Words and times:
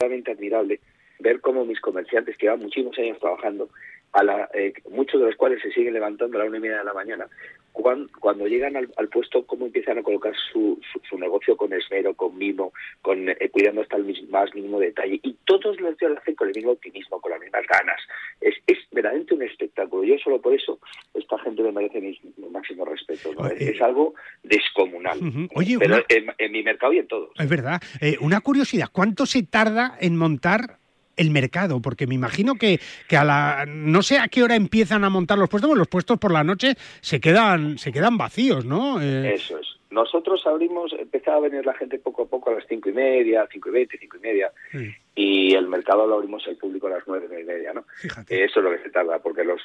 realmente 0.00 0.30
admirable 0.32 0.80
ver 1.20 1.40
cómo 1.40 1.64
mis 1.64 1.80
comerciantes 1.80 2.36
que 2.36 2.46
llevan 2.46 2.60
muchísimos 2.60 2.98
años 2.98 3.18
trabajando, 3.18 3.68
a 4.12 4.24
la, 4.24 4.50
eh, 4.54 4.72
muchos 4.90 5.20
de 5.20 5.26
los 5.26 5.36
cuales 5.36 5.62
se 5.62 5.70
siguen 5.70 5.94
levantando 5.94 6.36
a 6.36 6.40
la 6.40 6.48
una 6.48 6.58
y 6.58 6.60
media 6.60 6.78
de 6.78 6.84
la 6.84 6.94
mañana, 6.94 7.26
cuando, 7.72 8.10
cuando 8.18 8.46
llegan 8.46 8.76
al, 8.76 8.88
al, 8.96 9.08
puesto, 9.08 9.46
cómo 9.46 9.66
empiezan 9.66 9.98
a 9.98 10.02
colocar 10.02 10.34
su, 10.52 10.80
su, 10.92 11.00
su 11.08 11.18
negocio 11.18 11.56
con 11.56 11.72
esmero, 11.72 12.14
con 12.14 12.36
mimo, 12.36 12.72
con 13.00 13.28
eh, 13.28 13.48
cuidando 13.52 13.82
hasta 13.82 13.96
el 13.96 14.04
mis, 14.04 14.28
más 14.28 14.52
mínimo 14.54 14.80
detalle. 14.80 15.20
Y 15.22 15.36
todos 15.44 15.80
los 15.80 15.96
días 15.96 16.10
lo 16.10 16.18
hacen 16.18 16.34
con 16.34 16.48
el 16.48 16.54
mismo 16.54 16.72
optimismo, 16.72 17.20
con 17.20 17.30
las 17.30 17.40
mismas 17.40 17.62
ganas. 17.68 18.00
Es, 18.40 18.56
es 18.66 18.78
verdaderamente 18.90 19.34
un 19.34 19.42
espectáculo. 19.42 20.02
Yo 20.02 20.18
solo 20.18 20.40
por 20.40 20.54
eso 20.54 20.80
esta 21.14 21.38
gente 21.38 21.62
me 21.62 21.72
merece 21.72 22.00
mi, 22.00 22.18
mi 22.38 22.48
máximo 22.48 22.84
respeto. 22.84 23.32
¿no? 23.34 23.46
es, 23.46 23.60
es, 23.60 23.80
algo 23.80 24.14
descomunal. 24.42 25.18
Uh 25.18 25.26
-huh. 25.26 25.48
Oye, 25.54 25.78
pero 25.78 25.94
una... 25.94 26.04
en, 26.08 26.26
en, 26.36 26.52
mi 26.52 26.62
mercado 26.64 26.92
y 26.92 26.98
en 26.98 27.06
todos. 27.06 27.30
Es 27.38 27.48
verdad. 27.48 27.80
Eh, 28.00 28.16
una 28.20 28.40
curiosidad, 28.40 28.88
¿cuánto 28.92 29.26
se 29.26 29.44
tarda 29.44 29.96
en 30.00 30.16
montar 30.16 30.79
el 31.20 31.30
mercado, 31.30 31.80
porque 31.80 32.06
me 32.06 32.14
imagino 32.14 32.54
que, 32.54 32.80
que 33.08 33.16
a 33.16 33.24
la 33.24 33.64
no 33.66 34.02
sé 34.02 34.18
a 34.18 34.28
qué 34.28 34.42
hora 34.42 34.56
empiezan 34.56 35.04
a 35.04 35.10
montar 35.10 35.38
los 35.38 35.48
puestos, 35.48 35.68
porque 35.68 35.78
los 35.78 35.88
puestos 35.88 36.18
por 36.18 36.32
la 36.32 36.42
noche 36.42 36.74
se 37.00 37.20
quedan 37.20 37.78
se 37.78 37.92
quedan 37.92 38.16
vacíos, 38.16 38.64
¿no? 38.64 39.00
Eh... 39.00 39.34
Eso 39.34 39.58
es. 39.58 39.66
Nosotros 39.90 40.46
abrimos, 40.46 40.92
empezaba 40.92 41.38
a 41.38 41.40
venir 41.40 41.66
la 41.66 41.74
gente 41.74 41.98
poco 41.98 42.22
a 42.22 42.26
poco 42.26 42.50
a 42.50 42.54
las 42.54 42.64
cinco 42.68 42.88
y 42.90 42.92
media, 42.92 43.48
cinco 43.50 43.70
y 43.70 43.72
veinte, 43.72 43.98
cinco 43.98 44.18
y 44.18 44.20
media, 44.20 44.52
sí. 44.70 44.94
y 45.16 45.54
el 45.56 45.66
mercado 45.66 46.06
lo 46.06 46.14
abrimos 46.14 46.46
al 46.46 46.56
público 46.56 46.86
a 46.86 46.90
las 46.90 47.02
nueve, 47.08 47.26
nueve 47.28 47.42
y 47.42 47.46
media, 47.46 47.72
¿no? 47.72 47.84
Fíjate. 47.96 48.44
Eso 48.44 48.60
es 48.60 48.64
lo 48.64 48.70
que 48.70 48.84
se 48.84 48.90
tarda, 48.90 49.18
porque 49.18 49.42
los 49.42 49.60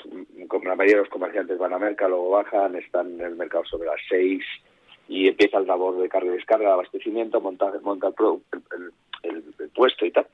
la 0.64 0.76
mayoría 0.76 0.96
de 0.96 1.04
los 1.04 1.10
comerciantes 1.10 1.60
van 1.60 1.74
a 1.74 1.78
merca, 1.78 2.08
luego 2.08 2.32
bajan, 2.32 2.76
están 2.76 3.14
en 3.20 3.22
el 3.22 3.36
mercado 3.36 3.66
sobre 3.66 3.86
las 3.86 4.02
seis 4.10 4.44
y 5.08 5.28
empieza 5.28 5.60
el 5.60 5.68
labor 5.68 6.02
de 6.02 6.10
carga 6.10 6.32
y 6.32 6.38
descarga, 6.38 6.70
de 6.70 6.74
abastecimiento, 6.74 7.40
monta, 7.40 7.72
monta 7.84 8.08
el, 8.08 8.16
el, 8.74 9.32
el, 9.32 9.44
el 9.60 9.70
puesto 9.70 10.08
y 10.08 10.12
tal. 10.12 10.26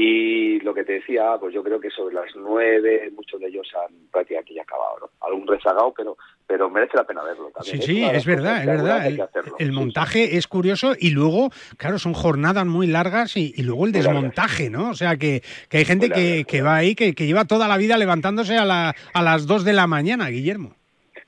Y 0.00 0.60
lo 0.60 0.72
que 0.72 0.84
te 0.84 0.92
decía, 0.92 1.36
pues 1.40 1.52
yo 1.52 1.64
creo 1.64 1.80
que 1.80 1.90
sobre 1.90 2.14
las 2.14 2.30
nueve 2.36 3.10
muchos 3.16 3.40
de 3.40 3.48
ellos 3.48 3.68
han 3.74 3.92
prácticamente 4.12 4.54
ya 4.54 4.62
acabado, 4.62 4.98
¿no? 5.00 5.10
Algún 5.26 5.44
rezagado, 5.48 5.92
pero 5.96 6.16
pero 6.46 6.70
merece 6.70 6.96
la 6.96 7.02
pena 7.02 7.24
verlo 7.24 7.50
también. 7.50 7.82
Sí, 7.82 7.94
sí, 7.94 8.04
es, 8.04 8.18
es 8.18 8.24
verdad, 8.24 8.60
es 8.60 8.66
verdad. 8.66 9.06
El, 9.08 9.20
el, 9.58 9.72
montaje 9.72 10.36
es 10.36 10.46
curioso 10.46 10.92
y 10.96 11.10
luego, 11.10 11.50
claro, 11.76 11.98
son 11.98 12.14
jornadas 12.14 12.64
muy 12.64 12.86
largas 12.86 13.36
y, 13.36 13.52
y 13.56 13.64
luego 13.64 13.86
el 13.86 13.92
desmontaje, 13.92 14.70
¿no? 14.70 14.90
O 14.90 14.94
sea, 14.94 15.16
que, 15.16 15.42
que 15.68 15.78
hay 15.78 15.84
gente 15.84 16.10
que, 16.10 16.44
que, 16.46 16.62
va 16.62 16.76
ahí, 16.76 16.94
que, 16.94 17.12
que 17.12 17.26
lleva 17.26 17.46
toda 17.46 17.66
la 17.66 17.76
vida 17.76 17.98
levantándose 17.98 18.56
a, 18.56 18.64
la, 18.64 18.94
a 19.12 19.22
las 19.22 19.48
dos 19.48 19.64
de 19.64 19.72
la 19.72 19.88
mañana, 19.88 20.28
Guillermo. 20.28 20.76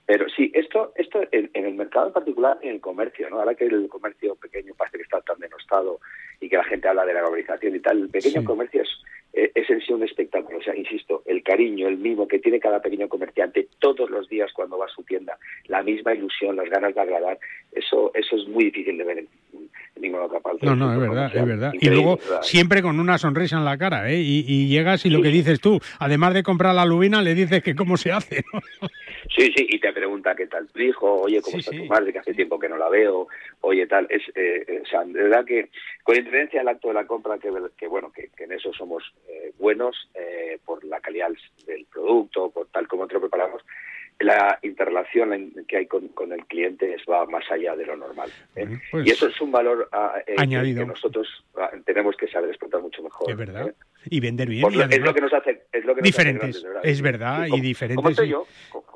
Pero 0.07 0.27
sí, 0.29 0.53
esto, 0.55 0.93
esto 0.95 1.21
en, 1.33 1.51
en, 1.55 1.67
el 1.67 1.75
mercado 1.75 2.07
en 2.07 2.13
particular, 2.13 2.59
en 2.63 2.71
el 2.71 2.81
comercio, 2.81 3.29
¿no? 3.31 3.41
Ahora 3.41 3.57
que 3.57 3.65
el 3.65 3.89
comercio 3.89 4.37
pequeño 4.37 4.75
parece 4.77 4.99
que 4.99 5.03
está 5.03 5.21
tan 5.23 5.41
denostado 5.41 5.99
y 6.41 6.49
que 6.49 6.57
la 6.57 6.65
gente 6.65 6.89
habla 6.89 7.05
de 7.05 7.15
la 7.15 7.21
globalización 7.21 7.77
y 7.77 7.81
tal, 7.81 8.03
el 8.03 8.09
pequeño 8.09 8.41
sí. 8.41 8.47
comercio 8.47 8.83
es, 8.83 8.89
eh, 9.33 9.53
es 9.55 9.71
en 9.71 9.81
sí 9.81 9.93
un 9.93 10.03
espectáculo. 10.03 10.59
O 10.59 10.63
sea, 10.63 10.77
insisto, 10.77 11.23
el 11.27 11.43
cariño, 11.43 11.89
el 11.89 11.99
mimo 11.99 12.27
que 12.27 12.39
tiene 12.39 12.61
cada 12.61 12.81
pequeño 12.81 13.09
comerciante 13.09 13.69
todos 13.79 14.11
los 14.11 14.29
días 14.29 14.53
cuando 14.53 14.79
va 14.79 14.87
a 14.87 14.89
su 14.89 15.03
tienda, 15.03 15.39
la 15.67 15.83
misma 15.83 16.15
ilusión, 16.15 16.57
las 16.57 16.69
ganas 16.69 16.95
de 16.95 17.01
agradar, 17.01 17.39
eso, 17.73 18.11
eso 18.15 18.37
es 18.37 18.49
muy 18.49 18.65
difícil 18.65 18.99
de 18.99 19.05
ver 19.05 19.19
en, 19.19 19.29
en 19.97 20.03
ninguna 20.03 20.25
otra 20.25 20.41
parte. 20.41 20.67
No, 20.67 20.75
no, 20.75 20.93
es 20.93 20.99
verdad, 20.99 21.31
es 21.35 21.47
verdad. 21.47 21.73
y 21.81 21.89
luego 21.89 22.17
¿verdad? 22.17 22.43
siempre 22.43 22.83
con 22.83 22.99
una 22.99 23.19
sonrisa 23.19 23.57
en 23.57 23.65
la 23.65 23.79
cara, 23.79 24.11
¿eh? 24.11 24.21
Y, 24.21 24.45
y 24.47 24.69
llegas 24.69 25.07
y 25.07 25.11
lo 25.11 25.23
que 25.23 25.29
dices 25.29 25.61
tú, 25.61 25.79
además 25.99 26.35
de 26.35 26.43
comprar 26.43 26.75
la 26.75 26.85
lubina, 26.85 27.23
le 27.23 27.35
dices 27.35 27.63
que 27.63 27.75
cómo 27.75 27.97
se 27.97 28.13
hace, 28.13 28.43
¿no? 28.53 28.61
Sí, 29.37 29.53
sí, 29.57 29.67
y 29.69 29.79
te 29.79 29.93
pregunta 29.93 30.35
qué 30.35 30.47
tal 30.47 30.67
tu 30.69 30.81
hijo, 30.81 31.23
oye, 31.23 31.41
cómo 31.41 31.53
sí, 31.53 31.59
está 31.61 31.71
sí. 31.71 31.79
tu 31.79 31.85
madre, 31.85 32.13
que 32.13 32.19
hace 32.19 32.35
tiempo 32.35 32.59
que 32.59 32.69
no 32.69 32.77
la 32.77 32.89
veo, 32.89 33.29
oye, 33.61 33.87
tal. 33.87 34.07
Es, 34.11 34.23
eh, 34.35 34.65
eh, 34.67 34.81
o 34.83 34.87
sea, 34.87 35.05
de 35.05 35.23
verdad 35.23 35.45
que, 35.45 35.69
con 36.03 36.17
independencia 36.17 36.61
del 36.61 36.69
acto 36.69 36.89
de 36.89 36.95
la 36.95 37.07
compra, 37.07 37.39
que, 37.39 37.51
que 37.77 37.87
bueno, 37.87 38.11
que, 38.13 38.29
que, 38.37 38.45
en 38.45 38.53
eso 38.53 38.73
somos 38.73 39.05
eh, 39.29 39.53
buenos 39.59 40.09
eh, 40.15 40.59
por 40.65 40.85
la 40.85 41.01
calidad 41.01 41.29
del 41.67 41.87
producto, 41.87 42.51
por 42.51 42.67
tal 42.69 42.89
como 42.89 43.07
te 43.07 43.15
lo 43.15 43.21
preparamos, 43.21 43.63
la 44.21 44.59
interrelación 44.63 45.53
que 45.67 45.79
hay 45.79 45.87
con, 45.87 46.09
con, 46.09 46.33
el 46.33 46.45
cliente 46.47 46.95
es, 46.95 47.03
va 47.11 47.25
más 47.27 47.51
allá 47.51 47.75
de 47.75 47.87
lo 47.87 47.97
normal. 47.97 48.31
¿eh? 48.55 48.65
Bueno, 48.67 48.81
pues, 48.91 49.07
y 49.07 49.11
eso 49.11 49.27
es 49.29 49.41
un 49.41 49.51
valor 49.51 49.89
uh, 49.93 50.41
añadido. 50.41 50.83
Que, 50.83 50.89
nosotros 50.89 51.45
uh, 51.55 51.81
tenemos 51.85 52.17
que 52.17 52.29
saber 52.29 52.51
explotar 52.51 52.83
mucho 52.83 53.03
mejor. 53.03 53.31
Es 53.31 53.37
verdad. 53.37 53.75
Y 54.07 54.21
vender 54.21 54.49
bien. 54.49 54.63
Pues, 54.63 54.77
y 54.77 54.81
es 54.81 55.01
lo 55.01 55.15
que 55.15 55.21
nos 55.21 55.33
hace. 55.33 55.67
Es 55.73 55.85
lo 55.85 55.95
que 55.95 56.01
nos 56.01 56.05
diferentes. 56.05 56.57
Hace 56.57 56.69
grandes, 56.69 56.91
es 56.91 57.03
verdad, 57.03 57.45
sí, 57.45 57.51
como, 57.51 57.63
y 57.63 57.67
diferentes. 57.67 57.97
Como 57.97 58.15
tú 58.15 58.23
y 58.23 58.29
yo, 58.29 58.47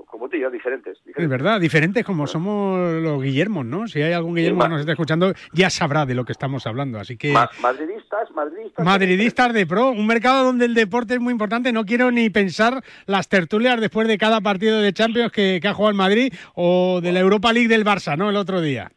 como 0.07 0.29
tú 0.29 0.37
y 0.37 0.41
yo, 0.41 0.51
diferentes, 0.51 0.99
diferentes. 1.05 1.25
Es 1.25 1.29
verdad, 1.29 1.61
diferentes 1.61 2.05
como 2.05 2.27
somos 2.27 3.03
los 3.03 3.23
Guillermos, 3.23 3.67
¿no? 3.67 3.87
Si 3.87 4.01
hay 4.01 4.13
algún 4.13 4.35
Guillermo 4.35 4.63
sí, 4.63 4.67
que 4.67 4.71
nos 4.71 4.81
está 4.81 4.93
escuchando, 4.93 5.33
ya 5.53 5.71
sabrá 5.71 6.07
de 6.07 6.15
lo 6.15 6.25
que 6.25 6.33
estamos 6.33 6.67
hablando. 6.67 6.99
Así 6.99 7.17
que. 7.17 7.33
Ma 7.33 7.51
madridistas, 7.61 8.31
madridistas. 8.33 8.85
Madridistas 8.85 9.53
de 9.53 9.67
pro, 9.67 9.91
un 9.91 10.07
mercado 10.07 10.45
donde 10.45 10.65
el 10.65 10.75
deporte 10.75 11.15
es 11.15 11.21
muy 11.21 11.33
importante. 11.33 11.73
No 11.73 11.85
quiero 11.85 12.11
ni 12.11 12.31
pensar 12.31 12.83
las 13.07 13.29
tertulias 13.29 13.81
después 13.81 14.09
de 14.09 14.19
cada 14.19 14.41
partido 14.41 14.81
de 14.81 14.93
Champions 14.93 15.33
que, 15.33 15.59
que 15.61 15.69
ha 15.69 15.75
jugado 15.75 15.91
el 15.91 15.97
Madrid 15.97 16.33
o 16.55 17.01
de 17.03 17.13
la 17.13 17.21
Europa 17.21 17.53
League 17.53 17.69
del 17.69 17.85
Barça, 17.85 18.17
¿no? 18.17 18.31
El 18.31 18.37
otro 18.37 18.61
día 18.61 18.91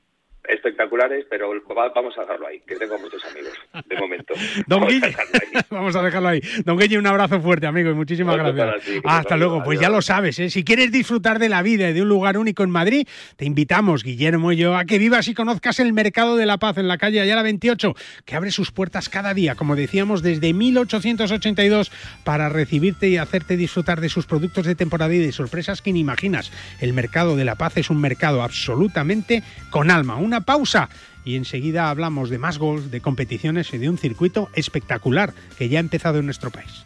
espectaculares, 0.47 1.25
pero 1.29 1.51
vamos 1.95 2.17
a 2.17 2.21
dejarlo 2.21 2.47
ahí, 2.47 2.61
que 2.65 2.75
tengo 2.75 2.97
muchos 2.99 3.23
amigos, 3.25 3.53
de 3.85 3.95
momento. 3.97 4.33
Don 4.67 4.81
vamos, 4.81 4.93
Guille, 4.93 5.15
a 5.15 5.65
vamos 5.69 5.95
a 5.95 6.01
dejarlo 6.01 6.29
ahí. 6.29 6.41
Don 6.63 6.77
Guille, 6.77 6.97
un 6.97 7.07
abrazo 7.07 7.39
fuerte, 7.41 7.67
amigo, 7.67 7.89
y 7.89 7.93
muchísimas 7.93 8.37
gracias. 8.37 8.83
Ti, 8.83 9.01
Hasta 9.03 9.37
luego, 9.37 9.63
pues 9.63 9.79
ya 9.79 9.89
lo 9.89 10.01
sabes, 10.01 10.39
¿eh? 10.39 10.49
si 10.49 10.63
quieres 10.63 10.91
disfrutar 10.91 11.39
de 11.39 11.49
la 11.49 11.61
vida 11.61 11.89
y 11.89 11.93
de 11.93 12.01
un 12.01 12.09
lugar 12.09 12.37
único 12.37 12.63
en 12.63 12.69
Madrid, 12.69 13.07
te 13.35 13.45
invitamos, 13.45 14.03
Guillermo 14.03 14.51
y 14.51 14.57
yo, 14.57 14.75
a 14.75 14.85
que 14.85 14.97
vivas 14.97 15.27
y 15.27 15.33
conozcas 15.33 15.79
el 15.79 15.93
Mercado 15.93 16.35
de 16.35 16.45
la 16.45 16.57
Paz 16.57 16.77
en 16.77 16.87
la 16.87 16.97
calle 16.97 17.21
Ayala 17.21 17.43
28, 17.43 17.95
que 18.25 18.35
abre 18.35 18.51
sus 18.51 18.71
puertas 18.71 19.09
cada 19.09 19.33
día, 19.33 19.55
como 19.55 19.75
decíamos, 19.75 20.21
desde 20.21 20.53
1882, 20.53 21.91
para 22.23 22.49
recibirte 22.49 23.09
y 23.09 23.17
hacerte 23.17 23.57
disfrutar 23.57 24.01
de 24.01 24.09
sus 24.09 24.25
productos 24.25 24.65
de 24.65 24.75
temporada 24.75 25.13
y 25.13 25.19
de 25.19 25.31
sorpresas 25.31 25.81
que 25.81 25.93
ni 25.93 25.99
imaginas. 25.99 26.51
El 26.79 26.93
Mercado 26.93 27.35
de 27.35 27.45
la 27.45 27.55
Paz 27.55 27.77
es 27.77 27.89
un 27.89 28.01
mercado 28.01 28.41
absolutamente 28.41 29.43
con 29.69 29.91
alma, 29.91 30.15
una 30.15 30.36
pausa 30.41 30.89
y 31.25 31.35
enseguida 31.35 31.89
hablamos 31.89 32.29
de 32.29 32.37
más 32.37 32.57
golf, 32.57 32.85
de 32.85 33.01
competiciones 33.01 33.73
y 33.73 33.77
de 33.77 33.89
un 33.89 33.97
circuito 33.97 34.49
espectacular 34.53 35.33
que 35.57 35.69
ya 35.69 35.79
ha 35.79 35.81
empezado 35.81 36.19
en 36.19 36.25
nuestro 36.25 36.51
país. 36.51 36.85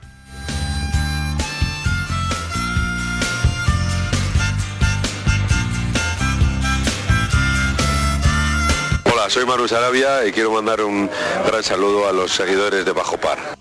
Hola, 9.14 9.30
soy 9.30 9.46
Manu 9.46 9.68
Sarabia 9.68 10.26
y 10.26 10.32
quiero 10.32 10.52
mandar 10.52 10.82
un 10.82 11.10
gran 11.46 11.64
saludo 11.64 12.10
a 12.10 12.12
los 12.12 12.32
seguidores 12.32 12.86
de 12.86 12.92
Bajo 12.92 13.18
Par. 13.18 13.61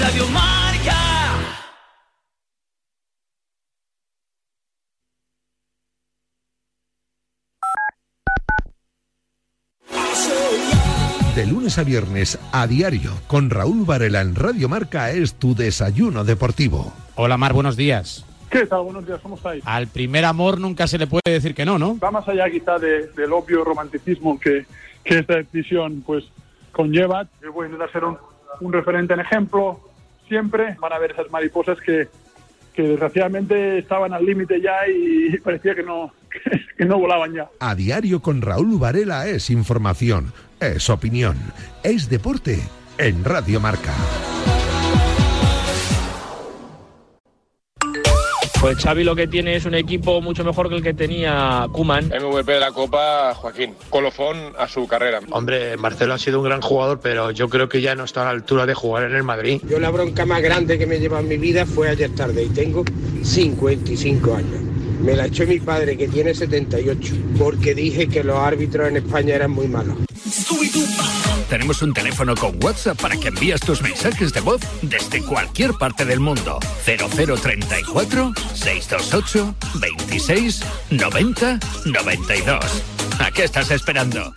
Radio 0.00 0.28
Marca. 0.28 0.94
De 11.34 11.46
lunes 11.46 11.78
a 11.78 11.84
viernes 11.84 12.38
a 12.52 12.66
diario 12.66 13.12
con 13.26 13.50
Raúl 13.50 13.84
Varela 13.84 14.20
en 14.20 14.34
Radio 14.34 14.68
Marca 14.68 15.10
es 15.10 15.34
tu 15.34 15.54
desayuno 15.54 16.24
deportivo. 16.24 16.92
Hola 17.14 17.36
Mar, 17.36 17.52
buenos 17.52 17.76
días. 17.76 18.24
¿Qué 18.50 18.66
tal? 18.66 18.82
Buenos 18.82 19.06
días, 19.06 19.20
¿cómo 19.22 19.36
estáis? 19.36 19.62
Al 19.66 19.86
primer 19.88 20.24
amor 20.24 20.60
nunca 20.60 20.86
se 20.86 20.98
le 20.98 21.06
puede 21.06 21.22
decir 21.26 21.54
que 21.54 21.64
no, 21.64 21.78
¿no? 21.78 21.98
Va 21.98 22.10
más 22.10 22.28
allá 22.28 22.48
quizá 22.50 22.78
de, 22.78 23.08
del 23.08 23.32
obvio 23.32 23.64
romanticismo 23.64 24.38
que, 24.38 24.66
que 25.04 25.18
esta 25.18 25.36
decisión 25.36 26.02
pues 26.06 26.24
conlleva. 26.72 27.22
Es 27.42 27.52
bueno 27.52 27.74
intentar 27.74 27.92
ser 27.92 28.04
un, 28.04 28.16
un, 28.60 28.72
referente 28.72 29.14
en 29.14 29.20
ejemplo, 29.20 29.80
Siempre 30.28 30.76
van 30.80 30.92
a 30.92 30.96
haber 30.96 31.12
esas 31.12 31.30
mariposas 31.30 31.78
que, 31.80 32.08
que 32.74 32.82
desgraciadamente 32.82 33.78
estaban 33.78 34.12
al 34.12 34.24
límite 34.24 34.60
ya 34.60 34.86
y 34.88 35.36
parecía 35.44 35.74
que 35.74 35.82
no, 35.82 36.12
que, 36.78 36.84
no 36.84 36.98
volaban 36.98 37.32
ya. 37.32 37.48
A 37.60 37.74
diario 37.74 38.20
con 38.20 38.42
Raúl 38.42 38.78
Varela 38.78 39.26
es 39.26 39.50
información, 39.50 40.32
es 40.60 40.90
opinión, 40.90 41.36
es 41.82 42.08
deporte 42.08 42.60
en 42.98 43.24
Radio 43.24 43.60
Marca. 43.60 43.94
Pues 48.66 48.78
Xavi 48.78 49.04
lo 49.04 49.14
que 49.14 49.28
tiene 49.28 49.54
es 49.54 49.64
un 49.64 49.76
equipo 49.76 50.20
mucho 50.20 50.42
mejor 50.42 50.68
que 50.68 50.74
el 50.74 50.82
que 50.82 50.92
tenía 50.92 51.68
Kuman. 51.70 52.06
MVP 52.06 52.50
de 52.50 52.58
la 52.58 52.72
Copa, 52.72 53.32
Joaquín. 53.32 53.76
Colofón 53.90 54.54
a 54.58 54.66
su 54.66 54.88
carrera. 54.88 55.20
Hombre, 55.30 55.76
Marcelo 55.76 56.14
ha 56.14 56.18
sido 56.18 56.40
un 56.40 56.46
gran 56.46 56.60
jugador, 56.60 56.98
pero 57.00 57.30
yo 57.30 57.48
creo 57.48 57.68
que 57.68 57.80
ya 57.80 57.94
no 57.94 58.02
está 58.02 58.22
a 58.22 58.24
la 58.24 58.30
altura 58.30 58.66
de 58.66 58.74
jugar 58.74 59.04
en 59.04 59.14
el 59.14 59.22
Madrid. 59.22 59.60
Yo 59.70 59.78
la 59.78 59.90
bronca 59.90 60.26
más 60.26 60.42
grande 60.42 60.80
que 60.80 60.86
me 60.86 60.98
lleva 60.98 61.20
en 61.20 61.28
mi 61.28 61.36
vida 61.36 61.64
fue 61.64 61.90
ayer 61.90 62.12
tarde 62.16 62.42
y 62.42 62.48
tengo 62.48 62.82
55 63.22 64.34
años. 64.34 64.60
Me 65.00 65.14
la 65.14 65.26
echó 65.26 65.46
mi 65.46 65.60
padre, 65.60 65.96
que 65.96 66.08
tiene 66.08 66.34
78, 66.34 67.14
porque 67.38 67.72
dije 67.72 68.08
que 68.08 68.24
los 68.24 68.36
árbitros 68.36 68.88
en 68.88 68.96
España 68.96 69.36
eran 69.36 69.52
muy 69.52 69.68
malos. 69.68 69.96
Tenemos 71.48 71.80
un 71.82 71.94
teléfono 71.94 72.34
con 72.34 72.62
WhatsApp 72.62 73.00
para 73.00 73.16
que 73.16 73.28
envíes 73.28 73.60
tus 73.60 73.80
mensajes 73.80 74.32
de 74.32 74.40
voz 74.40 74.60
desde 74.82 75.22
cualquier 75.22 75.72
parte 75.74 76.04
del 76.04 76.20
mundo. 76.20 76.58
0034 76.84 78.32
628 78.54 79.54
26 79.80 80.60
90 80.90 81.58
92. 81.86 82.82
¿A 83.20 83.30
qué 83.30 83.44
estás 83.44 83.70
esperando? 83.70 84.32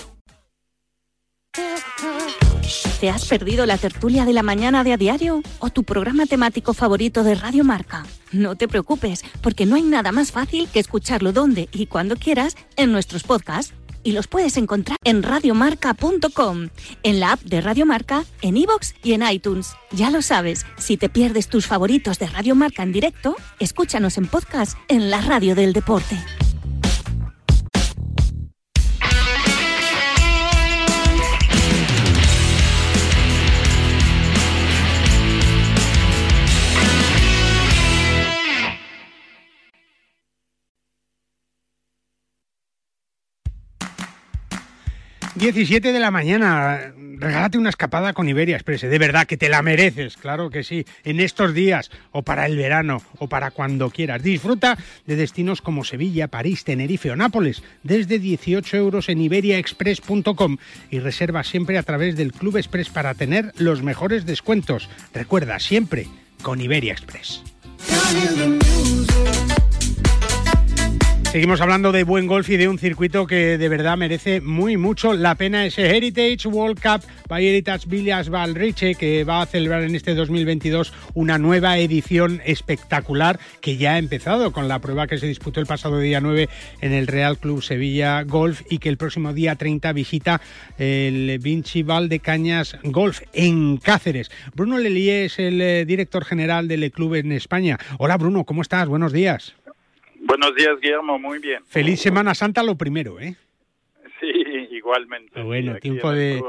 ¿Te 2.99 3.09
has 3.09 3.25
perdido 3.25 3.65
la 3.65 3.77
tertulia 3.77 4.25
de 4.25 4.33
la 4.33 4.43
mañana 4.43 4.83
de 4.83 4.93
a 4.93 4.97
diario 4.97 5.41
o 5.59 5.69
tu 5.69 5.83
programa 5.83 6.25
temático 6.25 6.73
favorito 6.73 7.23
de 7.23 7.33
Radio 7.33 7.63
Marca? 7.63 8.05
No 8.31 8.55
te 8.55 8.67
preocupes, 8.67 9.23
porque 9.41 9.65
no 9.65 9.75
hay 9.75 9.83
nada 9.83 10.11
más 10.11 10.31
fácil 10.31 10.67
que 10.67 10.79
escucharlo 10.79 11.31
donde 11.31 11.69
y 11.71 11.87
cuando 11.87 12.17
quieras 12.17 12.57
en 12.75 12.91
nuestros 12.91 13.23
podcasts. 13.23 13.73
Y 14.03 14.13
los 14.13 14.27
puedes 14.27 14.57
encontrar 14.57 14.97
en 15.03 15.23
radiomarca.com, 15.23 16.69
en 17.03 17.19
la 17.19 17.33
app 17.33 17.41
de 17.41 17.61
Radio 17.61 17.85
Marca, 17.85 18.25
en 18.41 18.57
iVoox 18.57 18.93
y 19.03 19.13
en 19.13 19.23
iTunes. 19.29 19.73
Ya 19.91 20.09
lo 20.09 20.21
sabes, 20.21 20.65
si 20.77 20.97
te 20.97 21.09
pierdes 21.09 21.49
tus 21.49 21.67
favoritos 21.67 22.19
de 22.19 22.27
Radio 22.27 22.55
Marca 22.55 22.83
en 22.83 22.91
directo, 22.91 23.35
escúchanos 23.59 24.17
en 24.17 24.27
podcast 24.27 24.77
en 24.87 25.09
la 25.09 25.21
radio 25.21 25.55
del 25.55 25.73
deporte. 25.73 26.17
17 45.39 45.93
de 45.93 45.99
la 46.01 46.11
mañana. 46.11 46.93
Regálate 47.17 47.57
una 47.57 47.69
escapada 47.69 48.11
con 48.11 48.27
Iberia 48.27 48.57
Express. 48.57 48.81
De 48.81 48.99
verdad 48.99 49.25
que 49.25 49.37
te 49.37 49.47
la 49.47 49.61
mereces, 49.61 50.17
claro 50.17 50.49
que 50.49 50.63
sí. 50.63 50.85
En 51.05 51.21
estos 51.21 51.53
días, 51.53 51.91
o 52.11 52.23
para 52.23 52.45
el 52.45 52.57
verano, 52.57 53.01
o 53.19 53.29
para 53.29 53.51
cuando 53.51 53.89
quieras. 53.89 54.21
Disfruta 54.21 54.77
de 55.05 55.15
destinos 55.15 55.61
como 55.61 55.85
Sevilla, 55.85 56.27
París, 56.27 56.65
Tenerife 56.65 57.09
o 57.11 57.15
Nápoles 57.15 57.63
desde 57.83 58.19
18 58.19 58.75
euros 58.75 59.07
en 59.07 59.21
iberiaexpress.com 59.21 60.57
y 60.91 60.99
reserva 60.99 61.45
siempre 61.45 61.77
a 61.77 61.83
través 61.83 62.17
del 62.17 62.33
Club 62.33 62.57
Express 62.57 62.89
para 62.89 63.13
tener 63.13 63.53
los 63.57 63.81
mejores 63.81 64.25
descuentos. 64.25 64.89
Recuerda, 65.13 65.59
siempre 65.59 66.07
con 66.41 66.59
Iberia 66.59 66.91
Express. 66.91 67.43
Seguimos 71.31 71.61
hablando 71.61 71.91
de 71.91 72.03
buen 72.03 72.25
golf 72.25 72.49
y 72.49 72.57
de 72.57 72.67
un 72.67 72.79
circuito 72.79 73.27
que 73.27 73.59
de 73.59 73.69
verdad 73.69 73.95
merece 73.95 74.41
muy 74.41 74.77
mucho 74.77 75.13
la 75.13 75.35
pena 75.35 75.63
ese 75.63 75.95
Heritage 75.95 76.47
World 76.47 76.81
Cup 76.81 77.07
by 77.27 77.45
Heritage 77.45 77.87
Villas 77.87 78.29
Valriche 78.29 78.95
que 78.95 79.23
va 79.25 79.43
a 79.43 79.45
celebrar 79.45 79.83
en 79.83 79.93
este 79.93 80.15
2022 80.15 80.91
una 81.13 81.37
nueva 81.37 81.77
edición 81.77 82.41
espectacular 82.45 83.39
que 83.61 83.77
ya 83.77 83.93
ha 83.93 83.97
empezado 83.99 84.51
con 84.51 84.67
la 84.67 84.79
prueba 84.79 85.05
que 85.05 85.19
se 85.19 85.27
disputó 85.27 85.59
el 85.59 85.67
pasado 85.67 85.99
día 85.99 86.19
9 86.19 86.49
en 86.81 86.93
el 86.93 87.05
Real 87.05 87.37
Club 87.37 87.61
Sevilla 87.61 88.23
Golf 88.23 88.63
y 88.67 88.79
que 88.79 88.89
el 88.89 88.97
próximo 88.97 89.31
día 89.31 89.55
30 89.55 89.93
visita 89.93 90.41
el 90.79 91.37
Vinci 91.37 91.85
Cañas 92.23 92.75
Golf 92.81 93.21
en 93.33 93.77
Cáceres. 93.77 94.31
Bruno 94.55 94.79
Lelier 94.79 95.25
es 95.25 95.37
el 95.37 95.61
eh, 95.61 95.85
director 95.85 96.25
general 96.25 96.67
del 96.67 96.91
club 96.91 97.13
en 97.13 97.31
España. 97.33 97.77
Hola 97.99 98.17
Bruno, 98.17 98.45
¿cómo 98.45 98.63
estás? 98.63 98.87
Buenos 98.87 99.13
días. 99.13 99.53
Buenos 100.21 100.55
días, 100.55 100.79
Guillermo. 100.81 101.17
Muy 101.19 101.39
bien. 101.39 101.63
Feliz 101.65 102.01
Semana 102.01 102.35
Santa 102.35 102.63
lo 102.63 102.75
primero, 102.75 103.19
¿eh? 103.19 103.35
Igualmente. 104.89 105.43
Bueno, 105.43 105.75
tiempo 105.75 106.11
de, 106.11 106.41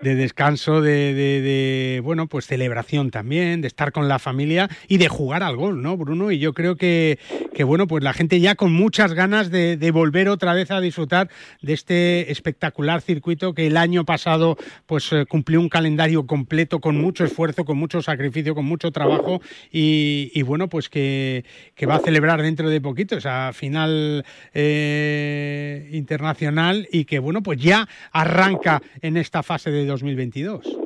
de 0.00 0.14
descanso, 0.14 0.80
de, 0.80 2.00
bueno, 2.04 2.28
pues 2.28 2.46
celebración 2.46 3.10
también, 3.10 3.60
de 3.60 3.66
estar 3.66 3.90
con 3.90 4.06
la 4.06 4.20
familia 4.20 4.68
y 4.86 4.98
de 4.98 5.08
jugar 5.08 5.42
al 5.42 5.56
gol, 5.56 5.82
¿no, 5.82 5.96
Bruno? 5.96 6.30
Y 6.30 6.38
yo 6.38 6.52
creo 6.52 6.76
que, 6.76 7.18
que 7.52 7.64
bueno, 7.64 7.88
pues 7.88 8.04
la 8.04 8.12
gente 8.12 8.38
ya 8.38 8.54
con 8.54 8.72
muchas 8.72 9.14
ganas 9.14 9.50
de, 9.50 9.90
volver 9.90 10.28
otra 10.28 10.54
vez 10.54 10.70
a 10.70 10.80
disfrutar 10.80 11.28
de 11.60 11.72
este 11.72 12.30
espectacular 12.30 13.00
circuito 13.00 13.52
que 13.52 13.66
el 13.66 13.76
año 13.76 14.04
pasado 14.04 14.56
pues 14.86 15.12
eh, 15.12 15.26
cumplió 15.26 15.60
un 15.60 15.68
calendario 15.68 16.26
completo 16.26 16.80
con 16.80 17.00
mucho 17.00 17.24
esfuerzo, 17.24 17.64
con 17.64 17.78
mucho 17.78 18.00
sacrificio, 18.00 18.54
con 18.54 18.64
mucho 18.64 18.92
trabajo 18.92 19.40
y, 19.72 20.40
bueno, 20.42 20.68
pues 20.68 20.88
que, 20.88 21.44
que, 21.74 21.86
va 21.86 21.96
a 21.96 22.00
celebrar 22.00 22.42
dentro 22.42 22.70
de 22.70 22.80
poquito 22.80 23.16
esa 23.16 23.52
final 23.52 24.24
eh, 24.52 25.88
internacional 25.92 26.86
y 26.92 27.04
que 27.06 27.23
bueno, 27.24 27.42
pues 27.42 27.60
ya 27.60 27.88
arranca 28.12 28.80
en 29.00 29.16
esta 29.16 29.42
fase 29.42 29.70
de 29.70 29.86
2022. 29.86 30.83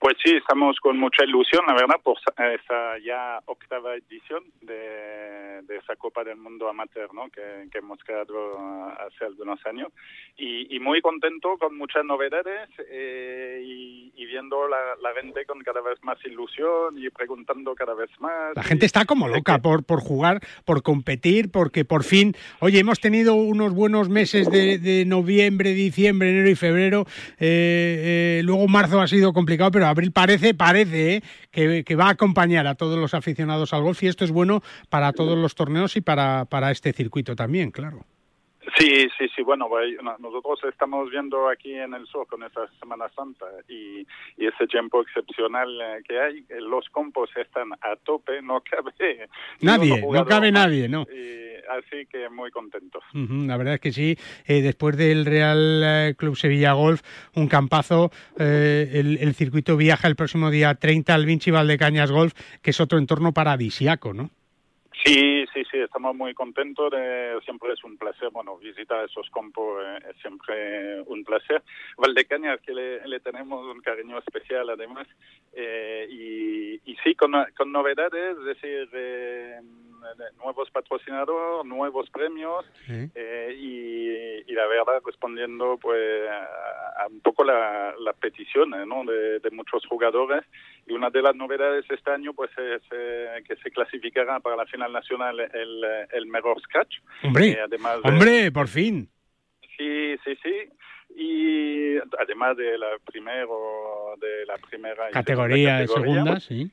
Pues 0.00 0.16
sí, 0.24 0.34
estamos 0.34 0.78
con 0.80 0.98
mucha 0.98 1.24
ilusión, 1.26 1.62
la 1.66 1.74
verdad, 1.74 2.00
por 2.02 2.16
esa 2.18 2.98
ya 3.04 3.38
octava 3.44 3.94
edición 3.96 4.42
de, 4.62 5.60
esa 5.76 5.94
Copa 5.96 6.24
del 6.24 6.38
Mundo 6.38 6.70
Amateur 6.70 7.12
¿no? 7.12 7.28
que, 7.28 7.68
hemos 7.76 7.98
creado 8.02 8.56
hace 8.98 9.26
algunos 9.26 9.60
años. 9.66 9.92
Y, 10.38 10.80
muy 10.80 11.02
contento 11.02 11.58
con 11.58 11.76
muchas 11.76 12.06
novedades 12.06 12.70
eh, 12.90 13.60
y, 13.62 14.24
viendo 14.24 14.66
la, 14.68 14.78
la, 15.02 15.12
gente 15.20 15.44
con 15.44 15.60
cada 15.60 15.82
vez 15.82 15.98
más 16.02 16.16
ilusión 16.24 16.96
y 16.96 17.10
preguntando 17.10 17.74
cada 17.74 17.92
vez 17.92 18.08
más. 18.20 18.54
La 18.54 18.62
gente 18.62 18.86
está 18.86 19.04
como 19.04 19.28
loca 19.28 19.58
por, 19.58 19.84
por 19.84 20.00
jugar, 20.00 20.40
por 20.64 20.82
competir, 20.82 21.50
porque 21.50 21.84
por 21.84 22.04
fin, 22.04 22.34
oye, 22.60 22.78
hemos 22.78 23.00
tenido 23.00 23.34
unos 23.34 23.74
buenos 23.74 24.08
meses 24.08 24.48
de, 24.50 25.04
noviembre, 25.06 25.74
diciembre, 25.74 26.30
enero 26.30 26.48
y 26.48 26.54
febrero. 26.54 27.04
Eh, 27.38 28.38
eh, 28.38 28.42
luego 28.44 28.66
marzo 28.68 29.00
ha 29.00 29.08
sido 29.08 29.32
complicado, 29.32 29.72
pero 29.72 29.89
abril 29.90 30.12
parece, 30.12 30.54
parece 30.54 31.16
¿eh? 31.52 31.84
que, 31.84 31.94
va 31.96 32.06
a 32.06 32.10
acompañar 32.10 32.66
a 32.66 32.74
todos 32.74 32.98
los 32.98 33.14
aficionados 33.14 33.72
al 33.72 33.82
golf 33.82 34.02
y 34.02 34.08
esto 34.08 34.24
es 34.24 34.30
bueno 34.30 34.62
para 34.88 35.12
todos 35.12 35.36
los 35.36 35.54
torneos 35.54 35.96
y 35.96 36.00
para, 36.00 36.46
para 36.46 36.70
este 36.70 36.92
circuito 36.92 37.36
también, 37.36 37.70
claro. 37.70 38.04
Sí, 38.80 39.08
sí, 39.18 39.26
sí. 39.36 39.42
Bueno, 39.42 39.68
nosotros 40.18 40.58
estamos 40.64 41.10
viendo 41.10 41.50
aquí 41.50 41.74
en 41.74 41.92
el 41.92 42.06
sur 42.06 42.26
con 42.26 42.42
esta 42.42 42.66
Semana 42.78 43.10
Santa 43.14 43.46
y, 43.68 44.06
ese 44.38 44.66
tiempo 44.66 45.02
excepcional 45.02 45.68
eh, 45.80 46.02
que 46.08 46.18
hay. 46.18 46.44
Los 46.60 46.88
campos 46.88 47.28
están 47.36 47.72
a 47.74 47.96
tope, 47.96 48.40
no 48.40 48.62
cabe 48.62 48.92
nadie, 49.60 50.00
no 50.00 50.24
cabe 50.24 50.50
nadie, 50.50 50.88
¿no? 50.88 51.06
así 51.70 52.04
que 52.06 52.28
muy 52.30 52.50
contentos. 52.50 53.04
la 53.12 53.56
verdad 53.56 53.74
es 53.74 53.80
que 53.80 53.92
sí. 53.92 54.16
Eh, 54.46 54.62
después 54.62 54.96
del 54.96 55.26
Real 55.26 55.82
eh, 55.84 56.14
Club 56.16 56.36
Sevilla 56.36 56.72
Golf, 56.72 57.02
un 57.36 57.48
campazo. 57.48 58.10
el, 58.38 59.18
el, 59.20 59.34
circuito 59.34 59.76
viaja 59.76 60.08
el 60.08 60.16
próximo 60.16 60.50
día 60.50 60.74
30 60.74 61.14
al 61.14 61.26
Vinci 61.26 61.50
Valdecañas 61.50 62.10
Golf, 62.10 62.32
que 62.62 62.70
es 62.70 62.80
otro 62.80 62.98
entorno 62.98 63.32
paradisiaco, 63.32 64.14
¿no? 64.14 64.30
Sí, 65.04 65.46
sí, 65.54 65.62
sí, 65.70 65.78
estamos 65.78 66.14
muy 66.14 66.34
contentos. 66.34 66.90
De, 66.90 67.38
siempre 67.44 67.72
es 67.72 67.82
un 67.84 67.96
placer, 67.96 68.30
bueno, 68.30 68.58
visitar 68.58 69.04
esos 69.04 69.30
campos 69.30 69.82
eh, 69.82 69.98
es 70.10 70.16
siempre 70.20 71.00
un 71.02 71.24
placer. 71.24 71.62
Valdecañas, 71.96 72.60
que 72.60 72.74
le, 72.74 73.20
tenemos 73.20 73.64
un 73.64 73.80
cariño 73.80 74.18
especial 74.18 74.68
además. 74.68 75.06
Eh, 75.54 76.06
y, 76.10 76.90
y, 76.90 76.96
sí, 77.02 77.14
con, 77.14 77.32
con 77.56 77.72
novedades, 77.72 78.36
es 78.38 78.44
decir, 78.44 78.88
eh, 78.92 79.60
nuevos 80.38 80.70
patrocinadores, 80.70 81.66
nuevos 81.66 82.10
premios 82.10 82.64
eh, 82.88 83.54
y, 83.58 84.52
la 84.52 84.66
verdad 84.66 85.00
respondiendo 85.06 85.78
pues 85.80 86.28
a, 86.28 87.06
un 87.08 87.20
poco 87.20 87.44
la, 87.44 87.94
la 87.98 88.12
petición 88.12 88.70
¿no? 88.70 89.04
de, 89.04 89.50
muchos 89.52 89.86
jugadores 89.86 90.44
y 90.86 90.92
una 90.92 91.08
de 91.08 91.22
las 91.22 91.34
novedades 91.34 91.86
este 91.88 92.10
año 92.10 92.34
pues 92.34 92.50
es 92.58 92.82
que 92.90 93.56
se 93.56 93.70
clasificará 93.70 94.40
para 94.40 94.56
la 94.56 94.66
final 94.66 94.92
nacional 94.92 95.40
el, 95.40 95.84
el 96.12 96.26
mejor 96.26 96.60
scratch. 96.60 96.96
Hombre, 97.22 97.58
además 97.60 98.00
hombre, 98.04 98.52
por 98.52 98.68
fin. 98.68 99.08
Sí, 99.78 100.16
sí, 100.24 100.36
sí 100.42 100.70
y 101.16 101.98
además 102.18 102.56
de 102.56 102.78
la 102.78 102.98
primero 103.04 104.14
de 104.20 104.46
la 104.46 104.56
primera 104.58 105.10
categoría, 105.10 105.78
de 105.78 105.88
segunda, 105.88 106.40
sí. 106.40 106.70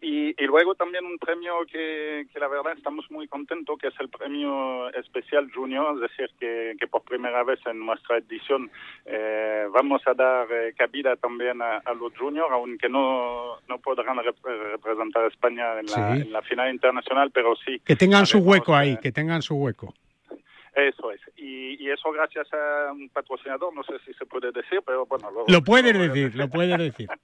Y, 0.00 0.34
y, 0.42 0.46
luego 0.46 0.74
también 0.74 1.06
un 1.06 1.16
premio 1.16 1.54
que, 1.72 2.26
que, 2.30 2.38
la 2.38 2.48
verdad 2.48 2.74
estamos 2.76 3.10
muy 3.10 3.26
contentos, 3.28 3.78
que 3.78 3.88
es 3.88 3.94
el 3.98 4.10
premio 4.10 4.92
especial 4.92 5.50
Junior, 5.54 5.94
es 5.94 6.10
decir, 6.10 6.30
que, 6.38 6.76
que 6.78 6.86
por 6.86 7.02
primera 7.02 7.42
vez 7.44 7.58
en 7.64 7.84
nuestra 7.84 8.18
edición 8.18 8.70
eh, 9.06 9.66
vamos 9.72 10.02
a 10.06 10.12
dar 10.12 10.48
eh, 10.52 10.74
cabida 10.76 11.16
también 11.16 11.62
a, 11.62 11.80
los 11.98 12.12
juniors, 12.14 12.50
aunque 12.52 12.90
no, 12.90 13.56
no 13.68 13.78
podrán 13.78 14.18
representar 14.18 15.24
a 15.24 15.28
España 15.28 15.80
en 15.80 15.86
la, 15.86 16.16
en 16.16 16.30
la, 16.30 16.42
final 16.42 16.70
internacional, 16.70 17.30
pero 17.30 17.56
sí. 17.56 17.80
Que 17.82 17.96
tengan 17.96 18.26
su 18.26 18.38
hueco 18.38 18.74
ahí, 18.76 18.98
que 18.98 19.12
tengan 19.12 19.40
su 19.40 19.54
hueco. 19.56 19.94
Eso 20.74 21.10
es. 21.10 21.22
Y, 21.36 21.88
eso 21.88 22.10
gracias 22.10 22.52
a 22.52 22.92
un 22.92 23.08
patrocinador, 23.08 23.72
no 23.72 23.82
sé 23.84 23.94
si 24.04 24.12
se 24.14 24.26
puede 24.26 24.52
decir, 24.52 24.80
pero 24.84 25.06
bueno. 25.06 25.30
Lo, 25.30 25.44
lo 25.46 25.62
puedes 25.62 25.96
decir, 25.96 26.34
lo 26.34 26.50
puedes 26.50 26.76
decir. 26.76 27.08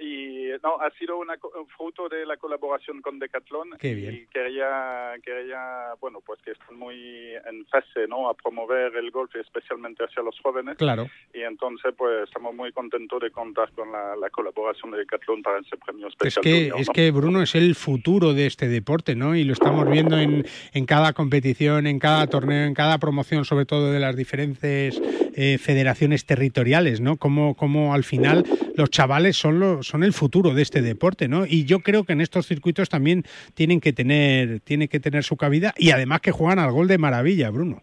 y 0.00 0.48
no, 0.62 0.80
ha 0.80 0.90
sido 0.98 1.18
una, 1.18 1.34
un 1.34 1.66
fruto 1.68 2.08
de 2.08 2.26
la 2.26 2.36
colaboración 2.36 3.02
con 3.02 3.18
Decathlon. 3.18 3.70
Qué 3.78 3.94
bien. 3.94 4.14
Y 4.14 4.26
quería, 4.26 5.14
quería, 5.22 5.94
bueno, 6.00 6.20
pues 6.24 6.40
que 6.42 6.52
están 6.52 6.76
muy 6.76 7.34
en 7.46 7.66
fase, 7.66 8.06
¿no? 8.08 8.28
A 8.28 8.34
promover 8.34 8.94
el 8.96 9.10
golf, 9.10 9.34
especialmente 9.36 10.04
hacia 10.04 10.22
los 10.22 10.38
jóvenes. 10.40 10.76
Claro. 10.76 11.08
Y 11.32 11.42
entonces, 11.42 11.94
pues, 11.96 12.24
estamos 12.24 12.54
muy 12.54 12.72
contentos 12.72 13.20
de 13.20 13.30
contar 13.30 13.70
con 13.72 13.90
la, 13.92 14.30
colaboración 14.30 14.90
de 14.90 14.98
Decathlon 14.98 15.42
para 15.42 15.60
ese 15.60 15.76
premio 15.76 16.08
especial. 16.08 16.44
Es 16.44 16.72
que, 16.72 16.80
es 16.80 16.88
que 16.90 17.10
Bruno 17.10 17.42
es 17.42 17.54
el 17.54 17.74
futuro 17.74 18.32
de 18.32 18.46
este 18.46 18.68
deporte, 18.68 19.14
¿no? 19.14 19.36
Y 19.36 19.44
lo 19.44 19.52
estamos 19.52 19.88
viendo 19.88 20.18
en, 20.18 20.44
en 20.72 20.86
cada 20.86 21.12
competición, 21.12 21.86
en 21.86 21.98
cada 21.98 22.26
torneo, 22.26 22.66
en 22.66 22.74
cada 22.74 22.98
promoción, 22.98 23.44
sobre 23.44 23.64
todo 23.64 23.92
de 23.92 24.00
las 24.00 24.16
diferentes 24.16 25.00
eh, 25.36 25.58
federaciones 25.58 26.26
territoriales, 26.26 27.00
¿no? 27.00 27.16
Como, 27.16 27.54
como 27.54 27.94
al 27.94 28.04
final 28.04 28.44
los 28.74 28.90
chavales 28.90 29.36
son, 29.36 29.58
los, 29.58 29.86
son 29.86 30.04
el 30.04 30.12
futuro 30.12 30.52
de 30.52 30.62
este 30.62 30.82
deporte, 30.82 31.28
¿no? 31.28 31.46
Y 31.46 31.64
yo 31.64 31.80
creo 31.80 32.04
que 32.04 32.12
en 32.12 32.20
estos 32.20 32.46
circuitos 32.46 32.88
también 32.88 33.24
tienen 33.54 33.80
que 33.80 33.92
tener, 33.92 34.60
tienen 34.60 34.88
que 34.88 35.00
tener 35.00 35.24
su 35.24 35.36
cabida 35.36 35.72
y 35.76 35.90
además 35.90 36.20
que 36.20 36.32
juegan 36.32 36.58
al 36.58 36.72
gol 36.72 36.88
de 36.88 36.98
maravilla, 36.98 37.50
Bruno. 37.50 37.82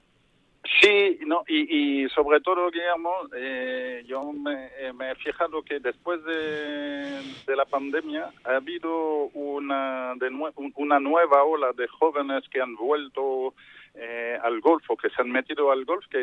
Sí, 0.80 1.20
no, 1.26 1.44
y, 1.48 2.08
sobre 2.10 2.40
todo, 2.40 2.70
Guillermo, 2.70 3.12
eh, 3.36 4.04
yo 4.08 4.32
me, 4.32 4.68
eh, 4.80 4.94
me, 4.94 5.12
he 5.12 5.16
fijado 5.16 5.64
que 5.64 5.80
después 5.80 6.24
de, 6.24 7.22
de 7.48 7.56
la 7.56 7.66
pandemia 7.66 8.30
ha 8.44 8.56
habido 8.56 9.26
una, 9.34 10.14
de 10.20 10.30
una 10.76 11.00
nueva 11.00 11.44
ola 11.44 11.72
de 11.74 11.88
jóvenes 11.88 12.44
que 12.50 12.62
han 12.62 12.76
vuelto 12.76 13.54
eh, 13.94 14.38
al 14.42 14.62
golf 14.62 14.84
o 14.90 14.96
que 14.96 15.10
se 15.10 15.22
han 15.22 15.32
metido 15.32 15.72
al 15.72 15.86
golf, 15.86 16.06
que 16.08 16.20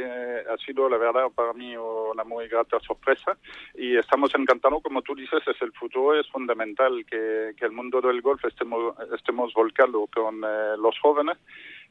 ha 0.48 0.56
sido 0.58 0.88
la 0.88 0.96
verdad 0.96 1.28
para 1.34 1.52
mí 1.52 1.76
una 1.76 2.24
muy 2.24 2.48
grata 2.48 2.80
sorpresa 2.80 3.36
y 3.74 3.96
estamos 3.96 4.34
encantados, 4.34 4.82
como 4.82 5.02
tú 5.02 5.14
dices, 5.14 5.40
es 5.46 5.60
el 5.60 5.72
futuro, 5.72 6.18
es 6.18 6.26
fundamental 6.28 7.04
que, 7.04 7.52
que 7.56 7.64
el 7.64 7.72
mundo 7.72 8.00
del 8.00 8.22
golf 8.22 8.44
estemos, 8.44 8.94
estemos 9.14 9.52
volcado 9.52 10.06
con 10.14 10.42
eh, 10.44 10.76
los 10.78 10.98
jóvenes. 11.00 11.36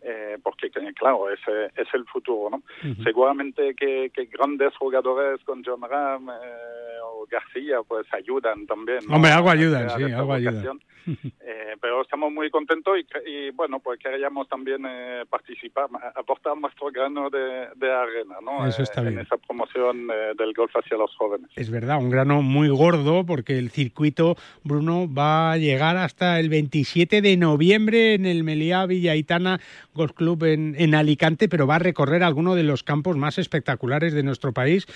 Eh, 0.01 0.37
porque 0.43 0.69
claro, 0.95 1.29
ese 1.29 1.65
es 1.75 1.87
el 1.93 2.05
futuro, 2.05 2.49
¿no? 2.49 2.63
Seguramente 3.03 3.75
que, 3.75 4.11
que, 4.13 4.25
grandes 4.25 4.75
jugadores 4.77 5.43
con 5.43 5.63
John 5.63 5.81
Ram 5.81 6.29
o 6.29 7.25
García 7.29 7.77
pues 7.87 8.05
ayudan 8.13 8.67
también. 8.67 8.99
Hombre, 9.09 9.31
algo 9.31 9.49
ayudan, 9.49 9.89
sí, 9.97 10.03
algo 10.03 10.33
ayudan. 10.33 10.79
Eh, 11.07 11.75
pero 11.81 12.01
estamos 12.01 12.33
muy 12.33 12.49
contentos 12.49 12.97
y, 13.25 13.49
bueno, 13.51 13.79
pues 13.79 13.99
queríamos 13.99 14.49
también 14.49 14.83
eh, 14.85 15.23
participar, 15.29 15.87
aportar 16.15 16.57
nuestro 16.57 16.91
grano 16.91 17.29
de, 17.29 17.91
arena 17.91 18.35
¿no? 18.43 18.67
Eso 18.67 18.83
está 18.83 19.01
eh, 19.01 19.05
bien. 19.05 19.19
en 19.19 19.25
esa 19.25 19.37
promoción 19.37 20.07
del 20.07 20.53
golf 20.53 20.71
hacia 20.75 20.97
los 20.97 21.15
jóvenes. 21.15 21.49
Es 21.55 21.69
verdad, 21.69 21.97
un 21.99 22.09
grano 22.09 22.41
muy 22.41 22.67
gordo 22.69 23.25
porque 23.25 23.57
el 23.57 23.69
circuito, 23.69 24.35
Bruno, 24.63 25.07
va 25.11 25.53
a 25.53 25.57
llegar 25.57 25.95
hasta 25.97 26.39
el 26.39 26.49
27 26.49 27.21
de 27.21 27.37
noviembre 27.37 28.15
en 28.15 28.25
el 28.25 28.43
Meliá 28.43 28.85
Villaitana 28.85 29.59
Golf 29.97 30.13
Club 30.13 30.45
en, 30.45 30.75
en 30.77 30.95
Alicante, 30.95 31.49
pero 31.49 31.67
va 31.67 31.75
a 31.75 31.79
recorrer 31.79 32.23
algunos 32.23 32.55
de 32.55 32.63
los 32.63 32.83
campos 32.83 33.17
más 33.17 33.37
espectaculares 33.37 34.13
de 34.13 34.23
nuestro 34.23 34.53
país, 34.53 34.87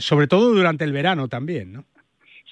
sobre 0.00 0.26
todo 0.26 0.54
durante 0.54 0.84
el 0.84 0.92
verano 0.92 1.28
también, 1.28 1.72
¿no? 1.72 1.84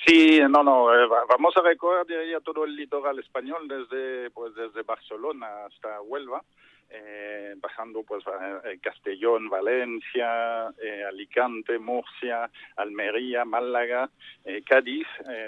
Sí, 0.04 0.40
no, 0.50 0.64
no, 0.64 0.92
eh, 0.92 1.06
vamos 1.28 1.56
a 1.56 1.62
recorrer 1.62 2.04
todo 2.42 2.64
el 2.64 2.75
litoral 2.75 3.18
español 3.21 3.68
desde 3.68 4.30
pues 4.30 4.52
desde 4.54 4.82
Barcelona 4.82 5.47
hasta 5.66 6.00
Huelva, 6.00 6.42
eh, 6.94 7.56
pasando 7.61 8.02
pues 8.02 8.22
eh, 8.64 8.78
Castellón, 8.82 9.49
Valencia, 9.49 10.68
eh, 10.82 11.04
Alicante, 11.08 11.78
Murcia, 11.78 12.50
Almería, 12.76 13.44
Málaga, 13.44 14.11
Cádiz, 14.66 15.06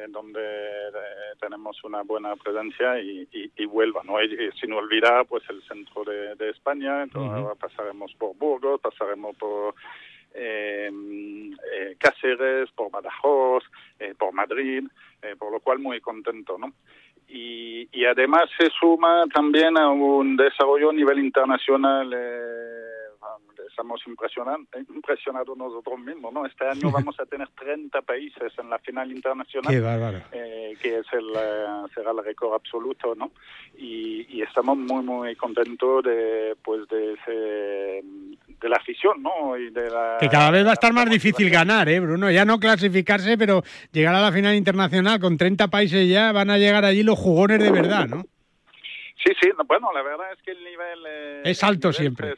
donde 0.09 0.41
tenemos 1.41 1.83
una 1.85 2.03
buena 2.03 2.37
presencia 2.37 2.99
y, 3.01 3.29
y, 3.57 3.67
Huelva, 3.67 4.03
no 4.05 4.23
y, 4.23 4.51
sin 4.61 4.73
olvidar 4.73 5.27
pues 5.27 5.43
el 5.51 5.63
centro 5.63 6.05
de, 6.05 6.35
de 6.37 6.51
España, 6.51 7.07
pasaremos 7.59 8.15
por 8.15 8.37
Burgos, 8.37 8.81
pasaremos 8.81 9.37
por 9.37 9.75
eh, 10.35 10.91
eh, 11.73 11.97
Cáceres, 11.99 12.71
por 12.73 12.91
Badajoz, 12.91 13.65
eh, 13.99 14.15
por 14.19 14.33
Madrid, 14.33 14.85
eh, 15.23 15.37
por 15.39 15.53
lo 15.53 15.61
cual 15.61 15.79
muy 15.79 16.01
contento, 16.01 16.59
¿no? 16.59 16.73
Y, 17.37 17.89
y 17.91 18.05
además 18.05 18.49
se 18.57 18.71
suma 18.79 19.25
también 19.35 19.77
a 19.77 19.89
un 19.89 20.37
desarrollo 20.37 20.91
a 20.91 20.93
nivel 20.93 21.19
internacional 21.19 22.13
eh, 22.17 22.85
estamos 23.75 24.01
impresionados 24.07 25.59
nosotros 25.59 25.99
mismos, 25.99 26.33
¿no? 26.33 26.47
Este 26.47 26.65
año 26.67 26.91
vamos 26.93 27.19
a 27.19 27.27
tener 27.27 27.49
30 27.49 28.03
países 28.03 28.53
en 28.59 28.71
la 28.71 28.79
final 28.79 29.11
internacional, 29.11 30.25
eh, 30.33 30.77
que 30.81 30.99
es 30.99 31.07
el, 31.13 31.31
eh, 31.37 31.67
será 31.93 32.13
el 32.13 32.25
récord 32.25 32.55
absoluto, 32.55 33.15
¿no? 33.17 33.33
Y, 33.77 34.27
y, 34.37 34.43
estamos 34.43 34.79
muy, 34.79 35.03
muy 35.03 35.35
contentos 35.35 36.05
de, 36.05 36.57
pues, 36.63 36.87
de, 36.89 38.05
de 38.61 38.69
la 38.69 38.77
afición, 38.77 39.23
¿no? 39.23 39.57
Y 39.57 39.71
de 39.71 39.91
la, 39.91 40.17
que 40.19 40.29
cada 40.29 40.51
vez 40.51 40.65
va 40.65 40.71
a 40.71 40.75
estar 40.75 40.93
más 40.93 41.09
difícil 41.09 41.51
ganar, 41.51 41.89
¿eh, 41.89 42.01
Bruno? 42.01 42.31
Ya 42.31 42.45
no 42.45 42.59
clasificarse, 42.59 43.37
pero 43.39 43.63
llegar 43.93 44.15
a 44.15 44.21
la 44.21 44.33
final 44.33 44.55
internacional 44.55 45.21
con 45.21 45.37
30 45.37 45.69
países 45.69 46.09
ya 46.09 46.33
van 46.33 46.51
a 46.51 46.59
llegar 46.59 46.85
allí 46.85 47.03
los 47.03 47.19
jugones 47.19 47.59
de 47.59 47.71
verdad, 47.71 48.09
¿no? 48.09 48.25
Sí, 49.17 49.33
sí, 49.41 49.49
bueno, 49.67 49.91
la 49.93 50.03
verdad 50.03 50.33
es 50.33 50.43
que 50.43 50.51
el 50.51 50.63
nivel 50.65 50.99
eh, 51.07 51.43
es 51.45 51.63
alto 51.63 51.93
siempre. 51.93 52.35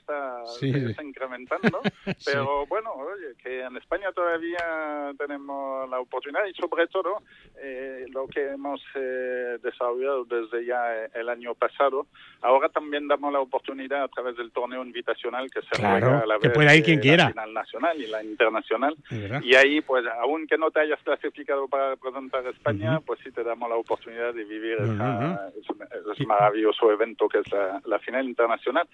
Se 0.58 0.68
está, 0.68 1.02
incrementando, 1.02 1.80
pero 2.24 2.66
bueno, 2.66 2.92
oye, 2.92 3.34
que 3.42 3.62
en 3.62 3.76
España 3.76 4.12
todavía 4.12 5.12
tenemos 5.18 5.88
la 5.88 5.98
oportunidad 5.98 6.44
y 6.46 6.52
sobre 6.54 6.86
todo 6.86 7.22
eh, 7.56 8.04
lo 8.12 8.28
que 8.28 8.50
hemos 8.50 8.80
eh, 8.94 9.58
desarrollado 9.62 10.24
desde 10.26 10.66
ya 10.66 11.06
el 11.14 11.28
año 11.28 11.54
pasado, 11.54 12.06
ahora 12.42 12.68
también 12.68 13.08
damos 13.08 13.32
la 13.32 13.40
oportunidad 13.40 14.04
a 14.04 14.08
través 14.08 14.36
del 14.36 14.52
torneo 14.52 14.84
invitacional 14.84 15.50
que 15.50 15.62
se 15.62 15.80
claro, 15.80 16.22
a 16.22 16.26
la 16.26 16.38
que 16.38 16.50
pueda 16.50 16.76
ir 16.76 16.84
quien 16.84 17.00
quiera. 17.00 17.24
La 17.24 17.30
final 17.30 17.54
nacional 17.54 18.00
y 18.00 18.06
la 18.06 18.22
internacional. 18.22 18.96
Y 19.42 19.54
ahí, 19.54 19.80
pues, 19.80 20.04
aunque 20.20 20.58
no 20.58 20.70
te 20.70 20.80
hayas 20.80 21.00
clasificado 21.02 21.66
para 21.68 21.90
representar 21.90 22.46
a 22.46 22.50
España, 22.50 23.00
pues 23.00 23.18
sí 23.24 23.32
te 23.32 23.42
damos 23.42 23.68
la 23.68 23.76
oportunidad 23.76 24.34
de 24.34 24.44
vivir 24.44 24.74
esa, 24.74 25.50
es, 25.56 26.26
maravilloso 26.26 26.65
su 26.72 26.90
evento 26.90 27.28
que 27.28 27.38
es 27.38 27.46
la, 27.84 27.98
final 27.98 28.28
internacional. 28.28 28.88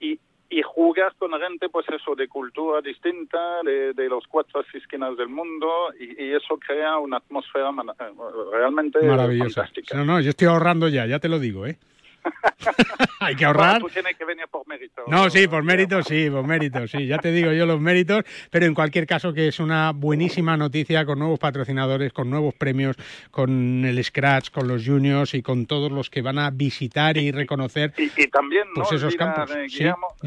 Y, 0.00 0.18
y 0.52 0.60
jugar 0.62 1.14
con 1.18 1.32
gente, 1.40 1.70
pues 1.70 1.86
eso, 1.88 2.14
de 2.14 2.28
cultura 2.28 2.82
distinta, 2.82 3.62
de, 3.64 3.94
de 3.94 4.08
los 4.08 4.26
cuatro 4.26 4.62
esquinas 4.74 5.16
del 5.16 5.28
mundo, 5.28 5.92
y, 5.98 6.32
eso 6.32 6.58
crea 6.58 6.98
una 6.98 7.16
atmósfera 7.16 7.70
eh, 7.70 8.04
realmente 8.52 9.02
maravillosa. 9.02 9.62
fantástica. 9.62 9.96
No, 9.96 10.04
no, 10.04 10.20
yo 10.20 10.30
estoy 10.30 10.48
ahorrando 10.48 10.88
ya, 10.88 11.06
ya 11.06 11.18
te 11.18 11.30
lo 11.30 11.38
digo, 11.38 11.66
¿eh? 11.66 11.78
Hay 13.20 13.36
que 13.36 13.44
ahorrar. 13.44 13.80
tú 13.80 13.88
tienes 13.88 14.16
que 14.16 14.24
venir 14.24 14.46
por 14.48 14.66
mérito. 14.66 15.02
No, 15.06 15.30
sí, 15.30 15.48
por 15.48 15.62
mérito, 15.62 16.02
sí, 16.02 16.28
por 16.30 16.46
mérito, 16.46 16.86
sí. 16.86 17.06
Ya 17.06 17.18
te 17.18 17.32
digo 17.32 17.52
yo 17.52 17.66
los 17.66 17.80
méritos, 17.80 18.24
pero 18.50 18.66
en 18.66 18.74
cualquier 18.74 19.06
caso 19.06 19.32
que 19.32 19.48
es 19.48 19.60
una 19.60 19.92
buenísima 19.92 20.56
noticia 20.56 21.04
con 21.04 21.18
nuevos 21.18 21.38
patrocinadores, 21.38 22.12
con 22.12 22.30
nuevos 22.30 22.54
premios, 22.54 22.96
con 23.30 23.84
el 23.84 24.02
Scratch, 24.02 24.50
con 24.50 24.68
los 24.68 24.86
Juniors 24.86 25.34
y 25.34 25.42
con 25.42 25.66
todos 25.66 25.90
los 25.90 26.10
que 26.10 26.22
van 26.22 26.38
a 26.38 26.50
visitar 26.50 27.16
y 27.16 27.30
reconocer 27.30 27.92
y, 27.96 28.28
también 28.28 28.64
pues 28.74 28.92
esos 28.92 29.14
campos. 29.16 29.50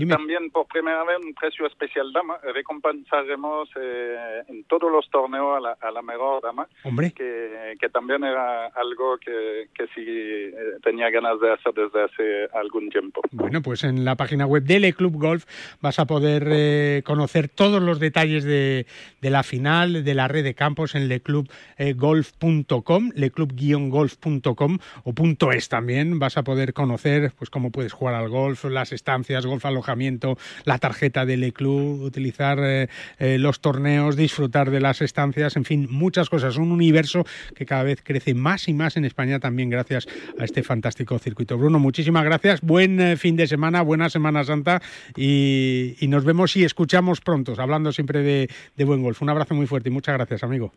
también 0.07 0.49
por 0.51 0.67
primera 0.67 1.03
vez 1.03 1.17
un 1.23 1.33
precio 1.33 1.65
especial 1.67 2.11
dama. 2.13 2.37
Recompensaremos 2.53 3.69
eh, 3.75 4.43
en 4.47 4.63
todos 4.65 4.91
los 4.91 5.09
torneos 5.09 5.63
a 5.81 5.91
la, 5.91 6.01
mejor 6.01 6.41
dama. 6.41 6.67
Hombre. 6.83 7.11
Que, 7.11 7.75
que 7.79 7.89
también 7.89 8.23
era 8.23 8.67
algo 8.67 9.17
que, 9.17 9.69
que 9.73 9.87
sí 9.87 10.03
eh, 10.05 10.77
tenía 10.83 11.09
ganas 11.09 11.39
de 11.39 11.53
hacer 11.53 11.73
desde 11.73 11.84
desde 11.85 12.03
hace 12.03 12.47
algún 12.53 12.89
tiempo. 12.89 13.21
Bueno, 13.31 13.61
pues 13.61 13.83
en 13.83 14.05
la 14.05 14.15
página 14.15 14.45
web 14.45 14.63
de 14.63 14.79
Le 14.79 14.93
Club 14.93 15.19
Golf 15.19 15.45
vas 15.81 15.99
a 15.99 16.05
poder 16.05 16.47
eh, 16.49 17.01
conocer 17.05 17.49
todos 17.49 17.81
los 17.81 17.99
detalles 17.99 18.43
de, 18.43 18.85
la 19.21 19.43
final, 19.43 20.03
de 20.03 20.13
la 20.13 20.27
red 20.27 20.43
de 20.43 20.53
campos 20.53 20.95
en 20.95 21.07
leclubgolf.com, 21.07 23.07
eh, 23.07 23.11
leclub-golf.com 23.15 24.77
o 25.03 25.13
.es 25.53 25.69
también. 25.69 26.19
Vas 26.19 26.37
a 26.37 26.43
poder 26.43 26.73
conocer 26.73 27.31
pues 27.37 27.49
cómo 27.49 27.71
puedes 27.71 27.93
jugar 27.93 28.15
al 28.15 28.29
golf, 28.29 28.65
las 28.65 28.91
estancias, 28.91 29.45
golf 29.45 29.65
alojamiento, 29.65 30.37
la 30.63 30.77
tarjeta 30.77 31.25
de 31.25 31.37
Le 31.37 31.51
Club, 31.51 32.03
utilizar 32.03 32.59
eh, 32.61 32.87
los 33.19 33.59
torneos, 33.59 34.15
disfrutar 34.15 34.71
de 34.71 34.79
las 34.79 35.01
estancias, 35.01 35.55
en 35.55 35.65
fin, 35.65 35.87
muchas 35.89 36.29
cosas. 36.29 36.57
Un 36.57 36.71
universo 36.71 37.25
que 37.55 37.65
cada 37.65 37.83
vez 37.83 38.01
crece 38.03 38.33
más 38.33 38.67
y 38.67 38.73
más 38.73 38.97
en 38.97 39.05
España 39.05 39.39
también 39.39 39.69
gracias 39.69 40.07
a 40.37 40.43
este 40.43 40.63
fantástico 40.63 41.17
circuito. 41.19 41.57
Bruno, 41.57 41.74
muchísimas 41.79 42.23
gracias. 42.23 42.61
Buen 42.61 42.99
eh, 42.99 43.17
fin 43.17 43.35
de 43.35 43.47
semana, 43.47 43.81
buena 43.81 44.09
Semana 44.09 44.43
Santa 44.43 44.81
y, 45.15 45.95
nos 46.07 46.23
vemos 46.23 46.55
y 46.55 46.63
escuchamos 46.63 47.19
pronto, 47.19 47.53
hablando 47.57 47.91
siempre 47.91 48.21
de, 48.21 48.49
de 48.75 48.85
buen 48.85 49.01
golf. 49.01 49.21
Un 49.21 49.29
abrazo 49.29 49.53
muy 49.55 49.67
fuerte 49.67 49.89
y 49.89 49.91
muchas 49.91 50.15
gracias, 50.15 50.43
amigo. 50.43 50.71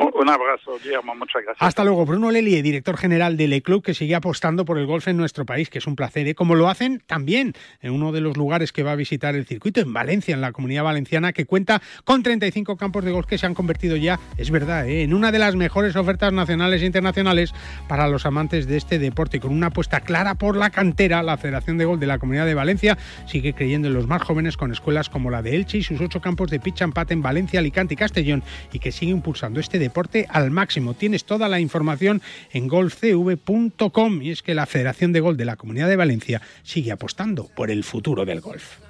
Un 0.00 0.30
abrazo, 0.30 0.78
Guillermo, 0.82 1.14
muchas 1.14 1.42
gracias. 1.42 1.58
Hasta 1.60 1.84
luego. 1.84 2.06
Bruno 2.06 2.30
Lelie, 2.30 2.62
director 2.62 2.96
general 2.96 3.36
del 3.36 3.50
Le 3.50 3.60
Club, 3.60 3.82
que 3.82 3.92
sigue 3.92 4.14
apostando 4.14 4.64
por 4.64 4.78
el 4.78 4.86
golf 4.86 5.06
en 5.08 5.18
nuestro 5.18 5.44
país, 5.44 5.68
que 5.68 5.76
es 5.76 5.86
un 5.86 5.94
placer, 5.94 6.26
¿eh? 6.26 6.34
como 6.34 6.54
lo 6.54 6.70
hacen 6.70 7.02
también 7.06 7.52
en 7.82 7.92
uno 7.92 8.10
de 8.10 8.22
los 8.22 8.38
lugares 8.38 8.72
que 8.72 8.82
va 8.82 8.92
a 8.92 8.96
visitar 8.96 9.34
el 9.34 9.44
circuito, 9.44 9.78
en 9.78 9.92
Valencia, 9.92 10.34
en 10.34 10.40
la 10.40 10.52
comunidad 10.52 10.84
valenciana, 10.84 11.34
que 11.34 11.44
cuenta 11.44 11.82
con 12.04 12.22
35 12.22 12.78
campos 12.78 13.04
de 13.04 13.10
golf 13.10 13.26
que 13.26 13.36
se 13.36 13.44
han 13.44 13.52
convertido 13.52 13.94
ya, 13.96 14.18
es 14.38 14.50
verdad, 14.50 14.88
¿eh? 14.88 15.02
en 15.02 15.12
una 15.12 15.32
de 15.32 15.38
las 15.38 15.54
mejores 15.54 15.94
ofertas 15.96 16.32
nacionales 16.32 16.80
e 16.80 16.86
internacionales 16.86 17.52
para 17.86 18.08
los 18.08 18.24
amantes 18.24 18.66
de 18.66 18.78
este 18.78 18.98
deporte. 18.98 19.36
Y 19.36 19.40
con 19.40 19.52
una 19.52 19.66
apuesta 19.66 20.00
clara 20.00 20.34
por 20.34 20.56
la 20.56 20.70
cantera, 20.70 21.22
la 21.22 21.36
Federación 21.36 21.76
de 21.76 21.84
Golf 21.84 22.00
de 22.00 22.06
la 22.06 22.18
Comunidad 22.18 22.46
de 22.46 22.54
Valencia 22.54 22.96
sigue 23.26 23.52
creyendo 23.52 23.88
en 23.88 23.94
los 23.94 24.06
más 24.06 24.22
jóvenes 24.22 24.56
con 24.56 24.72
escuelas 24.72 25.10
como 25.10 25.28
la 25.28 25.42
de 25.42 25.56
Elche 25.56 25.76
y 25.76 25.82
sus 25.82 26.00
ocho 26.00 26.22
campos 26.22 26.50
de 26.50 26.58
pitch 26.58 26.80
and 26.80 26.94
pat 26.94 27.10
en 27.10 27.20
Valencia, 27.20 27.60
Alicante 27.60 27.92
y 27.92 27.96
Castellón, 27.98 28.42
y 28.72 28.78
que 28.78 28.92
sigue 28.92 29.12
impulsando 29.12 29.60
este 29.60 29.78
deporte 29.78 29.89
deporte 29.90 30.26
al 30.30 30.52
máximo. 30.52 30.94
Tienes 30.94 31.24
toda 31.24 31.48
la 31.48 31.58
información 31.58 32.22
en 32.52 32.68
golfcv.com 32.68 34.22
y 34.22 34.30
es 34.30 34.42
que 34.42 34.54
la 34.54 34.66
Federación 34.66 35.12
de 35.12 35.18
Golf 35.18 35.36
de 35.36 35.44
la 35.44 35.56
Comunidad 35.56 35.88
de 35.88 35.96
Valencia 35.96 36.40
sigue 36.62 36.92
apostando 36.92 37.48
por 37.56 37.72
el 37.72 37.82
futuro 37.82 38.24
del 38.24 38.40
golf. 38.40 38.89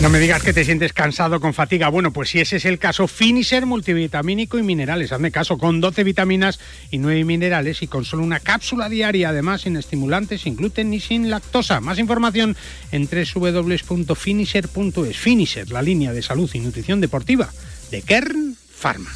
No 0.00 0.08
me 0.08 0.18
digas 0.18 0.42
que 0.42 0.54
te 0.54 0.64
sientes 0.64 0.94
cansado 0.94 1.40
con 1.40 1.52
fatiga. 1.52 1.90
Bueno, 1.90 2.10
pues 2.10 2.30
si 2.30 2.40
ese 2.40 2.56
es 2.56 2.64
el 2.64 2.78
caso, 2.78 3.06
Finisher 3.06 3.66
multivitamínico 3.66 4.58
y 4.58 4.62
minerales. 4.62 5.12
Hazme 5.12 5.30
caso, 5.30 5.58
con 5.58 5.82
12 5.82 6.04
vitaminas 6.04 6.58
y 6.90 6.96
9 6.96 7.24
minerales 7.24 7.82
y 7.82 7.86
con 7.86 8.06
solo 8.06 8.22
una 8.22 8.40
cápsula 8.40 8.88
diaria, 8.88 9.28
además 9.28 9.60
sin 9.60 9.76
estimulantes, 9.76 10.40
sin 10.40 10.56
gluten 10.56 10.88
ni 10.88 11.00
sin 11.00 11.28
lactosa. 11.28 11.80
Más 11.80 11.98
información 11.98 12.56
en 12.92 13.06
www.finisher.es. 13.06 15.18
Finisher, 15.18 15.70
la 15.70 15.82
línea 15.82 16.14
de 16.14 16.22
salud 16.22 16.48
y 16.54 16.60
nutrición 16.60 17.02
deportiva 17.02 17.50
de 17.90 18.00
Kern 18.00 18.56
Pharma. 18.74 19.10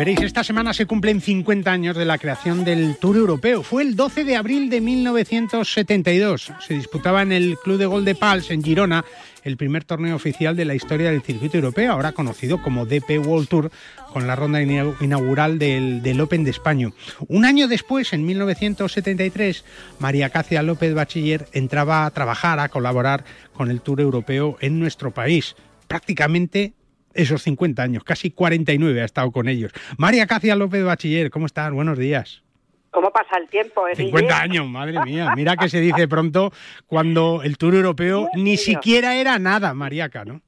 Veréis, 0.00 0.22
esta 0.22 0.42
semana 0.42 0.72
se 0.72 0.86
cumplen 0.86 1.20
50 1.20 1.70
años 1.70 1.94
de 1.94 2.06
la 2.06 2.16
creación 2.16 2.64
del 2.64 2.96
Tour 2.96 3.18
Europeo. 3.18 3.62
Fue 3.62 3.82
el 3.82 3.96
12 3.96 4.24
de 4.24 4.34
abril 4.34 4.70
de 4.70 4.80
1972. 4.80 6.54
Se 6.66 6.72
disputaba 6.72 7.20
en 7.20 7.32
el 7.32 7.58
Club 7.58 7.76
de 7.76 7.84
Gol 7.84 8.06
de 8.06 8.14
Pals, 8.14 8.50
en 8.50 8.64
Girona, 8.64 9.04
el 9.44 9.58
primer 9.58 9.84
torneo 9.84 10.16
oficial 10.16 10.56
de 10.56 10.64
la 10.64 10.74
historia 10.74 11.10
del 11.10 11.20
circuito 11.20 11.58
europeo, 11.58 11.92
ahora 11.92 12.12
conocido 12.12 12.62
como 12.62 12.86
DP 12.86 13.18
World 13.26 13.48
Tour, 13.48 13.70
con 14.10 14.26
la 14.26 14.36
ronda 14.36 14.62
inaugural 14.62 15.58
del, 15.58 16.18
Open 16.18 16.44
de 16.44 16.50
España. 16.50 16.88
Un 17.28 17.44
año 17.44 17.68
después, 17.68 18.14
en 18.14 18.24
1973, 18.24 19.66
María 19.98 20.30
Cacia 20.30 20.62
López 20.62 20.94
Bachiller 20.94 21.46
entraba 21.52 22.06
a 22.06 22.10
trabajar, 22.10 22.58
a 22.58 22.70
colaborar 22.70 23.26
con 23.52 23.70
el 23.70 23.82
Tour 23.82 24.00
Europeo 24.00 24.56
en 24.62 24.80
nuestro 24.80 25.10
país. 25.10 25.56
Prácticamente 25.88 26.72
esos 27.14 27.42
50 27.42 27.82
años, 27.82 28.04
casi 28.04 28.30
49 28.30 29.02
ha 29.02 29.04
estado 29.04 29.30
con 29.30 29.48
ellos. 29.48 29.72
María 29.98 30.26
Cacia 30.26 30.54
López 30.56 30.84
Bachiller, 30.84 31.30
¿cómo 31.30 31.46
estás? 31.46 31.72
Buenos 31.72 31.98
días. 31.98 32.42
¿Cómo 32.90 33.10
pasa 33.10 33.38
el 33.38 33.48
tiempo? 33.48 33.84
50 33.94 34.40
años, 34.40 34.66
madre 34.66 34.98
mía. 35.04 35.32
Mira 35.36 35.56
que 35.56 35.68
se 35.68 35.80
dice 35.80 36.08
pronto 36.08 36.50
cuando 36.86 37.42
el 37.44 37.56
Tour 37.56 37.74
Europeo 37.74 38.28
ni 38.34 38.56
siquiera 38.56 39.14
era 39.14 39.38
nada, 39.38 39.74
Mariaca, 39.74 40.24
¿no? 40.24 40.40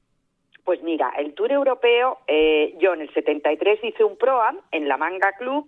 Pues 0.65 0.81
mira, 0.81 1.11
el 1.17 1.33
Tour 1.33 1.51
Europeo, 1.51 2.19
eh, 2.27 2.75
yo 2.79 2.93
en 2.93 3.01
el 3.01 3.13
73 3.13 3.79
hice 3.83 4.03
un 4.03 4.17
PROAM 4.17 4.59
en 4.71 4.87
la 4.87 4.97
Manga 4.97 5.33
Club, 5.33 5.67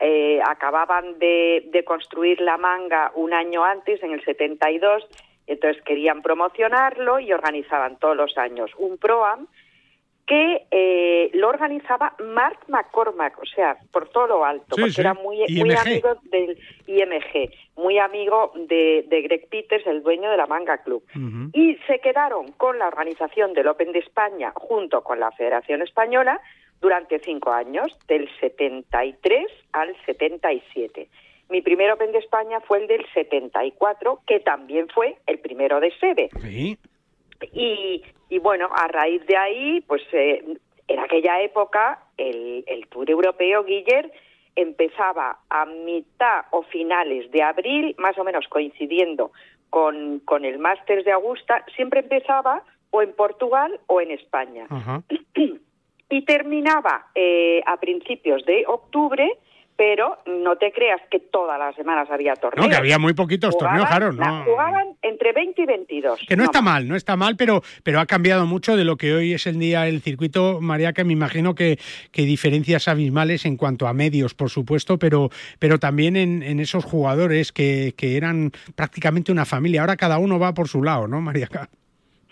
eh, 0.00 0.40
acababan 0.46 1.18
de, 1.18 1.68
de, 1.72 1.84
construir 1.84 2.40
la 2.40 2.58
manga 2.58 3.10
un 3.14 3.32
año 3.32 3.64
antes, 3.64 4.02
en 4.02 4.12
el 4.12 4.22
72, 4.22 5.06
entonces 5.46 5.82
querían 5.84 6.20
promocionarlo 6.20 7.20
y 7.20 7.32
organizaban 7.32 7.98
todos 7.98 8.16
los 8.16 8.36
años 8.36 8.70
un 8.76 8.98
PROAM 8.98 9.46
que 10.26 10.66
eh, 10.70 11.30
lo 11.34 11.48
organizaba 11.48 12.14
Mark 12.18 12.58
McCormack, 12.68 13.38
o 13.38 13.44
sea, 13.44 13.76
por 13.92 14.08
todo 14.08 14.26
lo 14.26 14.44
alto, 14.44 14.76
porque 14.76 15.00
era 15.00 15.12
muy, 15.12 15.44
muy 15.48 15.74
amigo 15.74 16.16
del 16.24 16.58
IMG, 16.86 17.50
muy 17.76 17.98
amigo 17.98 18.52
de, 18.54 19.04
Greg 19.08 19.48
Peters, 19.48 19.86
el 19.86 20.02
dueño 20.02 20.30
de 20.30 20.36
la 20.36 20.46
Manga 20.46 20.78
Club. 20.78 21.02
Y 21.52 21.76
se 21.86 21.98
quedaron 21.98 22.52
con 22.52 22.78
la 22.78 22.88
organización 22.88 23.52
del 23.52 23.68
Open 23.68 23.92
de 23.92 23.98
España 23.98 24.52
junto 24.54 25.02
con 25.02 25.20
la 25.20 25.30
Federación 25.32 25.82
Española 25.82 26.40
durante 26.80 27.18
cinco 27.18 27.52
años, 27.52 27.86
del 28.08 28.28
73 28.40 29.46
al 29.72 29.94
77. 30.06 31.08
Mi 31.50 31.60
primer 31.60 31.90
Open 31.92 32.12
de 32.12 32.18
España 32.18 32.60
fue 32.60 32.78
el 32.78 32.86
del 32.86 33.04
74, 33.12 34.20
que 34.26 34.40
también 34.40 34.88
fue 34.88 35.16
el 35.26 35.38
primero 35.38 35.80
de 35.80 35.92
sede. 35.98 36.30
Sí. 36.40 36.78
Y, 37.52 38.02
y 38.28 38.38
bueno, 38.38 38.68
a 38.74 38.88
raíz 38.88 39.24
de 39.26 39.36
ahí, 39.36 39.80
pues 39.86 40.02
eh, 40.12 40.44
en 40.88 40.98
aquella 40.98 41.40
época 41.42 42.00
el, 42.16 42.64
el 42.66 42.86
Tour 42.88 43.10
Europeo, 43.10 43.64
Guiller, 43.64 44.12
empezaba 44.56 45.38
a 45.50 45.66
mitad 45.66 46.44
o 46.50 46.62
finales 46.62 47.30
de 47.30 47.42
abril, 47.42 47.94
más 47.98 48.16
o 48.18 48.24
menos 48.24 48.46
coincidiendo 48.48 49.32
con, 49.70 50.20
con 50.20 50.44
el 50.44 50.58
Masters 50.58 51.04
de 51.04 51.12
Augusta, 51.12 51.64
siempre 51.74 52.00
empezaba 52.00 52.62
o 52.90 53.02
en 53.02 53.12
Portugal 53.12 53.80
o 53.86 54.00
en 54.00 54.10
España. 54.12 54.66
Y 56.10 56.22
terminaba 56.22 57.06
eh, 57.14 57.60
a 57.66 57.78
principios 57.78 58.44
de 58.44 58.64
octubre 58.68 59.38
pero 59.76 60.18
no 60.26 60.56
te 60.56 60.70
creas 60.72 61.00
que 61.10 61.18
todas 61.18 61.58
las 61.58 61.74
semanas 61.74 62.08
había 62.10 62.34
torneos. 62.34 62.64
No, 62.64 62.70
que 62.70 62.76
había 62.76 62.98
muy 62.98 63.12
poquitos 63.12 63.56
torneos, 63.58 63.86
claro. 63.88 64.12
No. 64.12 64.44
Jugaban 64.44 64.96
entre 65.02 65.32
20 65.32 65.62
y 65.62 65.66
22. 65.66 66.20
Que 66.28 66.36
no, 66.36 66.44
está 66.44 66.62
mal, 66.62 66.86
no 66.86 66.94
está 66.94 67.16
mal, 67.16 67.36
pero, 67.36 67.62
pero 67.82 67.98
ha 67.98 68.06
cambiado 68.06 68.46
mucho 68.46 68.76
de 68.76 68.84
lo 68.84 68.96
que 68.96 69.12
hoy 69.12 69.32
es 69.32 69.46
el 69.46 69.58
día 69.58 69.82
del 69.82 70.00
circuito, 70.00 70.60
María, 70.60 70.92
que 70.92 71.02
me 71.02 71.12
imagino 71.12 71.54
que, 71.54 71.78
que 72.12 72.22
diferencias 72.22 72.86
abismales 72.86 73.44
en 73.46 73.56
cuanto 73.56 73.88
a 73.88 73.92
medios, 73.92 74.34
por 74.34 74.50
supuesto, 74.50 74.98
pero, 74.98 75.30
pero 75.58 75.78
también 75.78 76.16
en, 76.16 76.42
en 76.42 76.60
esos 76.60 76.84
jugadores 76.84 77.50
que, 77.50 77.94
que 77.96 78.16
eran 78.16 78.52
prácticamente 78.76 79.32
una 79.32 79.44
familia. 79.44 79.80
Ahora 79.80 79.96
cada 79.96 80.18
uno 80.18 80.38
va 80.38 80.54
por 80.54 80.68
su 80.68 80.82
lado, 80.82 81.08
¿no, 81.08 81.20
María? 81.20 81.48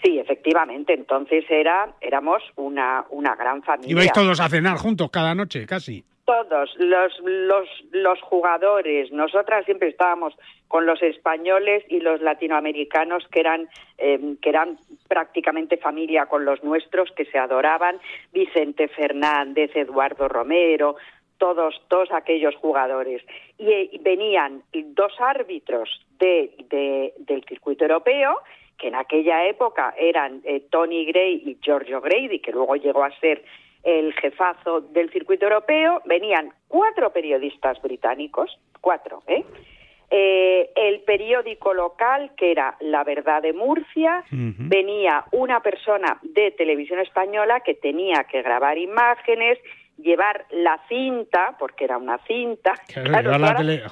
Sí, 0.03 0.19
efectivamente. 0.19 0.95
Entonces 0.95 1.45
era, 1.51 1.93
éramos 2.01 2.43
una, 2.57 3.05
una 3.11 3.35
gran 3.35 3.63
familia. 3.63 3.91
Ibais 3.91 4.13
todos 4.13 4.39
a 4.39 4.49
cenar 4.49 4.77
juntos 4.77 5.11
cada 5.11 5.35
noche, 5.35 5.67
casi 5.67 6.05
todos 6.25 6.75
los, 6.79 7.19
los, 7.21 7.69
los 7.91 8.21
jugadores, 8.23 9.11
nosotras 9.13 9.65
siempre 9.65 9.89
estábamos 9.89 10.35
con 10.69 10.87
los 10.87 11.03
españoles 11.03 11.85
y 11.89 12.01
los 12.01 12.21
latinoamericanos 12.21 13.27
que 13.29 13.41
eran, 13.41 13.69
em, 13.99 14.37
que 14.37 14.49
eran 14.49 14.79
prácticamente 15.09 15.77
familia 15.77 16.27
con 16.27 16.45
los 16.45 16.63
nuestros, 16.65 17.11
que 17.13 17.25
se 17.27 17.39
adoraban, 17.39 18.01
Vicente 18.33 18.89
Fernández, 18.89 19.71
Eduardo 19.75 20.29
Romero, 20.29 20.97
todos, 21.39 21.75
todos 21.89 22.11
aquellos 22.13 22.55
jugadores. 22.57 23.23
Y, 23.59 23.99
venían 23.99 24.63
dos 24.73 25.13
árbitros 25.21 25.89
de, 26.19 26.55
de, 26.71 27.15
del 27.19 27.45
circuito 27.45 27.85
europeo, 27.85 28.39
que 28.79 28.89
en 28.89 28.95
aquella 28.95 29.47
época 29.47 29.95
eran 29.99 30.41
eh, 30.45 30.61
Tony 30.71 31.05
Gray 31.05 31.43
y 31.45 31.59
Giorgio 31.61 32.01
Grady, 32.01 32.39
que 32.39 32.53
luego 32.53 32.77
llegó 32.77 33.05
a 33.05 33.11
ser 33.21 33.45
el 33.83 34.13
jefazo 34.15 34.81
del 34.81 35.11
circuito 35.11 35.47
europeo, 35.47 36.03
venían 36.05 36.53
cuatro 36.69 37.13
periodistas 37.13 37.81
británicos, 37.83 38.59
cuatro, 38.81 39.23
¿eh? 39.27 39.45
¿eh? 40.11 40.71
el 40.77 41.01
periódico 41.01 41.75
local, 41.75 42.33
que 42.37 42.53
era 42.53 42.77
La 42.81 43.03
Verdad 43.05 43.43
de 43.43 43.53
Murcia, 43.53 44.25
venía 44.31 45.25
una 45.33 45.61
persona 45.61 46.19
de 46.23 46.53
televisión 46.53 47.01
española 47.01 47.61
que 47.61 47.75
tenía 47.75 48.25
que 48.25 48.43
grabar 48.43 48.79
imágenes, 48.79 49.59
llevar 49.99 50.47
la 50.51 50.81
cinta, 50.89 51.57
porque 51.59 51.85
era 51.85 51.99
una 51.99 52.19
cinta. 52.27 52.75
Claro, 52.87 53.39
la 53.39 53.57
tele... 53.57 53.83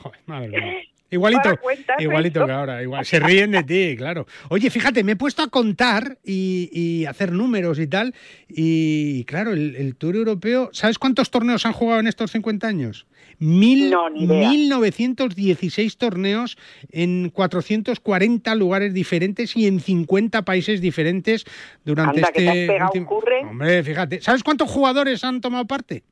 Igualito, 1.11 1.59
igualito 1.99 2.46
que 2.46 2.53
ahora, 2.53 2.83
igual. 2.83 3.05
Se 3.05 3.18
ríen 3.18 3.51
de 3.51 3.64
ti, 3.64 3.96
claro. 3.96 4.27
Oye, 4.49 4.70
fíjate, 4.70 5.03
me 5.03 5.12
he 5.12 5.16
puesto 5.16 5.42
a 5.42 5.49
contar 5.49 6.18
y, 6.25 7.05
hacer 7.07 7.33
números 7.33 7.81
y 7.81 7.88
tal. 7.88 8.14
Y 8.49 9.25
claro, 9.25 9.53
el, 9.53 9.96
Tour 9.96 10.14
Europeo, 10.16 10.70
¿sabes 10.73 10.99
cuántos 10.99 11.31
torneos 11.31 11.66
han 11.66 11.73
jugado 11.73 12.01
en 12.01 12.07
estos 12.07 12.31
50 12.31 12.66
años? 12.66 13.07
Mil, 13.38 13.92
1916 14.18 15.96
torneos 15.96 16.57
en 16.90 17.31
440 17.31 18.55
lugares 18.55 18.94
diferentes 18.94 19.57
y 19.57 19.66
en 19.66 19.81
50 19.81 20.44
países 20.44 20.81
diferentes 20.81 21.44
durante 21.85 22.20
este. 22.20 22.79
Hombre, 23.49 23.83
fíjate. 23.83 24.20
¿Sabes 24.20 24.44
cuántos 24.44 24.70
jugadores 24.70 25.25
han 25.25 25.40
tomado 25.40 25.66
parte? 25.66 26.05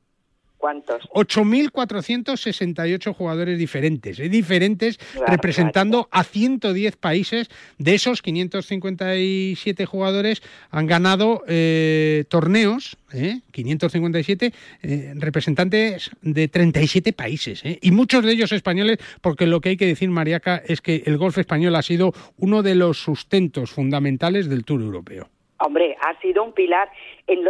¿Cuántos? 0.58 1.02
8.468 1.10 3.14
jugadores 3.14 3.58
diferentes, 3.58 4.18
¿eh? 4.18 4.28
diferentes, 4.28 4.98
representando 5.26 6.08
a 6.10 6.24
110 6.24 6.96
países. 6.96 7.48
De 7.78 7.94
esos 7.94 8.22
557 8.22 9.86
jugadores 9.86 10.42
han 10.70 10.86
ganado 10.86 11.42
eh, 11.46 12.24
torneos, 12.28 12.96
¿eh? 13.12 13.40
557 13.52 14.52
eh, 14.82 15.12
representantes 15.16 16.10
de 16.22 16.48
37 16.48 17.12
países, 17.12 17.64
¿eh? 17.64 17.78
y 17.80 17.90
muchos 17.90 18.24
de 18.24 18.32
ellos 18.32 18.52
españoles, 18.52 18.98
porque 19.20 19.46
lo 19.46 19.60
que 19.60 19.70
hay 19.70 19.76
que 19.76 19.86
decir, 19.86 20.10
Mariaca, 20.10 20.62
es 20.66 20.80
que 20.80 21.02
el 21.06 21.18
golf 21.18 21.38
español 21.38 21.76
ha 21.76 21.82
sido 21.82 22.12
uno 22.36 22.62
de 22.62 22.74
los 22.74 22.98
sustentos 22.98 23.70
fundamentales 23.70 24.48
del 24.48 24.64
Tour 24.64 24.82
Europeo. 24.82 25.28
Hombre, 25.60 25.96
ha 26.00 26.18
sido 26.20 26.44
un 26.44 26.52
pilar. 26.52 26.90
En, 27.26 27.46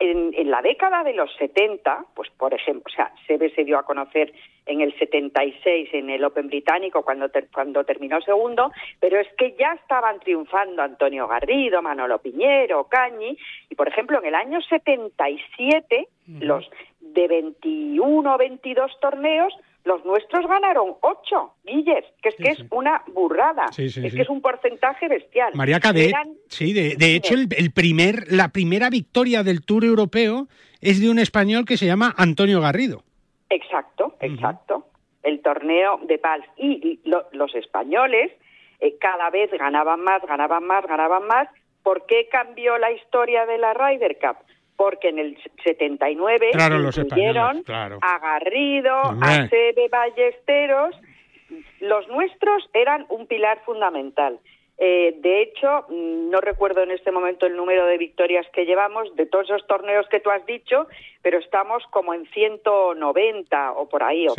en, 0.00 0.50
la 0.50 0.62
década 0.62 1.04
de 1.04 1.12
los 1.12 1.32
70, 1.36 2.06
pues 2.14 2.28
por 2.30 2.52
ejemplo, 2.52 2.84
o 2.86 2.94
sea, 2.94 3.12
Sebe 3.26 3.54
se 3.54 3.64
dio 3.64 3.78
a 3.78 3.84
conocer 3.84 4.32
en 4.66 4.80
el 4.80 4.96
76 4.98 5.90
en 5.92 6.10
el 6.10 6.24
Open 6.24 6.48
británico 6.48 7.02
cuando, 7.02 7.28
cuando 7.52 7.84
terminó 7.84 8.20
segundo, 8.22 8.72
pero 8.98 9.20
es 9.20 9.28
que 9.36 9.54
ya 9.58 9.72
estaban 9.74 10.20
triunfando 10.20 10.82
Antonio 10.82 11.28
Garrido, 11.28 11.82
Manolo 11.82 12.18
Piñero, 12.18 12.84
Cañi, 12.84 13.36
y 13.68 13.74
por 13.74 13.88
ejemplo 13.88 14.18
en 14.18 14.26
el 14.26 14.34
año 14.34 14.60
77, 14.62 16.08
los 16.40 16.68
de 17.00 17.28
21 17.28 18.34
o 18.34 18.38
22 18.38 19.00
torneos, 19.00 19.52
los 19.84 20.04
nuestros 20.04 20.46
ganaron 20.46 20.96
ocho, 21.00 21.54
Guilles, 21.64 22.04
que 22.22 22.28
es 22.30 22.34
que 22.36 22.48
es 22.50 22.58
una 22.70 23.02
burrada, 23.08 23.66
es 23.76 23.94
que 23.94 24.22
es 24.22 24.28
un 24.28 24.40
porcentaje 24.40 25.08
bestial. 25.08 25.52
María 25.54 25.80
Cadet, 25.80 26.14
sí, 26.48 26.72
de, 26.72 27.14
hecho 27.14 27.34
el, 27.34 27.72
primer, 27.72 28.30
la 28.30 28.48
primera 28.48 28.90
victoria 28.90 29.42
del 29.42 29.64
Tour 29.64 29.84
Europeo 29.84 30.48
es 30.80 31.00
de 31.00 31.10
un 31.10 31.18
español 31.18 31.64
que 31.64 31.76
se 31.76 31.86
llama 31.86 32.14
Antonio 32.16 32.60
Garrido. 32.60 33.02
Exacto, 33.48 34.16
exacto. 34.20 34.86
El 35.22 35.40
torneo 35.40 35.98
de 36.04 36.18
Pals 36.18 36.46
y 36.56 37.00
los 37.04 37.54
españoles 37.54 38.32
eh, 38.80 38.96
cada 38.98 39.30
vez 39.30 39.50
ganaban 39.52 40.00
más, 40.00 40.22
ganaban 40.22 40.64
más, 40.64 40.86
ganaban 40.86 41.26
más. 41.26 41.48
¿Por 41.82 42.06
qué 42.06 42.28
cambió 42.30 42.78
la 42.78 42.90
historia 42.92 43.46
de 43.46 43.58
la 43.58 43.74
Ryder 43.74 44.18
Cup? 44.18 44.36
Porque 44.80 45.10
en 45.10 45.18
el 45.18 45.36
79 45.62 46.52
claro, 46.52 46.80
incluyeron 46.80 47.62
a 47.68 48.18
Garrido, 48.18 48.94
a 48.94 49.46
Sebe 49.46 49.90
Ballesteros. 49.90 50.96
Los 51.80 52.08
nuestros 52.08 52.62
eran 52.72 53.04
un 53.10 53.26
pilar 53.26 53.60
fundamental. 53.66 54.38
Eh, 54.82 55.14
de 55.20 55.42
hecho, 55.42 55.84
mm, 55.90 56.30
no 56.30 56.40
recuerdo 56.40 56.82
en 56.82 56.90
este 56.90 57.12
momento 57.12 57.44
el 57.44 57.54
número 57.54 57.84
de 57.84 57.98
victorias 57.98 58.46
que 58.50 58.64
llevamos 58.64 59.14
de 59.14 59.26
todos 59.26 59.44
esos 59.44 59.66
torneos 59.66 60.06
que 60.10 60.20
tú 60.20 60.30
has 60.30 60.44
dicho, 60.46 60.88
pero 61.20 61.38
estamos 61.38 61.82
como 61.90 62.14
en 62.14 62.24
190 62.32 63.72
o 63.72 63.88
por 63.90 64.02
ahí, 64.02 64.26
o 64.26 64.34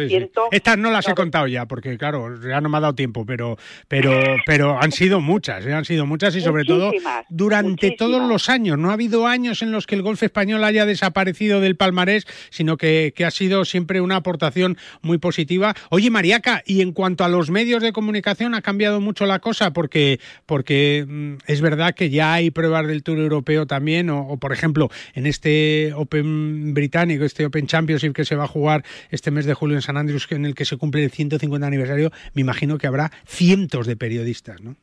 Estas 0.50 0.78
no 0.80 0.90
las 0.90 1.08
he 1.08 1.14
contado 1.14 1.46
ya, 1.46 1.68
porque 1.68 1.96
claro, 1.96 2.36
ya 2.42 2.60
no 2.60 2.70
me 2.70 2.78
ha 2.78 2.82
dado 2.82 2.96
tiempo, 2.96 3.24
pero, 3.24 3.58
pero, 3.88 4.12
pero 4.48 4.80
han 4.82 4.92
sido 4.92 5.22
muchas, 5.22 5.64
¿eh? 5.68 5.74
han 5.74 5.86
sido 5.86 6.08
muchas 6.08 6.36
y 6.36 6.42
sobre 6.42 6.64
todo 6.64 6.92
durante 7.30 7.92
todos 7.92 8.28
los 8.28 8.50
años. 8.50 8.80
No 8.80 8.90
ha 8.90 8.94
habido 8.94 9.28
años 9.28 9.62
en 9.62 9.72
los 9.72 9.86
que 9.86 9.94
el 9.94 10.02
golf 10.02 10.24
español 10.24 10.64
haya 10.64 10.88
desaparecido 10.88 11.62
del 11.62 11.76
palmarés, 11.76 12.26
sino 12.50 12.78
que, 12.78 13.14
que 13.16 13.26
ha 13.26 13.32
sido 13.32 13.64
siempre 13.64 14.02
una 14.02 14.16
aportación 14.16 14.78
muy 15.02 15.20
positiva. 15.20 15.76
Oye, 15.92 16.10
Mariaca, 16.10 16.64
y 16.66 16.82
en 16.82 16.94
cuanto 16.94 17.24
a 17.24 17.30
los 17.30 17.52
medios 17.52 17.84
de 17.84 17.94
comunicación, 17.94 18.56
ha 18.56 18.64
cambiado 18.64 19.00
mucho 19.02 19.28
la 19.28 19.38
cosa, 19.38 19.72
porque 19.72 20.20
porque 20.46 21.06
mm, 21.08 21.34
es 21.48 21.62
verdad 21.62 21.94
que 21.96 22.10
ya 22.10 22.34
hay 22.34 22.52
pruebas 22.52 22.88
del 22.88 23.04
Tour 23.04 23.20
Europeo 23.20 23.66
también, 23.66 24.10
o, 24.10 24.38
por 24.38 24.54
ejemplo, 24.54 24.90
en 25.14 25.26
este 25.26 25.94
Open 25.96 26.74
británico, 26.74 27.24
este 27.24 27.46
Open 27.46 27.68
Championship 27.68 28.14
que 28.14 28.26
se 28.26 28.36
va 28.36 28.46
a 28.46 28.48
jugar 28.48 28.84
este 29.10 29.32
mes 29.32 29.46
de 29.46 29.54
julio 29.54 29.76
en 29.76 29.82
San 29.82 29.98
Andrews, 29.98 30.32
en 30.32 30.46
el 30.46 30.56
que 30.56 30.66
se 30.66 30.78
cumple 30.78 31.04
el 31.04 31.12
150 31.12 31.66
aniversario, 31.66 32.12
me 32.34 32.42
imagino 32.42 32.78
que 32.78 32.88
habrá 32.88 33.12
cientos 33.26 33.88
de 33.88 33.96
periodistas, 33.96 34.62
¿no? 34.62 34.76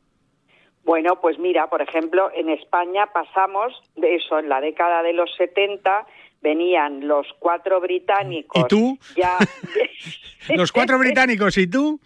Bueno, 0.83 1.19
pues 1.21 1.37
mira, 1.37 1.67
por 1.69 1.83
ejemplo, 1.83 2.31
en 2.33 2.49
España 2.49 3.07
pasamos 3.13 3.73
de 3.95 4.15
eso, 4.15 4.39
en 4.39 4.49
la 4.49 4.59
década 4.59 5.03
de 5.03 5.13
los 5.13 5.29
70 5.35 6.07
venían 6.41 7.07
los 7.07 7.27
cuatro 7.37 7.79
británicos. 7.79 8.63
¿Y 8.63 8.67
tú? 8.67 8.97
Ya... 9.15 9.37
los 10.55 10.71
cuatro 10.71 10.97
británicos, 10.97 11.57
¿y 11.57 11.67
tú? 11.67 11.99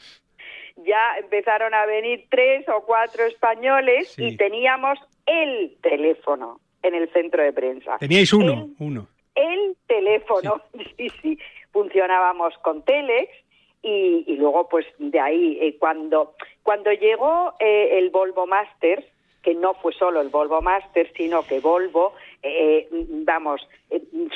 Ya 0.78 1.18
empezaron 1.20 1.74
a 1.74 1.86
venir 1.86 2.26
tres 2.30 2.68
o 2.70 2.84
cuatro 2.86 3.26
españoles 3.26 4.18
y 4.18 4.36
teníamos 4.38 5.00
el 5.26 5.78
teléfono 5.82 6.60
en 6.82 6.96
el 6.96 7.12
centro 7.12 7.44
de 7.44 7.54
prensa. 7.54 7.98
Teníais 8.00 8.34
uno, 8.34 8.70
uno. 8.80 9.08
El 9.36 9.76
teléfono, 9.88 10.62
sí. 10.98 11.10
sí, 11.22 11.40
funcionábamos 11.72 12.54
con 12.60 12.84
Telex 12.84 13.30
y, 13.82 14.36
luego 14.38 14.70
pues 14.70 14.86
de 14.98 15.20
ahí 15.20 15.58
eh, 15.62 15.78
cuando 15.78 16.36
cuando 16.62 16.92
llegó 16.94 17.54
eh, 17.60 17.98
el 17.98 18.12
Volvo 18.12 18.48
Masters 18.48 19.06
que 19.42 19.54
no 19.54 19.74
fue 19.74 19.92
solo 19.94 20.22
el 20.22 20.30
Volvo 20.30 20.62
Masters 20.62 21.12
sino 21.18 21.44
que 21.44 21.60
Volvo 21.60 22.14
eh, 22.42 22.88
vamos 23.26 23.68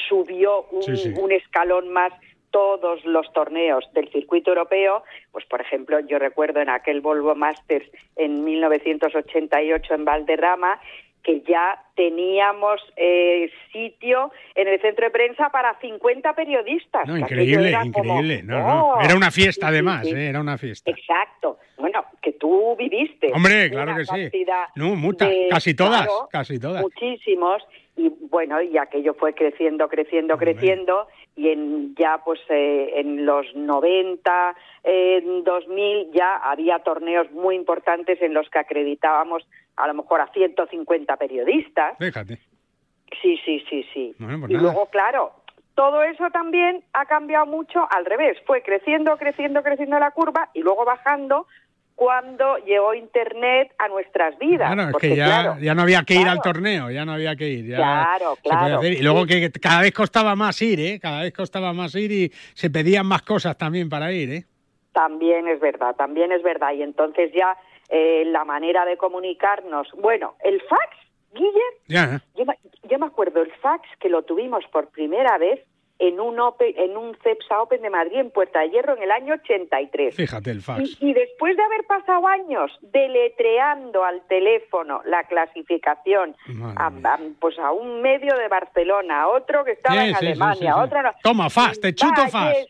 subió 0.10 0.66
un 0.70 1.32
escalón 1.32 1.94
más 1.94 2.12
todos 2.52 3.04
los 3.06 3.32
torneos 3.34 3.88
del 3.94 4.10
circuito 4.10 4.52
europeo, 4.52 5.04
pues 5.32 5.46
por 5.46 5.62
ejemplo 5.62 6.00
yo 6.02 6.20
recuerdo 6.20 6.62
en 6.62 6.70
aquel 6.70 7.02
Volvo 7.02 7.36
Masters 7.36 7.90
en 8.16 8.44
1988 8.44 9.94
en 9.94 10.06
Valderrama 10.06 10.80
que 11.28 11.42
ya 11.42 11.84
teníamos 11.94 12.80
eh, 12.96 13.52
sitio 13.74 14.32
en 14.56 14.70
el 14.70 14.80
centro 14.80 15.04
de 15.04 15.12
prensa 15.12 15.50
para 15.50 15.78
50 15.82 16.34
periodistas. 16.34 17.06
No, 17.06 17.18
increíble, 17.18 17.78
increíble. 17.84 18.44
no, 18.44 19.02
Era 19.02 19.14
una 19.14 19.30
fiesta 19.30 19.68
además, 19.68 20.08
¿eh? 20.08 20.30
era 20.30 20.40
una 20.40 20.58
fiesta. 20.58 20.90
Exacto. 20.90 21.60
Bueno, 21.78 22.06
que 22.22 22.32
tú 22.32 22.78
viviste. 22.78 23.30
Hombre, 23.34 23.70
claro 23.70 23.98
que 23.98 24.06
sí. 24.06 24.46
No, 24.76 24.96
muchas, 24.96 25.30
casi 25.50 25.74
todas, 25.74 26.08
casi 26.32 26.60
todas. 26.60 26.82
Muchísimos. 26.82 27.62
Y 27.98 28.10
bueno, 28.30 28.62
y 28.62 28.78
aquello 28.78 29.14
fue 29.16 29.34
creciendo, 29.34 29.90
creciendo, 29.90 30.38
creciendo 30.38 31.08
y 31.38 31.50
en 31.50 31.96
ya 31.96 32.22
pues 32.26 32.40
eh, 32.50 32.94
en 32.96 33.26
los 33.26 33.46
90, 33.56 34.56
en 34.84 35.44
2000 35.44 36.12
ya 36.12 36.38
había 36.38 36.80
torneos 36.80 37.32
muy 37.32 37.56
importantes 37.56 38.22
en 38.22 38.34
los 38.34 38.50
que 38.50 38.60
acreditábamos 38.60 39.48
a 39.76 39.88
lo 39.88 39.94
mejor 39.94 40.20
a 40.20 40.28
150 40.34 41.16
periodistas. 41.16 41.96
Fíjate. 42.00 42.40
Sí, 43.22 43.40
sí, 43.46 43.64
sí, 43.70 43.86
sí. 43.94 44.16
Pues 44.18 44.50
y 44.50 44.56
luego, 44.56 44.88
claro, 44.88 45.32
todo 45.76 46.02
eso 46.02 46.30
también 46.32 46.84
ha 46.94 47.06
cambiado 47.06 47.46
mucho 47.46 47.88
al 47.92 48.06
revés. 48.06 48.38
Fue 48.46 48.64
creciendo, 48.64 49.16
creciendo, 49.18 49.62
creciendo 49.62 50.00
la 50.00 50.12
curva 50.12 50.50
y 50.56 50.62
luego 50.62 50.86
bajando 50.86 51.46
cuando 51.98 52.58
llegó 52.58 52.94
Internet 52.94 53.74
a 53.80 53.88
nuestras 53.88 54.38
vidas. 54.38 54.72
Claro, 54.72 54.92
es 54.92 54.98
que 54.98 55.16
ya, 55.16 55.58
ya, 55.60 55.74
no 55.74 55.82
había 55.82 56.04
que 56.04 56.14
ir 56.14 56.28
al 56.28 56.40
torneo, 56.44 56.92
ya 56.92 57.04
no 57.06 57.14
había 57.14 57.36
que 57.36 57.50
ir. 57.50 57.76
claro, 57.76 58.38
claro. 58.44 58.84
Y 58.84 59.02
luego 59.02 59.26
que 59.26 59.52
cada 59.60 59.82
vez 59.82 59.94
costaba 59.94 60.36
más 60.36 60.62
ir, 60.62 60.80
¿eh? 60.80 61.00
Cada 61.02 61.24
vez 61.24 61.34
costaba 61.34 61.74
más 61.74 61.96
ir 61.96 62.12
y 62.12 62.30
se 62.54 62.70
pedían 62.70 63.08
más 63.08 63.24
cosas 63.24 63.58
también 63.58 63.90
para 63.90 64.12
ir, 64.12 64.32
¿eh? 64.32 64.46
También 64.94 65.48
es 65.48 65.60
verdad, 65.60 65.96
también 65.96 66.32
es 66.32 66.44
verdad. 66.44 66.72
Y 66.74 66.84
entonces 66.84 67.32
ya 67.34 67.58
eh, 67.90 68.26
la 68.28 68.46
manera 68.46 68.86
de 68.86 68.96
comunicarnos... 68.96 69.88
Bueno, 69.98 70.36
el 70.44 70.62
fax, 70.62 70.98
Guiller, 71.34 72.22
yo, 72.36 72.46
yo 72.84 73.00
me 73.00 73.08
acuerdo 73.08 73.42
el 73.42 73.52
fax 73.54 73.90
que 74.00 74.10
lo 74.10 74.22
tuvimos 74.22 74.64
por 74.72 74.90
primera 74.90 75.40
vez 75.40 75.66
en 76.00 76.20
un, 76.20 76.38
en 76.60 76.98
un 76.98 77.16
CEPSA 77.24 77.62
Open 77.62 77.82
de 77.82 77.90
Madrid 77.90 78.18
en 78.18 78.32
Puerta 78.32 78.60
de 78.62 78.70
Hierro 78.70 78.96
en 78.96 79.04
el 79.04 79.12
año 79.12 79.34
83. 79.34 80.16
Fíjate 80.16 80.52
el 80.52 80.62
fax. 80.62 80.98
Y, 81.02 81.14
después 81.14 81.58
de 81.58 81.64
haber 81.64 81.86
pasado 81.86 82.28
años 82.28 82.72
deletreando 82.82 84.04
al 84.04 84.22
teléfono 84.28 85.02
la 85.06 85.24
clasificación 85.24 86.36
a, 86.76 86.92
pues 87.40 87.58
a 87.60 87.72
un 87.72 88.02
medio 88.02 88.36
de 88.38 88.48
Barcelona, 88.48 89.24
a 89.24 89.28
otro 89.30 89.64
que 89.64 89.72
estaba 89.72 90.06
en 90.06 90.16
Alemania, 90.16 90.74
a 90.74 90.84
otro 90.84 91.02
no. 91.02 91.12
Toma 91.24 91.50
fax, 91.50 91.80
te 91.80 91.94
chuto 91.94 92.28
fax. 92.28 92.68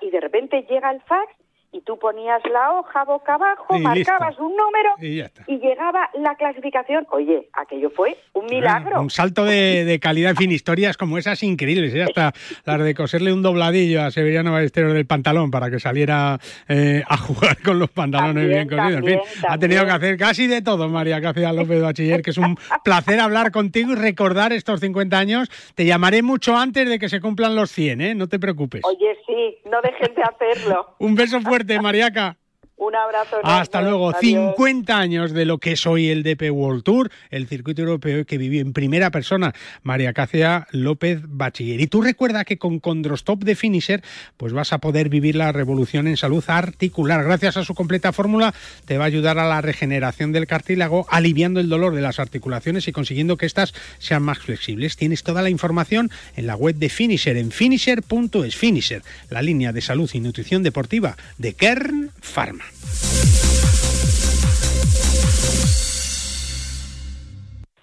y 0.00 0.10
de 0.10 0.20
repente 0.20 0.64
llega 0.68 0.90
el 0.90 1.00
fax 1.02 1.32
y 1.78 1.80
tú 1.82 1.98
ponías 1.98 2.40
la 2.50 2.72
hoja 2.72 3.04
boca 3.04 3.34
abajo, 3.34 3.78
marcabas 3.78 4.38
un 4.38 4.54
número 4.56 4.90
y, 5.00 5.58
llegaba 5.58 6.10
la 6.14 6.34
clasificación. 6.36 7.06
Oye, 7.10 7.48
aquello 7.52 7.90
fue 7.90 8.16
un 8.32 8.46
milagro. 8.46 9.00
un 9.00 9.10
salto 9.10 9.44
de, 9.44 9.98
calidad, 10.00 10.30
en 10.30 10.36
fin, 10.36 10.52
historias 10.52 10.96
como 10.96 11.18
esas 11.18 11.42
increíbles, 11.42 11.94
¿eh? 11.94 12.02
hasta 12.02 12.32
las 12.64 12.82
de 12.82 12.94
coserle 12.94 13.32
un 13.32 13.42
dobladillo 13.42 14.02
a 14.02 14.10
Severiano 14.10 14.52
Ballesteros 14.52 14.92
del 14.92 15.06
pantalón 15.06 15.50
para 15.50 15.70
que 15.70 15.78
saliera 15.78 16.38
eh, 16.68 17.02
a 17.06 17.16
jugar 17.16 17.58
con 17.62 17.78
los 17.78 17.90
pantalones 17.90 18.48
bien 18.48 18.68
cosidos. 18.68 19.02
En 19.02 19.04
fin, 19.04 19.20
ha 19.48 19.58
tenido 19.58 19.84
que 19.84 19.90
hacer 19.90 20.16
casi 20.16 20.46
de 20.46 20.62
todo, 20.62 20.88
María 20.88 21.20
Cáceres 21.20 21.54
López 21.54 21.82
Bachiller, 21.82 22.22
que 22.22 22.30
es 22.30 22.38
un 22.38 22.56
placer 22.84 23.20
hablar 23.20 23.50
contigo 23.50 23.92
y 23.92 23.96
recordar 23.96 24.52
estos 24.52 24.80
50 24.80 25.18
años. 25.18 25.50
Te 25.74 25.84
llamaré 25.84 26.22
mucho 26.22 26.56
antes 26.56 26.88
de 26.88 26.98
que 26.98 27.08
se 27.08 27.20
cumplan 27.20 27.54
los 27.54 27.70
100, 27.70 28.00
¿eh? 28.00 28.14
No 28.14 28.28
te 28.28 28.38
preocupes. 28.38 28.82
Oye, 28.84 29.16
sí, 29.26 29.58
no 29.70 29.80
dejen 29.82 30.14
de 30.14 30.22
hacerlo. 30.22 30.94
un 30.98 31.14
beso 31.14 31.40
fuerte. 31.40 31.67
Mariaca. 31.76 32.36
Un 32.78 32.94
abrazo. 32.94 33.38
Hasta 33.42 33.82
luego. 33.82 34.12
50 34.12 34.96
años 34.96 35.32
de 35.32 35.44
lo 35.44 35.58
que 35.58 35.72
es 35.72 35.86
hoy 35.86 36.08
el 36.10 36.22
DP 36.22 36.50
World 36.52 36.84
Tour, 36.84 37.10
el 37.30 37.48
circuito 37.48 37.82
europeo 37.82 38.24
que 38.24 38.38
vivió 38.38 38.60
en 38.60 38.72
primera 38.72 39.10
persona 39.10 39.52
María 39.82 40.12
Cácea 40.12 40.68
López 40.70 41.20
Bachiller. 41.24 41.80
Y 41.80 41.88
tú 41.88 42.02
recuerda 42.02 42.44
que 42.44 42.56
con 42.56 42.78
Condrostop 42.78 43.42
de 43.42 43.56
Finisher 43.56 44.02
pues 44.36 44.52
vas 44.52 44.72
a 44.72 44.78
poder 44.78 45.08
vivir 45.08 45.34
la 45.34 45.50
revolución 45.50 46.06
en 46.06 46.16
salud 46.16 46.44
articular. 46.46 47.24
Gracias 47.24 47.56
a 47.56 47.64
su 47.64 47.74
completa 47.74 48.12
fórmula 48.12 48.54
te 48.84 48.96
va 48.96 49.04
a 49.04 49.08
ayudar 49.08 49.40
a 49.40 49.48
la 49.48 49.60
regeneración 49.60 50.30
del 50.30 50.46
cartílago, 50.46 51.06
aliviando 51.10 51.58
el 51.58 51.68
dolor 51.68 51.96
de 51.96 52.00
las 52.00 52.20
articulaciones 52.20 52.86
y 52.86 52.92
consiguiendo 52.92 53.36
que 53.36 53.46
éstas 53.46 53.74
sean 53.98 54.22
más 54.22 54.38
flexibles. 54.38 54.96
Tienes 54.96 55.24
toda 55.24 55.42
la 55.42 55.50
información 55.50 56.10
en 56.36 56.46
la 56.46 56.54
web 56.54 56.76
de 56.76 56.88
Finisher 56.88 57.36
en 57.36 57.50
finisher.es. 57.50 58.56
Finisher, 58.56 59.02
la 59.30 59.42
línea 59.42 59.72
de 59.72 59.80
salud 59.80 60.08
y 60.12 60.20
nutrición 60.20 60.62
deportiva 60.62 61.16
de 61.38 61.54
Kern 61.54 62.12
Pharma. 62.20 62.67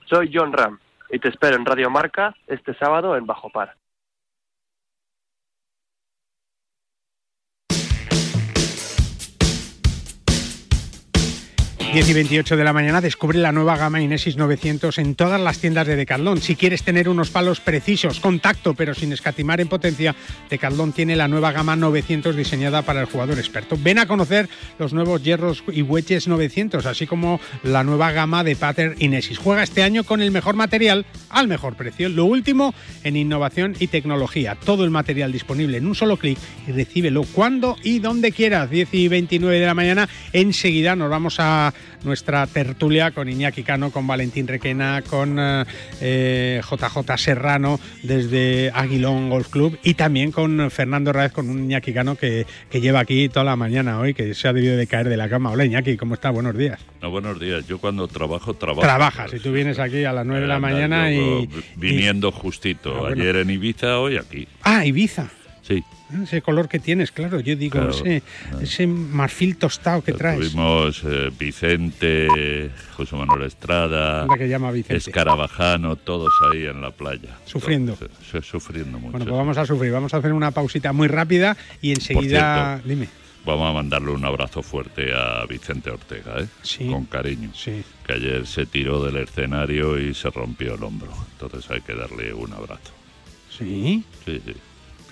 Soy 0.06 0.32
John 0.34 0.54
Ram 0.54 0.80
y 1.10 1.19
te 1.19 1.30
espero 1.30 1.56
en 1.56 1.65
Radio 1.65 1.89
Marca 1.89 2.36
este 2.48 2.74
sábado 2.76 3.15
en 3.17 3.26
Bajo 3.26 3.50
Par. 3.50 3.76
10 11.95 12.10
y 12.10 12.13
28 12.13 12.58
de 12.58 12.63
la 12.65 12.73
mañana 12.73 12.99
descubre 12.99 13.39
la 13.39 13.53
nueva 13.53 13.77
gama 13.77 14.01
Inesis 14.01 14.36
900 14.36 14.97
en 14.97 15.15
todas 15.15 15.39
las 15.39 15.60
tiendas 15.60 15.88
de 15.88 15.95
Decathlon. 15.95 16.41
Si 16.41 16.58
quieres 16.58 16.84
tener 16.84 17.08
unos 17.08 17.29
palos 17.29 17.62
precisos, 17.62 18.19
contacto, 18.19 18.73
pero 18.73 18.93
sin 18.93 19.13
escatimar 19.13 19.62
en 19.62 19.69
potencia, 19.69 20.13
Decathlon 20.49 20.91
tiene 20.91 21.15
la 21.15 21.29
nueva 21.29 21.53
gama 21.53 21.77
900 21.77 22.36
diseñada 22.36 22.81
para 22.81 22.99
el 22.99 23.05
jugador 23.05 23.39
experto. 23.39 23.77
Ven 23.81 23.97
a 23.97 24.08
conocer 24.08 24.49
los 24.77 24.91
nuevos 24.91 25.23
hierros 25.23 25.63
y 25.71 25.84
wedges 25.84 26.27
900, 26.27 26.86
así 26.86 27.08
como 27.08 27.39
la 27.63 27.86
nueva 27.86 28.12
gama 28.12 28.43
de 28.43 28.58
Pater 28.58 28.97
Inesis. 28.99 29.38
Juega 29.38 29.63
este 29.63 29.81
año 29.81 30.03
con 30.03 30.21
el 30.21 30.31
mejor 30.31 30.55
material 30.55 31.05
al 31.29 31.47
mejor 31.47 31.75
precio. 31.75 32.10
Lo 32.10 32.25
último 32.25 32.75
en 33.05 33.15
innovación 33.15 33.73
y 33.79 33.88
tecnología. 33.88 34.58
Todo 34.65 34.84
el 34.84 34.89
material 34.89 35.31
disponible 35.31 35.77
en 35.77 35.88
un 35.88 35.95
solo 35.95 36.17
clic 36.17 36.39
y 36.67 36.73
recíbelo 36.73 37.23
cuando 37.23 37.77
y 37.84 37.99
donde 37.99 38.34
quieras. 38.34 38.69
10 38.69 38.93
y 38.95 39.08
29 39.08 39.62
de 39.62 39.65
la 39.65 39.73
mañana. 39.73 40.10
Enseguida 40.34 40.97
nos 40.97 41.10
vamos 41.10 41.38
a 41.39 41.73
nuestra 42.04 42.45
tertulia 42.48 43.12
con 43.12 43.30
Iñaki 43.30 43.63
Cano, 43.63 43.91
con 43.91 44.08
Valentín 44.08 44.48
Requena, 44.48 45.02
con 45.02 45.36
JJ 45.36 46.02
eh, 46.02 46.62
Serrano 47.17 47.80
desde 48.04 48.71
Aguilón 48.74 49.30
Golf 49.30 49.50
Club 49.50 49.78
y 49.84 49.95
también 49.95 50.32
con 50.32 50.69
Fernando 50.71 51.13
Raez, 51.13 51.32
con 51.32 51.50
un 51.50 51.63
Iñaki 51.63 51.93
Cano 51.93 52.15
que, 52.15 52.45
que 52.69 52.82
lleva 52.82 53.00
aquí 53.00 53.30
toda 53.30 53.43
la 53.43 53.56
mañana 53.56 54.00
hoy, 54.00 54.13
que 54.13 54.34
se 54.34 54.48
ha 54.48 54.54
debido 54.54 54.78
de 54.78 54.88
caer 54.88 55.10
de 55.10 55.17
la 55.17 55.30
cama. 55.30 55.52
Hola 55.52 55.65
Iñaki, 55.65 55.98
¿cómo 55.98 56.15
está? 56.15 56.30
Buenos 56.30 56.58
días. 56.58 56.80
No, 57.02 57.12
buenos 57.12 57.39
días. 57.39 57.67
Yo 57.67 57.80
cuando 57.80 58.08
trabajo, 58.08 58.54
trabajo. 58.54 58.82
Trabajas, 58.82 59.34
y 59.34 59.39
tú 59.39 59.52
vienes 59.52 59.80
aquí 59.80 60.06
a 60.06 60.13
las 60.13 60.26
9 60.26 60.41
de 60.41 60.48
la 60.48 60.60
mañana 60.60 61.12
y... 61.12 61.50
Viniendo 61.76 62.32
justito. 62.32 63.06
Ah, 63.06 63.12
Ayer 63.12 63.38
en 63.38 63.50
Ibiza, 63.50 64.00
hoy 64.00 64.17
aquí. 64.17 64.48
Ah, 64.63 64.86
Ibiza. 64.86 65.30
Sí. 65.62 65.84
Ah, 66.15 66.23
ese 66.23 66.41
color 66.41 66.69
que 66.69 66.80
tienes, 66.80 67.12
claro, 67.12 67.39
yo 67.39 67.56
digo, 67.56 67.89
ese, 67.89 68.23
ese, 68.62 68.88
marfil 68.88 69.58
tostado 69.58 70.01
que 70.01 70.13
traes. 70.13 70.51
Tuvimos 70.51 71.04
eh, 71.04 71.32
Vicente, 71.38 72.71
José 72.95 73.15
Manuel 73.15 73.43
Estrada, 73.43 74.28
que 74.38 74.47
llama 74.47 74.71
Vicente? 74.71 74.97
Escarabajano, 74.97 75.95
todos 75.95 76.34
ahí 76.51 76.65
en 76.65 76.82
la 76.82 76.91
playa. 76.91 77.38
Sufriendo. 77.45 77.97
sufriendo 78.41 78.99
mucho. 78.99 79.12
Bueno, 79.12 79.25
pues 79.25 79.38
vamos 79.38 79.58
a 79.58 79.65
sufrir, 79.65 79.91
vamos 79.91 80.13
a 80.13 80.17
hacer 80.17 80.34
una 80.34 80.51
pausita 80.51 80.93
muy 80.93 81.08
rápida 81.08 81.58
y 81.82 81.91
enseguida... 81.91 82.82
Dime. 82.84 83.08
Vamos 83.45 83.69
a 83.69 83.73
mandarle 83.73 84.10
un 84.10 84.25
abrazo 84.25 84.63
fuerte 84.63 85.13
a 85.13 85.45
Vicente 85.45 85.91
Ortega, 85.91 86.39
¿eh? 86.39 86.47
Sí. 86.63 86.88
Con 86.89 87.06
cariño. 87.06 87.51
Sí. 87.54 87.84
Que 88.06 88.13
ayer 88.13 88.47
se 88.47 88.65
tiró 88.65 89.04
del 89.04 89.17
escenario 89.17 89.99
y 89.99 90.15
se 90.15 90.32
rompió 90.32 90.73
el 90.73 90.84
hombro. 90.84 91.12
Entonces 91.34 91.69
hay 91.69 91.82
que 91.82 91.93
darle 91.93 92.34
un 92.34 92.51
abrazo. 92.54 92.91
¿Sí? 93.56 94.04
Sí, 94.25 94.41
sí. 94.43 94.54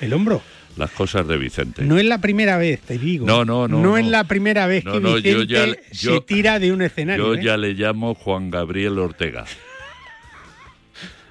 ¿El 0.01 0.13
hombro? 0.13 0.41
Las 0.77 0.91
cosas 0.91 1.27
de 1.27 1.37
Vicente. 1.37 1.83
No 1.83 1.97
es 1.97 2.05
la 2.05 2.19
primera 2.19 2.57
vez, 2.57 2.81
te 2.81 2.97
digo. 2.97 3.25
No, 3.25 3.45
no, 3.45 3.67
no. 3.67 3.81
No, 3.81 3.97
es 3.97 4.05
la 4.05 4.23
primera 4.25 4.67
vez 4.67 4.83
que 4.83 4.99
Vicente 4.99 5.79
se 5.91 6.21
tira 6.21 6.59
de 6.59 6.71
un 6.71 6.81
escenario. 6.81 7.33
Yo 7.33 7.39
¿eh? 7.39 7.43
ya 7.43 7.57
le 7.57 7.73
llamo 7.73 8.15
Juan 8.15 8.49
Gabriel 8.49 8.99
Ortega. 8.99 9.45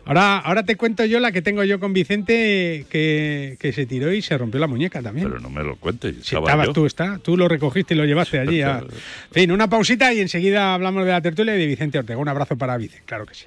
Ahora, 0.05 0.38
ahora 0.38 0.64
te 0.64 0.76
cuento 0.76 1.05
yo 1.05 1.20
la 1.20 1.31
que 1.31 1.42
tengo 1.42 1.62
yo 1.62 1.78
con 1.78 1.92
Vicente 1.92 2.87
que, 2.90 3.72
se 3.72 3.87
tiró 3.87 4.12
y 4.12 4.20
se 4.20 4.37
rompió 4.37 4.59
la 4.59 4.66
muñeca 4.66 5.00
también. 5.00 5.28
Pero 5.28 5.40
no 5.40 5.48
me 5.48 5.62
lo 5.62 5.76
cuentes. 5.76 6.16
Si 6.22 6.35
estabas 6.35 6.72
tú, 6.72 6.87
está, 6.87 7.18
tú 7.18 7.37
lo 7.37 7.46
recogiste 7.48 7.94
y 7.94 7.96
lo 7.96 8.05
llevaste 8.05 8.38
allí. 8.38 8.62
En 8.62 8.88
fin, 9.33 9.52
una 9.52 9.68
pausita 9.68 10.12
y 10.12 10.20
enseguida 10.20 10.74
hablamos 10.74 11.05
de 11.05 11.12
la 11.12 11.20
tertulia 11.20 11.55
y 11.55 11.59
de 11.59 11.66
Vicente 11.66 11.98
Ortega. 11.98 12.18
Un 12.18 12.28
abrazo 12.28 12.57
para 12.57 12.76
Vicente, 12.76 13.05
claro 13.07 13.26
que 13.26 13.35
sí. 13.35 13.46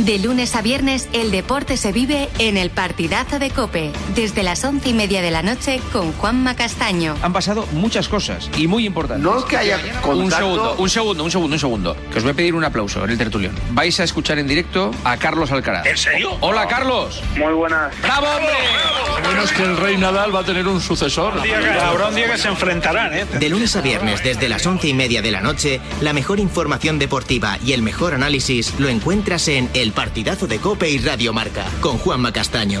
De 0.00 0.18
lunes 0.18 0.56
a 0.56 0.62
viernes, 0.62 1.10
el 1.12 1.30
deporte 1.30 1.76
se 1.76 1.92
vive 1.92 2.30
en 2.38 2.56
el 2.56 2.70
partidazo 2.70 3.38
de 3.38 3.50
Cope, 3.50 3.92
desde 4.14 4.42
las 4.42 4.64
once 4.64 4.88
y 4.88 4.94
media 4.94 5.20
de 5.20 5.30
la 5.30 5.42
noche 5.42 5.78
con 5.92 6.12
Juanma 6.12 6.56
Castaño. 6.56 7.16
Han 7.20 7.34
pasado 7.34 7.66
muchas 7.72 8.08
cosas 8.08 8.50
y 8.56 8.66
muy 8.66 8.86
importantes. 8.86 9.22
No 9.22 9.38
es 9.38 9.44
que 9.44 9.58
haya 9.58 9.78
Un 10.06 10.30
segundo, 10.30 10.74
un 10.78 10.88
segundo, 10.88 11.24
un 11.24 11.30
segundo, 11.30 11.54
un 11.54 11.60
segundo. 11.60 11.96
Que 12.10 12.16
os 12.16 12.24
voy 12.24 12.32
a 12.32 12.34
pedir 12.34 12.54
un 12.54 12.64
aplauso 12.64 13.04
en 13.04 13.10
el 13.10 13.18
tertulión. 13.18 13.54
Vais 13.72 14.00
a 14.00 14.04
escuchar 14.04 14.38
en 14.38 14.48
directo 14.48 14.90
a 15.04 15.18
Carlos 15.18 15.52
Alcaraz. 15.52 15.84
¿En 15.84 15.98
serio? 15.98 16.34
Hola, 16.40 16.66
Carlos. 16.66 17.20
Muy 17.36 17.52
buenas. 17.52 17.92
¡Bravo, 18.00 18.26
hombre! 18.26 19.28
Menos 19.28 19.52
que 19.52 19.62
el 19.62 19.76
rey 19.76 19.98
Nadal 19.98 20.34
va 20.34 20.40
a 20.40 20.44
tener 20.44 20.66
un 20.66 20.80
sucesor. 20.80 21.34
Habrá 21.78 22.08
un 22.08 22.14
día 22.14 22.32
que 22.32 22.38
se 22.38 22.48
enfrentarán, 22.48 23.12
¿eh? 23.12 23.26
De 23.38 23.48
lunes 23.50 23.76
a 23.76 23.82
viernes, 23.82 24.24
desde 24.24 24.48
las 24.48 24.64
once 24.66 24.88
y 24.88 24.94
media 24.94 25.20
de 25.20 25.30
la 25.30 25.42
noche, 25.42 25.78
la 26.00 26.14
mejor 26.14 26.40
información 26.40 26.98
deportiva 26.98 27.58
y 27.62 27.74
el 27.74 27.82
mejor 27.82 28.14
análisis 28.14 28.72
lo 28.78 28.88
encuentras 28.88 29.46
en 29.48 29.68
El 29.74 29.89
Partidazo 29.92 30.46
de 30.46 30.58
Cope 30.58 30.90
y 30.90 30.98
Radio 30.98 31.32
Marca, 31.32 31.66
con 31.80 31.98
Juanma 31.98 32.32
Castaño. 32.32 32.80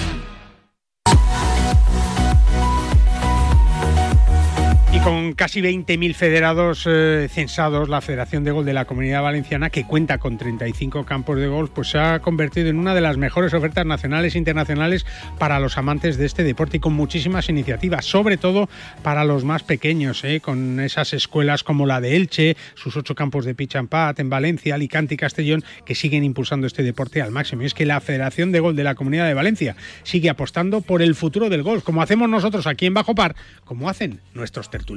Con 5.03 5.33
casi 5.33 5.61
20.000 5.61 6.13
federados 6.13 6.85
eh, 6.85 7.27
censados, 7.31 7.89
la 7.89 8.01
Federación 8.01 8.43
de 8.43 8.51
Golf 8.51 8.65
de 8.65 8.73
la 8.73 8.85
Comunidad 8.85 9.23
Valenciana, 9.23 9.69
que 9.69 9.85
cuenta 9.85 10.19
con 10.19 10.37
35 10.37 11.05
campos 11.05 11.37
de 11.39 11.47
golf, 11.47 11.71
pues 11.73 11.89
se 11.89 11.97
ha 11.97 12.19
convertido 12.19 12.69
en 12.69 12.77
una 12.77 12.93
de 12.93 13.01
las 13.01 13.17
mejores 13.17 13.53
ofertas 13.53 13.85
nacionales 13.85 14.35
e 14.35 14.37
internacionales 14.37 15.05
para 15.39 15.59
los 15.59 15.77
amantes 15.77 16.17
de 16.17 16.25
este 16.25 16.43
deporte 16.43 16.77
y 16.77 16.79
con 16.79 16.93
muchísimas 16.93 17.49
iniciativas, 17.49 18.05
sobre 18.05 18.37
todo 18.37 18.69
para 19.01 19.25
los 19.25 19.43
más 19.43 19.63
pequeños, 19.63 20.23
eh, 20.23 20.39
con 20.39 20.79
esas 20.79 21.13
escuelas 21.13 21.63
como 21.63 21.87
la 21.87 21.99
de 21.99 22.15
Elche, 22.15 22.55
sus 22.75 22.95
ocho 22.95 23.15
campos 23.15 23.45
de 23.45 23.55
pitch 23.55 23.77
and 23.77 23.89
pad 23.89 24.19
en 24.19 24.29
Valencia, 24.29 24.75
Alicante 24.75 25.15
y 25.15 25.17
Castellón, 25.17 25.63
que 25.85 25.95
siguen 25.95 26.23
impulsando 26.23 26.67
este 26.67 26.83
deporte 26.83 27.21
al 27.21 27.31
máximo. 27.31 27.63
Y 27.63 27.65
es 27.65 27.73
que 27.73 27.85
la 27.85 28.01
Federación 28.01 28.51
de 28.51 28.59
Golf 28.59 28.75
de 28.75 28.83
la 28.83 28.95
Comunidad 28.95 29.25
de 29.25 29.33
Valencia 29.33 29.75
sigue 30.03 30.29
apostando 30.29 30.81
por 30.81 31.01
el 31.01 31.15
futuro 31.15 31.49
del 31.49 31.63
golf, 31.63 31.83
como 31.83 32.01
hacemos 32.01 32.29
nosotros 32.29 32.67
aquí 32.67 32.85
en 32.85 32.93
Bajo 32.93 33.15
Par, 33.15 33.35
como 33.65 33.89
hacen 33.89 34.19
nuestros 34.33 34.69
tertulianos. 34.69 34.90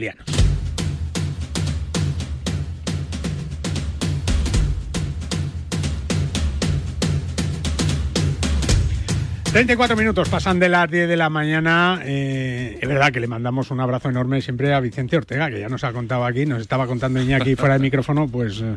34 9.55 9.97
minutos 9.97 10.29
pasan 10.29 10.59
de 10.59 10.69
las 10.69 10.91
10 10.91 11.09
de 11.09 11.17
la 11.17 11.31
mañana. 11.31 12.01
Eh, 12.05 12.77
es 12.83 12.89
verdad 12.89 13.13
que 13.13 13.21
le 13.21 13.29
mandamos 13.29 13.71
un 13.71 13.79
abrazo 13.79 14.09
enorme 14.09 14.41
siempre 14.41 14.75
a 14.75 14.81
Vicente 14.81 15.17
Ortega, 15.17 15.49
que 15.49 15.61
ya 15.61 15.69
nos 15.69 15.85
ha 15.85 15.93
contado 15.93 16.25
aquí, 16.25 16.45
nos 16.45 16.61
estaba 16.61 16.89
contando 16.89 17.23
Iñaki 17.23 17.55
fuera 17.55 17.75
del 17.75 17.83
micrófono, 17.83 18.27
pues 18.27 18.61
eh, 18.61 18.75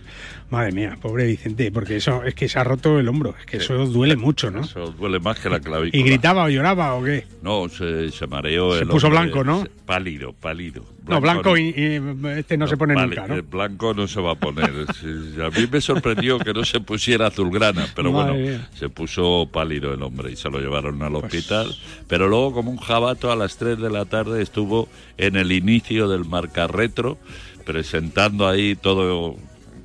madre 0.51 0.71
mía, 0.73 0.95
pobre 1.01 1.25
Vicente, 1.25 1.71
porque 1.71 1.95
eso 1.95 2.23
es 2.23 2.35
que 2.35 2.47
se 2.47 2.59
ha 2.59 2.63
roto 2.63 2.99
el 2.99 3.07
hombro, 3.07 3.33
es 3.39 3.47
que 3.47 3.57
eso 3.57 3.87
duele 3.87 4.17
mucho, 4.17 4.51
¿no? 4.51 4.61
Eso 4.61 4.91
duele 4.91 5.19
más 5.19 5.39
que 5.39 5.49
la 5.49 5.59
clavícula. 5.59 5.99
¿Y 5.99 6.05
gritaba 6.07 6.43
o 6.43 6.49
lloraba 6.49 6.93
o 6.93 7.03
qué? 7.03 7.25
No, 7.41 7.67
se, 7.69 8.27
mareó. 8.27 8.77
Se 8.77 8.85
puso 8.85 9.09
blanco, 9.09 9.43
¿no? 9.43 9.63
Pálido, 9.87 10.33
pálido. 10.33 10.83
No, 11.07 11.21
blanco 11.21 11.57
y, 11.57 12.01
este 12.37 12.57
no, 12.57 12.67
se 12.67 12.77
pone 12.77 12.93
nunca, 12.95 13.27
¿no? 13.27 13.35
El 13.35 13.41
blanco 13.41 13.93
no 13.93 14.07
se 14.07 14.21
va 14.21 14.31
a 14.31 14.35
poner. 14.35 14.69
a 14.69 15.49
mí 15.49 15.67
me 15.71 15.81
sorprendió 15.81 16.39
que 16.39 16.53
no 16.53 16.63
se 16.65 16.79
pusiera 16.79 17.27
azulgrana, 17.27 17.87
pero 17.95 18.11
bueno, 18.11 18.35
se 18.73 18.89
puso 18.89 19.49
pálido 19.51 19.93
el 19.93 20.01
hombre 20.03 20.31
y 20.31 20.35
se 20.35 20.49
lo 20.49 20.59
llevaron 20.59 21.01
al 21.01 21.13
pues 21.13 21.25
hospital, 21.25 21.75
pero 22.07 22.27
luego 22.27 22.53
como 22.53 22.71
un 22.71 22.77
jabato 22.77 23.31
a 23.31 23.35
las 23.35 23.57
3 23.57 23.79
de 23.79 23.89
la 23.89 24.05
tarde 24.05 24.41
estuvo 24.41 24.87
en 25.17 25.35
el 25.35 25.51
inicio 25.51 26.07
del 26.07 26.25
marca 26.25 26.67
retro 26.67 27.17
presentando 27.65 28.47
ahí 28.47 28.75
todo 28.75 29.35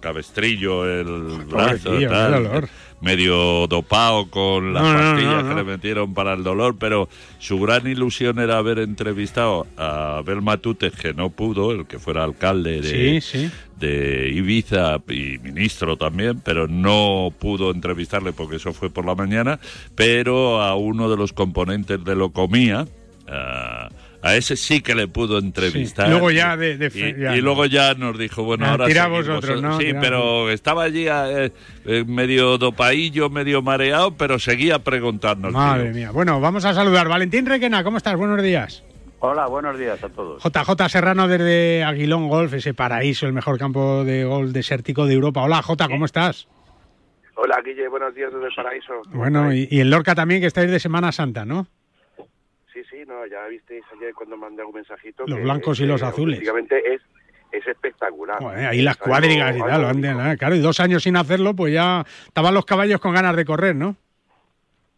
cabestrillo, 0.01 0.85
el 0.85 1.45
brazo, 1.47 1.99
tal, 2.09 2.69
medio 3.03 3.67
dopado 3.67 4.31
con 4.31 4.73
las 4.73 4.83
pastillas 4.83 5.45
que 5.45 5.55
le 5.55 5.65
metieron 5.65 6.15
para 6.15 6.35
el 6.35 6.45
dolor, 6.45 6.77
pero 6.79 7.09
su 7.39 7.59
gran 7.61 7.87
ilusión 7.87 8.39
era 8.39 8.59
haber 8.59 8.79
entrevistado 8.79 9.67
a 9.77 10.19
Abel 10.19 10.41
Matute, 10.41 10.91
que 10.93 11.13
no 11.13 11.31
pudo, 11.31 11.73
el 11.73 11.87
que 11.87 11.99
fuera 11.99 12.23
alcalde 12.23 12.81
de, 12.81 13.51
de 13.79 14.31
Ibiza 14.31 15.01
y 15.09 15.39
ministro 15.39 15.97
también, 15.97 16.41
pero 16.41 16.69
no 16.69 17.33
pudo 17.37 17.73
entrevistarle 17.73 18.33
porque 18.33 18.57
eso 18.57 18.73
fue 18.73 18.89
por 18.89 19.05
la 19.05 19.17
mañana, 19.17 19.59
pero 19.97 20.63
a 20.63 20.77
uno 20.77 21.11
de 21.11 21.17
los 21.17 21.33
componentes 21.33 22.03
de 22.05 22.15
Locomía, 22.15 22.87
a 23.27 23.89
a 24.23 24.37
ese 24.37 24.57
sí 24.57 24.81
que 24.81 24.95
le 24.95 25.09
pudo 25.09 25.39
entrevistar. 25.39 26.07
Y 26.07 26.11
luego 26.11 26.31
ya 26.31 26.57
de, 26.57 26.91
y, 27.37 27.41
luego 27.41 27.67
ya 27.67 27.95
nos 27.95 28.17
dijo, 28.17 28.45
bueno, 28.45 28.67
ah, 28.67 28.71
ahora 28.71 28.87
tira 28.87 29.09
vosotros, 29.09 29.61
¿no? 29.61 29.79
Sí, 29.79 29.93
pero 30.01 30.49
estaba 30.49 30.85
allí 30.85 31.07
eh, 31.09 31.53
eh, 31.85 32.05
medio 32.07 32.57
dopaillo, 32.57 33.29
medio 33.31 33.63
mareado, 33.63 34.17
pero 34.17 34.39
seguía 34.39 34.79
preguntando. 34.79 35.51
Madre 35.51 35.93
mía. 35.93 36.13
Bueno, 36.13 36.41
vamos 36.41 36.65
a 36.65 36.73
saludar. 36.73 37.09
Valentín 37.09 37.47
Requena, 37.47 37.83
¿cómo 37.83 37.97
estás? 37.97 38.17
Buenos 38.17 38.41
días. 38.43 38.85
Hola, 39.19 39.47
buenos 39.47 39.77
días 39.79 40.03
a 40.03 40.09
todos. 40.09 40.43
JJ 40.43 40.89
Serrano 40.89 41.27
desde 41.27 41.83
Aguilón 41.83 42.29
Golf, 42.29 42.55
ese 42.55 42.75
paraíso, 42.75 43.27
el 43.27 43.33
mejor 43.33 43.59
campo 43.59 44.05
de 44.05 44.25
golf 44.25 44.53
desértico 44.53 45.07
de 45.07 45.15
Europa. 45.15 45.43
Hola, 45.43 45.63
J, 45.63 45.89
¿cómo 45.89 46.05
estás? 46.05 46.49
Hola, 47.35 47.61
Guille, 47.65 47.89
buenos 47.89 48.15
días 48.15 48.33
desde 48.33 48.47
el 48.47 48.55
paraíso. 48.55 48.93
Bueno, 49.11 49.53
y, 49.53 49.67
y 49.71 49.81
el 49.81 49.91
Lorca 49.91 50.15
también, 50.15 50.41
que 50.41 50.47
estáis 50.47 50.71
de 50.71 50.79
Semana 50.79 51.13
Santa, 51.13 51.45
¿no? 51.45 51.67
No, 53.07 53.27
ya 53.27 53.47
visteis 53.47 53.85
ayer 53.97 54.15
cuando 54.15 54.37
mandé 54.37 54.65
un 54.65 54.75
mensajito. 54.75 55.25
Los 55.27 55.41
blancos 55.41 55.81
y 55.81 55.87
los 55.87 56.03
azules. 56.03 56.39
Básicamente 56.39 56.95
es, 56.95 57.03
es 57.51 57.67
espectacular. 57.67 58.43
ahí 58.45 58.83
las 58.83 58.97
cuadrigas 58.97 59.57
y 59.57 59.61
tal, 59.61 60.39
claro, 60.39 60.55
y 60.55 60.61
dos 60.61 60.81
años 60.81 61.03
sin 61.03 61.17
hacerlo, 61.17 61.55
pues 61.55 61.73
ya 61.73 62.05
estaban 62.27 62.55
los 62.55 62.65
caballos 62.65 63.01
con 63.01 63.15
ganas 63.15 63.37
de 63.37 63.45
correr, 63.45 63.77
¿no? 63.77 63.97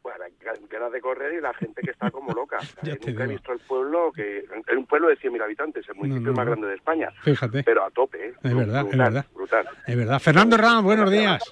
Bueno, 0.02 0.24
ganas 0.70 0.92
de 0.92 1.00
correr 1.00 1.34
y 1.34 1.40
la 1.40 1.54
gente 1.54 1.80
que 1.82 1.90
está 1.90 2.10
como 2.10 2.32
loca. 2.32 2.58
nunca 2.82 3.24
he 3.24 3.26
visto 3.26 3.52
el 3.52 3.58
pueblo, 3.60 4.12
que 4.12 4.38
es 4.38 4.76
un 4.76 4.86
pueblo 4.86 5.08
de 5.08 5.16
100.000 5.16 5.42
habitantes, 5.42 5.88
el 5.88 5.94
municipio 5.94 6.32
más 6.32 6.46
grande 6.46 6.68
de 6.68 6.74
España. 6.74 7.10
Fíjate. 7.22 7.62
Pero 7.62 7.84
a 7.84 7.90
tope, 7.90 8.28
¿eh? 8.28 8.34
Es 8.42 8.54
verdad, 8.54 8.86
es 8.90 8.98
verdad. 8.98 9.26
Brutal. 9.34 9.68
Es 9.86 9.96
verdad. 9.96 10.18
Fernando 10.18 10.56
Ram, 10.56 10.84
buenos 10.84 11.10
días. 11.10 11.42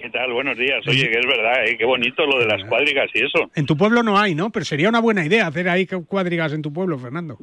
¿Qué 0.00 0.10
tal? 0.10 0.32
Buenos 0.32 0.56
días. 0.56 0.86
Oye, 0.86 1.10
que 1.10 1.18
es 1.18 1.26
verdad, 1.26 1.66
¿eh? 1.66 1.76
qué 1.76 1.84
bonito 1.84 2.24
lo 2.24 2.38
de 2.38 2.46
las 2.46 2.62
cuadrigas 2.68 3.10
y 3.14 3.18
eso. 3.18 3.50
En 3.56 3.66
tu 3.66 3.76
pueblo 3.76 4.02
no 4.04 4.16
hay, 4.16 4.34
¿no? 4.34 4.50
Pero 4.50 4.64
sería 4.64 4.88
una 4.88 5.00
buena 5.00 5.24
idea 5.24 5.48
hacer 5.48 5.68
ahí 5.68 5.86
cuadrigas 5.86 6.52
en 6.52 6.62
tu 6.62 6.72
pueblo, 6.72 6.98
Fernando. 6.98 7.36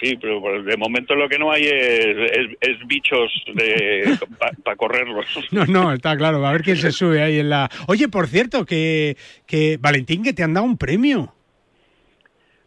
Sí, 0.00 0.16
pero 0.18 0.40
de 0.62 0.76
momento 0.78 1.14
lo 1.14 1.28
que 1.28 1.38
no 1.38 1.52
hay 1.52 1.64
es, 1.64 2.78
bichos 2.86 3.30
para 4.64 4.76
correrlos. 4.76 5.26
No, 5.50 5.66
no, 5.66 5.92
está 5.92 6.16
claro. 6.16 6.44
A 6.46 6.52
ver 6.52 6.62
quién 6.62 6.76
se 6.76 6.92
sube 6.92 7.22
ahí 7.22 7.40
en 7.40 7.50
la... 7.50 7.68
Oye, 7.88 8.08
por 8.08 8.26
cierto, 8.26 8.64
que, 8.64 9.16
que 9.46 9.76
Valentín, 9.78 10.22
que 10.22 10.32
te 10.32 10.42
han 10.42 10.54
dado 10.54 10.64
un 10.64 10.78
premio. 10.78 11.34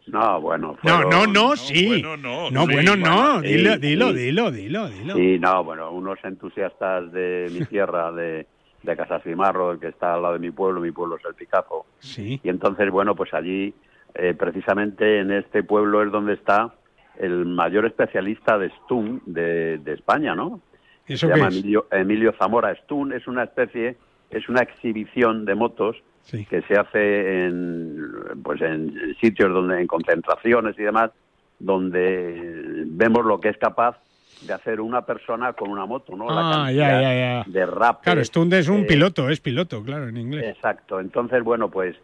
No, 0.06 0.40
bueno. 0.40 0.76
No, 0.84 1.02
no, 1.02 1.26
no, 1.26 1.56
sí. 1.56 1.88
Bueno, 1.88 2.16
no. 2.16 2.50
No, 2.52 2.64
bueno, 2.64 2.94
no. 2.94 3.40
Dilo, 3.40 3.76
dilo, 3.76 4.12
dilo, 4.12 4.52
dilo, 4.52 4.88
dilo. 4.88 5.16
Sí, 5.16 5.38
no, 5.40 5.64
bueno, 5.64 5.90
unos 5.90 6.18
entusiastas 6.22 7.10
de 7.10 7.48
mi 7.50 7.64
tierra, 7.66 8.12
de 8.12 8.46
de 8.82 8.96
Casasimarro, 8.96 9.72
el 9.72 9.80
que 9.80 9.88
está 9.88 10.14
al 10.14 10.22
lado 10.22 10.34
de 10.34 10.40
mi 10.40 10.50
pueblo, 10.50 10.80
mi 10.80 10.92
pueblo 10.92 11.16
es 11.16 11.24
el 11.24 11.34
Picazo. 11.34 11.86
Sí. 11.98 12.40
Y 12.42 12.48
entonces, 12.48 12.90
bueno, 12.90 13.14
pues 13.14 13.34
allí, 13.34 13.74
eh, 14.14 14.34
precisamente 14.34 15.20
en 15.20 15.32
este 15.32 15.62
pueblo 15.62 16.02
es 16.02 16.10
donde 16.10 16.34
está 16.34 16.74
el 17.18 17.46
mayor 17.46 17.86
especialista 17.86 18.58
de 18.58 18.70
stun 18.70 19.22
de, 19.26 19.80
España, 19.86 20.34
¿no? 20.34 20.60
¿Eso 21.06 21.26
Se 21.26 21.34
llama 21.34 21.48
Emilio, 21.48 21.86
Emilio, 21.90 22.34
Zamora. 22.38 22.74
Stun 22.74 23.12
es 23.12 23.26
una 23.26 23.44
especie, 23.44 23.96
es 24.30 24.48
una 24.48 24.62
exhibición 24.62 25.44
de 25.44 25.54
motos 25.54 25.96
que 26.30 26.62
se 26.62 26.74
hace 26.74 27.46
en, 27.46 28.42
pues 28.42 28.60
en 28.60 29.14
sitios 29.20 29.52
donde, 29.52 29.80
en 29.80 29.86
concentraciones 29.86 30.76
y 30.78 30.82
demás, 30.82 31.12
donde 31.58 32.82
vemos 32.86 33.24
lo 33.24 33.40
que 33.40 33.50
es 33.50 33.56
capaz 33.58 33.96
de 34.42 34.52
hacer 34.52 34.80
una 34.80 35.02
persona 35.02 35.52
con 35.52 35.70
una 35.70 35.86
moto, 35.86 36.16
¿no? 36.16 36.26
Ah, 36.28 36.70
ya, 36.70 37.00
ya, 37.00 37.14
ya. 37.14 37.44
De 37.46 37.66
rap. 37.66 38.02
Claro, 38.02 38.24
Stund 38.24 38.52
es 38.54 38.68
un 38.68 38.86
piloto, 38.86 39.28
es 39.28 39.40
piloto, 39.40 39.82
claro, 39.82 40.08
en 40.08 40.16
inglés. 40.16 40.54
Exacto. 40.56 41.00
Entonces, 41.00 41.42
bueno, 41.42 41.70
pues 41.70 41.96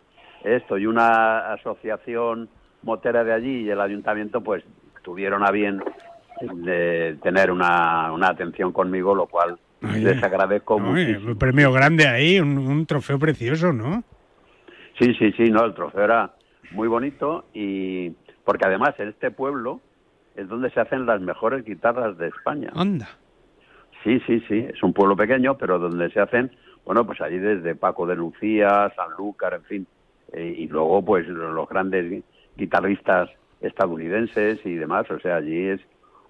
esto 0.44 0.78
y 0.78 0.86
una 0.86 1.52
asociación 1.52 2.48
motera 2.82 3.22
de 3.24 3.32
allí 3.32 3.62
y 3.62 3.70
el 3.70 3.80
ayuntamiento, 3.80 4.40
pues 4.40 4.64
tuvieron 5.02 5.44
a 5.44 5.50
bien 5.50 5.82
de 6.40 7.16
tener 7.22 7.50
una, 7.50 8.12
una 8.12 8.28
atención 8.28 8.72
conmigo, 8.72 9.14
lo 9.14 9.26
cual 9.26 9.58
les 9.80 10.22
agradezco 10.22 10.78
mucho. 10.78 11.18
Un 11.26 11.38
premio 11.38 11.72
grande 11.72 12.08
ahí, 12.08 12.40
un, 12.40 12.58
un 12.58 12.86
trofeo 12.86 13.18
precioso, 13.18 13.72
¿no? 13.72 14.02
Sí, 14.98 15.14
sí, 15.14 15.32
sí, 15.32 15.50
no, 15.50 15.64
el 15.64 15.74
trofeo 15.74 16.04
era 16.04 16.34
muy 16.72 16.88
bonito 16.88 17.46
y 17.52 18.10
porque 18.44 18.66
además 18.66 18.94
en 18.98 19.08
este 19.08 19.30
pueblo 19.30 19.80
es 20.36 20.48
donde 20.48 20.70
se 20.70 20.80
hacen 20.80 21.06
las 21.06 21.20
mejores 21.20 21.64
guitarras 21.64 22.16
de 22.18 22.28
España. 22.28 22.70
Anda. 22.74 23.08
Sí, 24.02 24.20
sí, 24.26 24.40
sí, 24.48 24.66
es 24.68 24.82
un 24.82 24.92
pueblo 24.92 25.16
pequeño, 25.16 25.56
pero 25.56 25.78
donde 25.78 26.10
se 26.10 26.20
hacen, 26.20 26.50
bueno, 26.84 27.06
pues 27.06 27.20
allí 27.20 27.38
desde 27.38 27.76
Paco 27.76 28.06
de 28.06 28.16
Lucía, 28.16 28.92
Sanlúcar, 28.96 29.54
en 29.54 29.62
fin, 29.64 29.86
eh, 30.32 30.54
y 30.58 30.66
luego 30.66 31.04
pues 31.04 31.28
los 31.28 31.68
grandes 31.68 32.24
guitarristas 32.56 33.30
estadounidenses 33.60 34.64
y 34.64 34.74
demás, 34.74 35.08
o 35.10 35.18
sea, 35.20 35.36
allí 35.36 35.68
es 35.68 35.80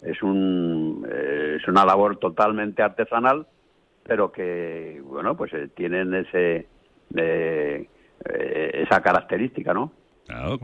es 0.02 0.22
un 0.22 1.06
eh, 1.08 1.58
es 1.60 1.68
una 1.68 1.86
labor 1.86 2.16
totalmente 2.18 2.82
artesanal, 2.82 3.46
pero 4.02 4.32
que 4.32 5.00
bueno, 5.04 5.36
pues 5.36 5.52
eh, 5.54 5.68
tienen 5.74 6.14
ese 6.14 6.66
esa 8.24 9.00
característica, 9.02 9.74
¿no? 9.74 9.92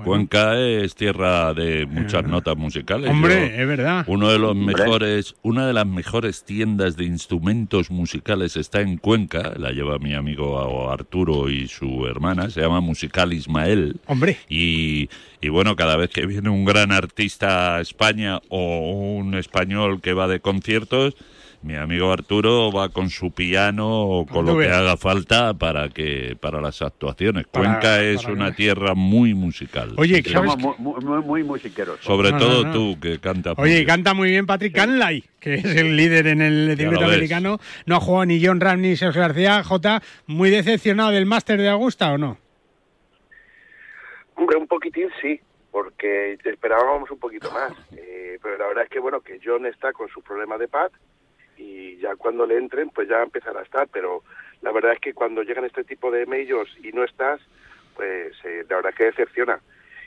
Cuenca 0.04 0.58
es 0.58 0.94
tierra 0.94 1.54
de 1.54 1.86
muchas 1.86 2.24
notas 2.24 2.56
musicales. 2.56 3.10
Hombre, 3.10 3.60
es 3.60 3.66
verdad. 3.66 4.04
Uno 4.06 4.30
de 4.30 4.38
los 4.38 4.56
mejores, 4.56 5.34
una 5.42 5.66
de 5.66 5.72
las 5.72 5.86
mejores 5.86 6.44
tiendas 6.44 6.96
de 6.96 7.04
instrumentos 7.04 7.90
musicales 7.90 8.56
está 8.56 8.80
en 8.80 8.96
Cuenca, 8.96 9.54
la 9.56 9.72
lleva 9.72 9.98
mi 9.98 10.14
amigo 10.14 10.90
Arturo 10.90 11.50
y 11.50 11.68
su 11.68 12.06
hermana, 12.06 12.50
se 12.50 12.60
llama 12.60 12.80
Musical 12.80 13.32
Ismael. 13.32 14.00
Hombre. 14.06 14.38
Y, 14.48 15.08
y 15.40 15.48
bueno, 15.48 15.76
cada 15.76 15.96
vez 15.96 16.10
que 16.10 16.26
viene 16.26 16.48
un 16.48 16.64
gran 16.64 16.92
artista 16.92 17.76
a 17.76 17.80
España 17.80 18.40
o 18.48 19.16
un 19.18 19.34
español 19.34 20.00
que 20.00 20.12
va 20.12 20.28
de 20.28 20.40
conciertos, 20.40 21.14
mi 21.60 21.74
amigo 21.74 22.12
Arturo 22.12 22.70
va 22.70 22.88
con 22.88 23.10
su 23.10 23.32
piano 23.32 23.88
o 23.88 24.26
con 24.26 24.46
lo 24.46 24.56
que 24.56 24.68
haga 24.68 24.96
falta 24.96 25.54
para 25.54 25.88
que 25.88 26.36
para 26.40 26.60
las 26.60 26.82
actuaciones. 26.82 27.46
Cuenca 27.48 28.00
es 28.00 28.24
una 28.26 28.54
tierra 28.54 28.94
muy 28.94 29.34
musical. 29.34 29.94
Oye, 29.96 30.22
somos 30.22 30.56
muy, 30.78 31.22
muy, 31.22 31.42
musiqueros. 31.42 32.00
Sobre 32.00 32.30
todo 32.32 32.70
tú 32.70 32.98
que 33.00 33.18
cantas. 33.18 33.54
Oye, 33.58 33.84
canta 33.84 34.14
muy 34.14 34.30
bien 34.30 34.46
Patrick 34.46 34.74
Canlay, 34.74 35.24
que 35.40 35.54
es 35.54 35.64
el 35.64 35.96
líder 35.96 36.28
en 36.28 36.42
el 36.42 36.76
circuito 36.76 37.04
americano. 37.04 37.58
No 37.86 37.96
ha 37.96 38.00
jugado 38.00 38.26
ni 38.26 38.44
John 38.44 38.60
Ram 38.60 38.80
ni 38.80 38.96
Sergio 38.96 39.20
García. 39.20 39.64
J, 39.64 40.02
muy 40.26 40.50
decepcionado 40.50 41.10
del 41.10 41.26
máster 41.26 41.58
de 41.58 41.68
Augusta 41.68 42.12
o 42.12 42.18
no? 42.18 42.38
Hombre, 44.36 44.56
un 44.56 44.68
poquitín 44.68 45.08
sí, 45.20 45.40
porque 45.72 46.38
esperábamos 46.44 47.10
un 47.10 47.18
poquito 47.18 47.50
más. 47.50 47.72
Eh, 47.96 48.38
pero 48.40 48.56
la 48.56 48.68
verdad 48.68 48.84
es 48.84 48.90
que 48.90 49.00
bueno 49.00 49.20
que 49.20 49.40
John 49.44 49.66
está 49.66 49.92
con 49.92 50.08
su 50.08 50.22
problema 50.22 50.56
de 50.56 50.68
pad 50.68 50.92
ya 51.98 52.16
cuando 52.16 52.46
le 52.46 52.56
entren 52.56 52.90
pues 52.90 53.08
ya 53.08 53.22
empezará 53.22 53.60
a 53.60 53.64
estar, 53.64 53.88
pero 53.88 54.22
la 54.62 54.72
verdad 54.72 54.92
es 54.92 55.00
que 55.00 55.14
cuando 55.14 55.42
llegan 55.42 55.64
este 55.64 55.84
tipo 55.84 56.10
de 56.10 56.26
medios 56.26 56.68
y 56.82 56.92
no 56.92 57.04
estás, 57.04 57.40
pues 57.94 58.32
eh, 58.44 58.64
la 58.68 58.76
verdad 58.76 58.94
que 58.94 59.04
decepciona. 59.04 59.60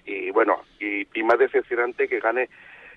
Y 0.05 0.31
bueno, 0.31 0.61
y, 0.79 1.07
y 1.13 1.23
más 1.23 1.37
decepcionante 1.37 2.07
que 2.07 2.19
gane 2.19 2.49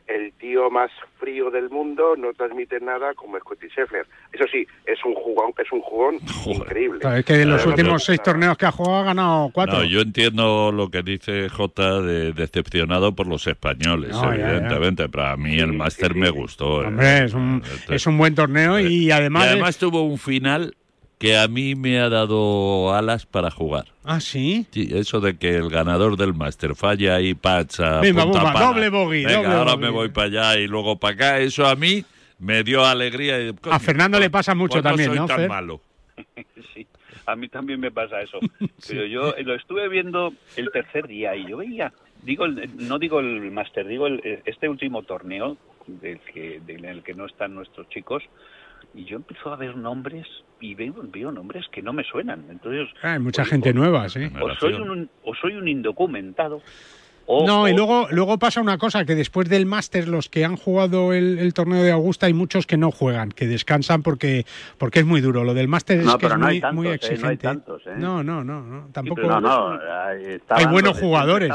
el 0.07 0.33
tío 0.35 0.71
más 0.71 0.91
frío 1.19 1.51
del 1.51 1.71
mundo, 1.71 2.15
no 2.17 2.33
transmite 2.35 2.79
nada 2.81 3.15
como 3.15 3.39
Scotty 3.39 3.69
Scheffler. 3.69 4.07
Eso 4.33 4.45
sí, 4.51 4.67
es 4.85 4.99
un 5.05 5.15
jugón, 5.15 5.53
es 5.59 5.73
un 5.73 5.81
jugón 5.81 6.19
increíble. 6.47 7.01
es 7.19 7.25
que 7.25 7.43
en 7.43 7.51
los 7.51 7.65
últimos 7.65 8.05
seis 8.05 8.23
torneos 8.23 8.57
que 8.57 8.67
ha 8.67 8.73
jugado 8.73 8.97
ha 8.99 9.05
ganado 9.05 9.51
cuatro. 9.53 9.79
No, 9.79 9.85
yo 9.85 10.01
entiendo 10.01 10.73
lo 10.73 10.91
que 10.91 11.03
dice 11.03 11.49
J 11.49 12.03
de 12.03 12.33
decepcionado 12.33 13.15
por 13.15 13.27
los 13.27 13.47
españoles, 13.47 14.15
evidentemente. 14.23 15.09
Pero 15.09 15.27
a 15.27 15.37
mí 15.37 15.59
el 15.59 15.73
máster 15.73 16.15
me 16.15 16.31
gustó. 16.31 16.83
¿eh? 16.83 16.87
Hombre, 16.87 17.25
es 17.25 17.35
un, 17.35 17.63
es 17.89 18.07
un 18.07 18.19
buen 18.19 18.35
torneo 18.35 18.79
y 18.79 19.11
además... 19.11 19.45
Y 19.45 19.49
además 19.49 19.79
tuvo 19.79 20.03
un 20.03 20.19
final 20.19 20.75
que 21.25 21.39
a 21.39 21.49
mí 21.49 21.75
me 21.75 22.01
ha 22.01 22.11
dado 22.11 22.93
alas 22.93 23.25
para 23.25 23.51
jugar. 23.51 23.87
¿Ah, 24.05 24.21
sí? 24.21 24.67
Sí, 24.73 24.91
eso 24.93 25.21
de 25.21 25.39
que 25.39 25.57
el 25.57 25.71
ganador 25.71 26.19
del 26.19 26.35
máster 26.35 26.75
falla 26.75 27.19
y 27.23 27.33
pacha. 27.33 28.01
Venga, 28.01 28.27
doble 28.27 28.91
bogey. 28.91 29.25
Venga, 29.25 29.61
ahora 29.61 29.79
me 29.79 29.89
voy 29.89 30.11
para 30.11 30.27
allá 30.27 30.61
y 30.61 30.67
luego 30.67 30.99
para 30.99 31.15
acá. 31.15 31.39
Eso 31.39 31.67
a 31.67 31.77
mí 31.77 32.05
me 32.39 32.63
dio 32.63 32.85
alegría. 32.85 33.37
a 33.71 33.79
Fernando 33.79 34.21
le 34.21 34.29
pasa 34.29 34.55
mucho 34.55 34.83
pues 34.83 34.85
también, 34.85 35.15
¿no? 35.15 35.27
Soy 35.27 35.37
tan 35.37 35.49
malo. 35.49 35.81
sí, 36.75 36.87
a 37.25 37.35
mí 37.37 37.49
también 37.49 37.81
me 37.81 37.91
pasa 37.91 38.21
eso. 38.21 38.39
Pero 38.87 39.07
yo 39.07 39.35
lo 39.45 39.55
estuve 39.55 39.89
viendo 39.89 40.35
el 40.57 40.71
tercer 40.73 41.07
día 41.07 41.35
y 41.35 41.49
yo 41.49 41.57
veía, 41.57 41.91
digo, 42.23 42.47
no 42.47 42.99
digo 42.99 43.21
el 43.21 43.51
máster, 43.51 43.87
digo 43.89 44.09
el, 44.09 44.43
este 44.45 44.69
último 44.69 45.05
torneo 45.05 45.57
del 45.87 46.21
que, 46.21 46.61
del, 46.67 46.85
en 46.85 46.91
el 46.91 47.03
que 47.03 47.15
no 47.15 47.25
están 47.25 47.55
nuestros 47.55 47.89
chicos 47.89 48.23
y 48.95 49.05
yo 49.05 49.17
empiezo 49.17 49.53
a 49.53 49.57
ver 49.57 49.77
nombres 49.77 50.27
y 50.61 50.75
veo, 50.75 50.95
veo 50.97 51.33
nombres 51.33 51.67
que 51.73 51.83
no 51.83 51.93
me 51.93 52.05
suenan. 52.05 52.47
Entonces, 52.49 52.89
ah, 53.03 53.15
hay 53.15 53.19
mucha 53.19 53.45
gente 53.45 53.75
nueva, 53.75 54.09
sí. 54.09 54.31
O 54.41 54.55
soy 54.55 54.75
un, 54.75 55.11
o 55.25 55.35
soy 55.35 55.55
un 55.55 55.69
indocumentado 55.69 56.63
no, 57.29 57.69
y 57.69 57.75
luego, 57.75 58.07
luego 58.11 58.39
pasa 58.39 58.61
una 58.61 58.79
cosa, 58.79 59.05
que 59.05 59.15
después 59.15 59.49
del 59.49 59.67
máster, 59.67 60.09
los 60.09 60.29
que 60.29 60.45
han 60.45 60.57
jugado 60.57 61.13
el, 61.13 61.53
torneo 61.55 61.83
de 61.83 61.91
Augusta, 61.91 62.27
hay 62.27 62.35
muchos 62.35 62.67
que 62.67 62.77
no 62.77 62.91
juegan, 62.91 63.31
que 63.31 63.47
descansan 63.47 64.03
porque, 64.03 64.45
porque 64.79 65.01
es 65.01 65.07
muy 65.07 65.21
duro. 65.21 65.45
Lo 65.45 65.55
del 65.55 65.69
máster 65.69 66.01
es, 66.01 66.17
que 66.17 66.27
es 66.27 66.37
muy, 66.37 66.63
muy, 66.73 66.89
exigente. 66.89 67.49
no, 67.97 68.23
no, 68.23 68.45
no, 68.45 68.63
no, 68.63 68.89
tampoco. 68.93 69.23
hay 70.49 70.67
buenos 70.67 70.99
jugadores. 70.99 71.53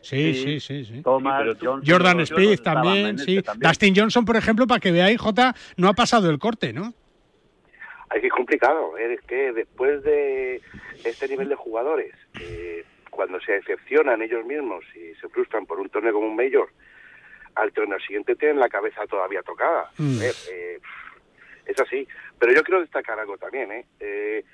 Sí, 0.00 0.34
sí, 0.34 0.60
sí, 0.60 0.84
sí, 0.84 1.02
Jordan 1.04 2.20
Speed 2.20 2.60
también, 2.60 3.18
sí. 3.18 3.42
Dustin 3.56 3.94
Johnson, 3.96 4.24
por 4.24 4.36
ejemplo, 4.36 4.66
para 4.66 4.80
que 4.80 4.92
veáis, 4.92 5.20
Jota, 5.20 5.54
no 5.76 5.88
ha 5.88 5.92
pasado 5.92 6.30
el 6.30 6.38
corte, 6.38 6.72
¿no? 6.72 6.94
Es 8.14 8.20
que 8.20 8.26
es 8.26 8.32
complicado, 8.32 8.96
es 8.98 9.20
que 9.22 9.52
después 9.52 10.02
de 10.02 10.60
este 11.02 11.28
nivel 11.28 11.48
de 11.48 11.54
jugadores, 11.54 12.12
eh, 12.40 12.84
cuando 13.12 13.38
se 13.40 13.52
decepcionan 13.52 14.22
ellos 14.22 14.44
mismos 14.44 14.84
y 14.96 15.14
se 15.20 15.28
frustran 15.28 15.66
por 15.66 15.78
un 15.78 15.90
torneo 15.90 16.14
como 16.14 16.28
un 16.28 16.34
mayor, 16.34 16.70
al 17.54 17.70
torneo 17.72 18.00
siguiente 18.00 18.34
tienen 18.34 18.58
la 18.58 18.70
cabeza 18.70 19.06
todavía 19.06 19.42
tocada. 19.42 19.90
Mm. 19.98 20.18
Eh, 20.22 20.78
es 21.66 21.78
así. 21.78 22.08
Pero 22.38 22.54
yo 22.54 22.64
quiero 22.64 22.80
destacar 22.80 23.20
algo 23.20 23.36
también. 23.36 23.70
¿eh? 23.70 23.84
¿eh? 24.00 24.44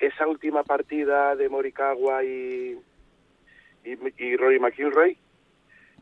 esa 0.00 0.26
última 0.26 0.64
partida 0.64 1.36
de 1.36 1.48
Morikawa 1.48 2.24
y, 2.24 2.76
y, 3.84 4.36
Rory 4.36 4.58
McIlroy 4.58 5.16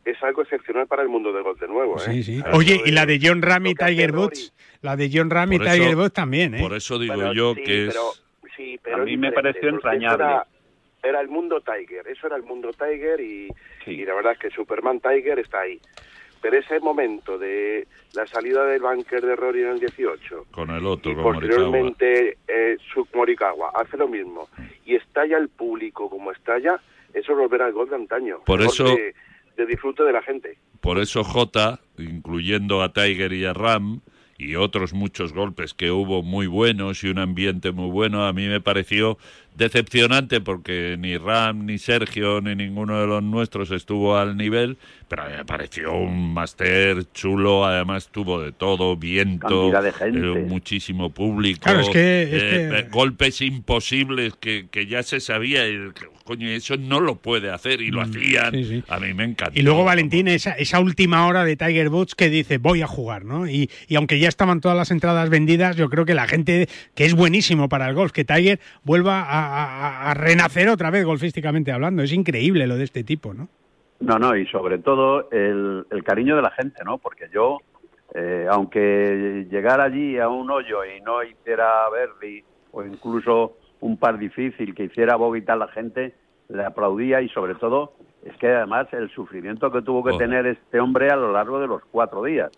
es 0.03 0.21
algo 0.23 0.41
excepcional 0.41 0.87
para 0.87 1.03
el 1.03 1.09
mundo 1.09 1.31
del 1.31 1.43
golf 1.43 1.59
de 1.59 1.67
nuevo. 1.67 1.97
¿eh? 1.97 2.05
Sí, 2.05 2.23
sí. 2.23 2.43
Oye, 2.53 2.81
y 2.83 2.91
la 2.91 3.05
de 3.05 3.19
John 3.21 3.43
Ram 3.43 3.67
y 3.67 3.75
Tiger 3.75 4.15
Woods, 4.15 4.53
la 4.81 4.95
de 4.95 5.09
John 5.13 5.29
Ram 5.29 5.53
y 5.53 5.59
Tiger 5.59 5.95
Woods 5.95 6.13
también, 6.13 6.55
¿eh? 6.55 6.59
Por 6.59 6.73
eso 6.73 6.97
digo 6.97 7.31
yo 7.33 7.53
que 7.53 7.87
es... 7.87 7.99
sí, 8.57 8.79
pero 8.81 9.03
a 9.03 9.05
mí 9.05 9.15
me 9.17 9.31
pareció 9.31 9.69
entrañable 9.69 10.25
era 10.25 10.47
el 11.03 11.27
mundo 11.27 11.61
Tiger, 11.61 12.07
eso 12.07 12.27
era 12.27 12.35
el 12.35 12.43
mundo 12.43 12.71
Tiger 12.73 13.19
y, 13.19 13.47
la 13.87 14.13
verdad 14.13 14.33
es 14.33 14.39
que 14.39 14.49
Superman 14.51 14.99
Tiger 14.99 15.39
está 15.39 15.61
ahí. 15.61 15.79
Pero 16.41 16.57
ese 16.57 16.79
momento 16.79 17.37
de 17.37 17.87
la 18.13 18.25
salida 18.25 18.65
del 18.65 18.81
bunker 18.81 19.21
de 19.21 19.35
Rory 19.35 19.61
en 19.61 19.69
el 19.69 19.79
18, 19.79 20.47
con 20.51 20.71
el 20.71 20.85
otro, 20.85 21.11
y 21.11 21.15
posteriormente 21.15 22.37
eh, 22.47 22.77
Morikawa 23.13 23.71
hace 23.75 23.95
lo 23.97 24.07
mismo 24.07 24.49
y 24.85 24.95
estalla 24.95 25.37
el 25.37 25.49
público 25.49 26.09
como 26.09 26.31
estalla, 26.31 26.79
eso 27.13 27.31
es 27.31 27.37
volver 27.37 27.61
al 27.61 27.73
gol 27.73 27.89
de 27.89 27.95
antaño. 27.95 28.39
Por 28.45 28.61
eso 28.61 28.85
de, 28.85 29.13
de 29.55 29.65
disfrute 29.67 30.03
de 30.03 30.13
la 30.13 30.23
gente. 30.23 30.57
Por 30.79 30.97
eso 30.97 31.23
J, 31.23 31.79
incluyendo 31.99 32.81
a 32.81 32.91
Tiger 32.91 33.33
y 33.33 33.45
a 33.45 33.53
Ram, 33.53 34.01
y 34.41 34.55
otros 34.55 34.93
muchos 34.93 35.33
golpes 35.33 35.75
que 35.75 35.91
hubo 35.91 36.23
muy 36.23 36.47
buenos 36.47 37.03
y 37.03 37.09
un 37.09 37.19
ambiente 37.19 37.71
muy 37.71 37.91
bueno, 37.91 38.25
a 38.25 38.33
mí 38.33 38.47
me 38.47 38.59
pareció 38.59 39.19
decepcionante 39.55 40.41
porque 40.41 40.95
ni 40.97 41.17
Ram, 41.17 41.65
ni 41.65 41.77
Sergio, 41.77 42.41
ni 42.41 42.55
ninguno 42.55 42.99
de 42.99 43.07
los 43.07 43.23
nuestros 43.23 43.71
estuvo 43.71 44.17
al 44.17 44.37
nivel, 44.37 44.77
pero 45.07 45.23
a 45.23 45.27
mí 45.27 45.33
me 45.37 45.45
pareció 45.45 45.93
un 45.93 46.33
máster 46.33 47.11
chulo, 47.13 47.65
además 47.65 48.09
tuvo 48.11 48.41
de 48.41 48.51
todo, 48.51 48.95
viento, 48.95 49.71
eh, 49.73 50.45
muchísimo 50.47 51.09
público, 51.09 51.61
claro, 51.63 51.81
es 51.81 51.89
que, 51.89 52.29
eh, 52.31 52.87
golpes 52.91 53.41
imposibles 53.41 54.33
que, 54.39 54.67
que 54.71 54.87
ya 54.87 55.03
se 55.03 55.19
sabía, 55.19 55.67
y, 55.67 55.77
coño, 56.23 56.47
eso 56.47 56.77
no 56.77 56.99
lo 56.99 57.15
puede 57.15 57.51
hacer 57.51 57.81
y 57.81 57.91
lo 57.91 57.99
mm, 57.99 58.03
hacían, 58.03 58.83
a 58.87 58.99
mí 58.99 59.13
me 59.13 59.25
encanta. 59.25 59.59
Y 59.59 59.63
luego 59.63 59.83
Valentín, 59.83 60.27
esa, 60.27 60.51
esa 60.51 60.79
última 60.79 61.27
hora 61.27 61.43
de 61.43 61.55
Tiger 61.57 61.89
Woods 61.89 62.15
que 62.15 62.29
dice 62.29 62.57
voy 62.57 62.81
a 62.81 62.87
jugar, 62.87 63.25
¿no? 63.25 63.47
Y, 63.47 63.69
y 63.87 63.95
aunque 63.95 64.17
ya 64.17 64.29
estaban 64.29 64.61
todas 64.61 64.77
las 64.77 64.91
entradas 64.91 65.29
vendidas, 65.29 65.75
yo 65.75 65.89
creo 65.89 66.05
que 66.05 66.13
la 66.13 66.27
gente, 66.27 66.69
que 66.95 67.05
es 67.05 67.13
buenísimo 67.13 67.69
para 67.69 67.89
el 67.89 67.95
golf, 67.95 68.11
que 68.11 68.23
Tiger 68.23 68.59
vuelva 68.83 69.21
a, 69.21 69.40
renacer 70.13 70.69
otra 70.69 70.89
vez 70.89 71.05
golfísticamente 71.05 71.71
hablando. 71.71 72.03
Es 72.03 72.13
increíble 72.13 72.67
lo 72.67 72.77
de 72.77 72.83
este 72.83 73.03
tipo, 73.03 73.33
¿no? 73.33 73.47
No, 74.01 74.17
no, 74.17 74.35
y 74.35 74.47
sobre 74.47 74.79
todo 74.79 75.29
el, 75.31 75.85
cariño 76.03 76.35
de 76.35 76.41
la 76.41 76.51
gente, 76.51 76.83
¿no? 76.83 76.97
Porque 76.97 77.29
yo, 77.31 77.59
eh, 78.15 78.47
aunque 78.49 79.47
llegara 79.49 79.85
allí 79.85 80.17
a 80.17 80.27
un 80.27 80.49
hoyo 80.49 80.83
y 80.83 81.01
no 81.01 81.23
hiciera 81.23 81.87
verde 81.89 82.43
o 82.71 82.83
incluso 82.83 83.57
un 83.79 83.97
par 83.97 84.17
difícil 84.17 84.73
que 84.73 84.85
hiciera 84.85 85.15
boguitar 85.15 85.57
la 85.57 85.67
gente, 85.67 86.15
le 86.49 86.65
aplaudía 86.65 87.21
y 87.21 87.29
sobre 87.29 87.55
todo 87.55 87.93
es 88.23 88.35
que 88.37 88.47
además 88.47 88.87
el 88.91 89.09
sufrimiento 89.11 89.71
que 89.71 89.81
tuvo 89.81 90.03
que 90.03 90.17
tener 90.17 90.45
este 90.45 90.79
hombre 90.79 91.09
a 91.09 91.15
lo 91.15 91.31
largo 91.31 91.59
de 91.59 91.67
los 91.67 91.81
cuatro 91.91 92.23
días. 92.23 92.51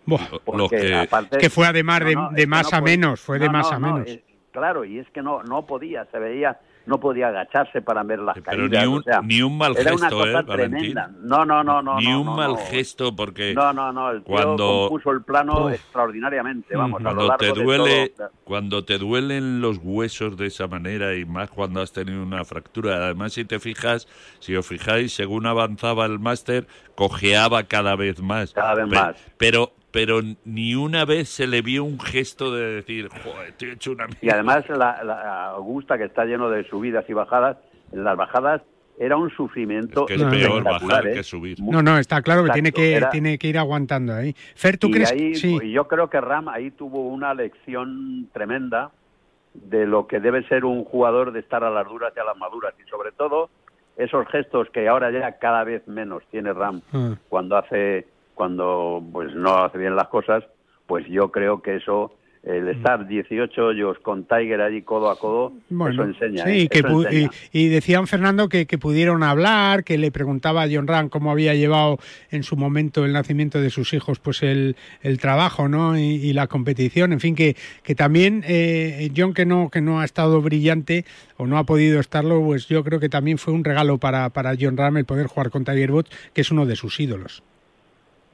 que, 0.68 0.94
aparte, 0.94 1.38
que 1.38 1.50
fue 1.50 1.66
además 1.66 2.00
de, 2.00 2.16
de 2.32 2.46
más 2.46 2.72
a 2.72 2.80
menos, 2.80 3.20
fue 3.20 3.38
de 3.38 3.48
más 3.48 3.72
a 3.72 3.78
menos. 3.78 4.06
claro, 4.50 4.84
y 4.84 4.98
es 4.98 5.08
que 5.10 5.22
no, 5.22 5.42
no 5.42 5.64
podía, 5.64 6.06
se 6.06 6.18
veía 6.18 6.58
no 6.86 7.00
podía 7.00 7.28
agacharse 7.28 7.82
para 7.82 8.02
ver 8.02 8.20
las 8.20 8.36
Pero 8.40 8.68
Ni 8.68 8.86
un, 8.86 9.02
ni 9.24 9.42
un 9.42 9.56
mal 9.56 9.74
gesto, 9.74 10.26
¿eh, 10.26 10.42
Valentín? 10.42 10.94
No, 11.22 11.44
no, 11.44 11.64
no, 11.64 11.82
no. 11.82 11.98
Ni 11.98 12.12
un 12.12 12.34
mal 12.34 12.56
gesto 12.58 13.14
porque... 13.14 13.54
No, 13.54 13.72
no, 13.72 13.92
no, 13.92 14.10
el 14.10 14.22
tío 14.22 14.34
cuando 14.34 14.86
puso 14.88 15.10
el 15.10 15.22
plano 15.22 15.70
extraordinariamente, 15.70 16.76
vamos, 16.76 17.00
cuando 17.02 17.36
te 17.36 17.52
duele, 17.52 18.14
Cuando 18.44 18.84
te 18.84 18.98
duelen 18.98 19.60
los 19.60 19.78
huesos 19.82 20.36
de 20.36 20.46
esa 20.46 20.66
manera 20.66 21.14
y 21.14 21.24
más 21.24 21.50
cuando 21.50 21.80
has 21.80 21.92
tenido 21.92 22.22
una 22.22 22.44
fractura, 22.44 22.96
además 22.96 23.32
si 23.32 23.44
te 23.44 23.60
fijas, 23.60 24.06
si 24.38 24.54
os 24.56 24.66
fijáis, 24.66 25.14
según 25.14 25.46
avanzaba 25.46 26.06
el 26.06 26.18
máster, 26.18 26.66
cojeaba 26.94 27.64
cada 27.64 27.96
vez 27.96 28.20
más. 28.22 28.52
Cada 28.52 28.74
vez 28.74 28.86
más. 28.88 29.16
Pero 29.38 29.72
pero 29.94 30.20
ni 30.44 30.74
una 30.74 31.04
vez 31.04 31.28
se 31.28 31.46
le 31.46 31.62
vio 31.62 31.84
un 31.84 32.00
gesto 32.00 32.52
de 32.52 32.74
decir, 32.74 33.08
joder, 33.22 33.50
estoy 33.50 33.70
hecho 33.70 33.92
una 33.92 34.08
mierda. 34.08 34.26
Y 34.26 34.28
además 34.28 34.68
la, 34.68 35.50
Augusta, 35.50 35.96
que 35.96 36.02
está 36.02 36.24
lleno 36.24 36.50
de 36.50 36.64
subidas 36.64 37.04
y 37.08 37.12
bajadas, 37.12 37.58
en 37.92 38.02
las 38.02 38.16
bajadas 38.16 38.62
era 38.98 39.16
un 39.16 39.30
sufrimiento. 39.30 40.08
Es 40.08 40.16
que 40.16 40.22
es 40.24 40.28
peor 40.28 40.64
bajar 40.64 41.04
que 41.04 41.20
¿eh? 41.20 41.22
subir. 41.22 41.60
No, 41.60 41.80
no, 41.80 41.96
está 41.96 42.22
claro 42.22 42.42
que 42.42 42.50
tiene 42.50 42.72
que 42.72 43.06
tiene 43.12 43.38
que 43.38 43.46
ir 43.46 43.56
aguantando 43.56 44.12
ahí. 44.12 44.34
Fer, 44.56 44.78
¿tú 44.78 44.90
crees? 44.90 45.12
Ahí, 45.12 45.36
sí. 45.36 45.70
Yo 45.70 45.86
creo 45.86 46.10
que 46.10 46.20
Ram 46.20 46.48
ahí 46.48 46.72
tuvo 46.72 47.06
una 47.06 47.32
lección 47.32 48.28
tremenda 48.32 48.90
de 49.52 49.86
lo 49.86 50.08
que 50.08 50.18
debe 50.18 50.42
ser 50.48 50.64
un 50.64 50.84
jugador 50.84 51.30
de 51.30 51.38
estar 51.38 51.62
a 51.62 51.70
las 51.70 51.86
duras 51.86 52.12
y 52.16 52.18
a 52.18 52.24
las 52.24 52.36
maduras 52.36 52.74
y 52.84 52.90
sobre 52.90 53.12
todo 53.12 53.48
esos 53.96 54.26
gestos 54.26 54.68
que 54.70 54.88
ahora 54.88 55.12
ya 55.12 55.38
cada 55.38 55.62
vez 55.62 55.86
menos 55.86 56.24
tiene 56.32 56.52
Ram 56.52 56.82
ah. 56.92 57.14
cuando 57.28 57.56
hace 57.56 58.08
cuando 58.34 59.02
pues 59.12 59.34
no 59.34 59.64
hace 59.64 59.78
bien 59.78 59.96
las 59.96 60.08
cosas, 60.08 60.44
pues 60.86 61.06
yo 61.08 61.30
creo 61.30 61.62
que 61.62 61.76
eso 61.76 62.12
el 62.44 62.68
estar 62.68 63.06
18 63.06 63.64
hoyos 63.64 63.98
con 64.00 64.24
Tiger 64.24 64.60
allí 64.60 64.82
codo 64.82 65.10
a 65.10 65.18
codo, 65.18 65.52
eso 65.70 66.04
enseña. 66.04 66.44
Sí, 66.44 66.62
¿eh? 66.62 66.68
que 66.68 66.80
Eso 66.80 67.02
enseña. 67.02 67.30
Y, 67.52 67.64
y 67.64 67.68
decían, 67.68 68.06
Fernando, 68.06 68.50
que, 68.50 68.66
que 68.66 68.76
pudieron 68.76 69.22
hablar, 69.22 69.82
que 69.82 69.96
le 69.96 70.10
preguntaba 70.10 70.62
a 70.62 70.68
John 70.70 70.86
Ram 70.86 71.08
cómo 71.08 71.30
había 71.30 71.54
llevado 71.54 71.98
en 72.30 72.42
su 72.42 72.56
momento 72.56 73.06
el 73.06 73.14
nacimiento 73.14 73.62
de 73.62 73.70
sus 73.70 73.94
hijos, 73.94 74.18
pues 74.18 74.42
el, 74.42 74.76
el 75.00 75.18
trabajo 75.18 75.68
¿no? 75.68 75.98
y, 75.98 76.02
y 76.02 76.32
la 76.34 76.46
competición. 76.46 77.14
En 77.14 77.20
fin, 77.20 77.34
que, 77.34 77.56
que 77.82 77.94
también 77.94 78.44
eh, 78.46 79.10
John, 79.16 79.32
que 79.32 79.46
no, 79.46 79.70
que 79.70 79.80
no 79.80 80.00
ha 80.00 80.04
estado 80.04 80.42
brillante 80.42 81.06
o 81.38 81.46
no 81.46 81.56
ha 81.56 81.64
podido 81.64 81.98
estarlo, 81.98 82.42
pues 82.42 82.68
yo 82.68 82.84
creo 82.84 83.00
que 83.00 83.08
también 83.08 83.38
fue 83.38 83.54
un 83.54 83.64
regalo 83.64 83.96
para, 83.96 84.28
para 84.30 84.54
John 84.60 84.76
Ram 84.76 84.98
el 84.98 85.06
poder 85.06 85.28
jugar 85.28 85.50
con 85.50 85.64
Tiger 85.64 85.92
Woods, 85.92 86.10
que 86.34 86.42
es 86.42 86.50
uno 86.50 86.66
de 86.66 86.76
sus 86.76 87.00
ídolos. 87.00 87.42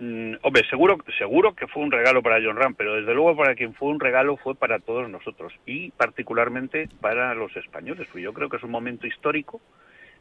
Mm, 0.01 0.37
hombre, 0.43 0.65
seguro, 0.71 0.97
seguro 1.19 1.55
que 1.55 1.67
fue 1.67 1.83
un 1.83 1.93
regalo 1.93 2.23
para 2.23 2.41
John 2.43 2.57
Ram, 2.57 2.75
pero 2.75 2.95
desde 2.97 3.13
luego 3.15 3.37
para 3.37 3.55
quien 3.55 3.75
fue 3.75 3.91
un 3.91 4.01
regalo 4.01 4.39
fue 4.39 4.55
para 4.55 4.79
todos 4.79 5.11
nosotros 5.11 5.53
y 5.67 5.91
particularmente 5.91 6.89
para 7.03 7.35
los 7.35 7.55
españoles. 7.55 8.09
Pues 8.11 8.25
yo 8.25 8.33
creo 8.33 8.49
que 8.49 8.57
es 8.57 8.63
un 8.63 8.71
momento 8.71 9.07
histórico, 9.07 9.61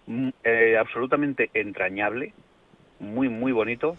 mm, 0.06 0.30
eh, 0.44 0.78
absolutamente 0.78 1.50
entrañable, 1.54 2.34
muy, 3.00 3.30
muy 3.30 3.52
bonito. 3.54 3.98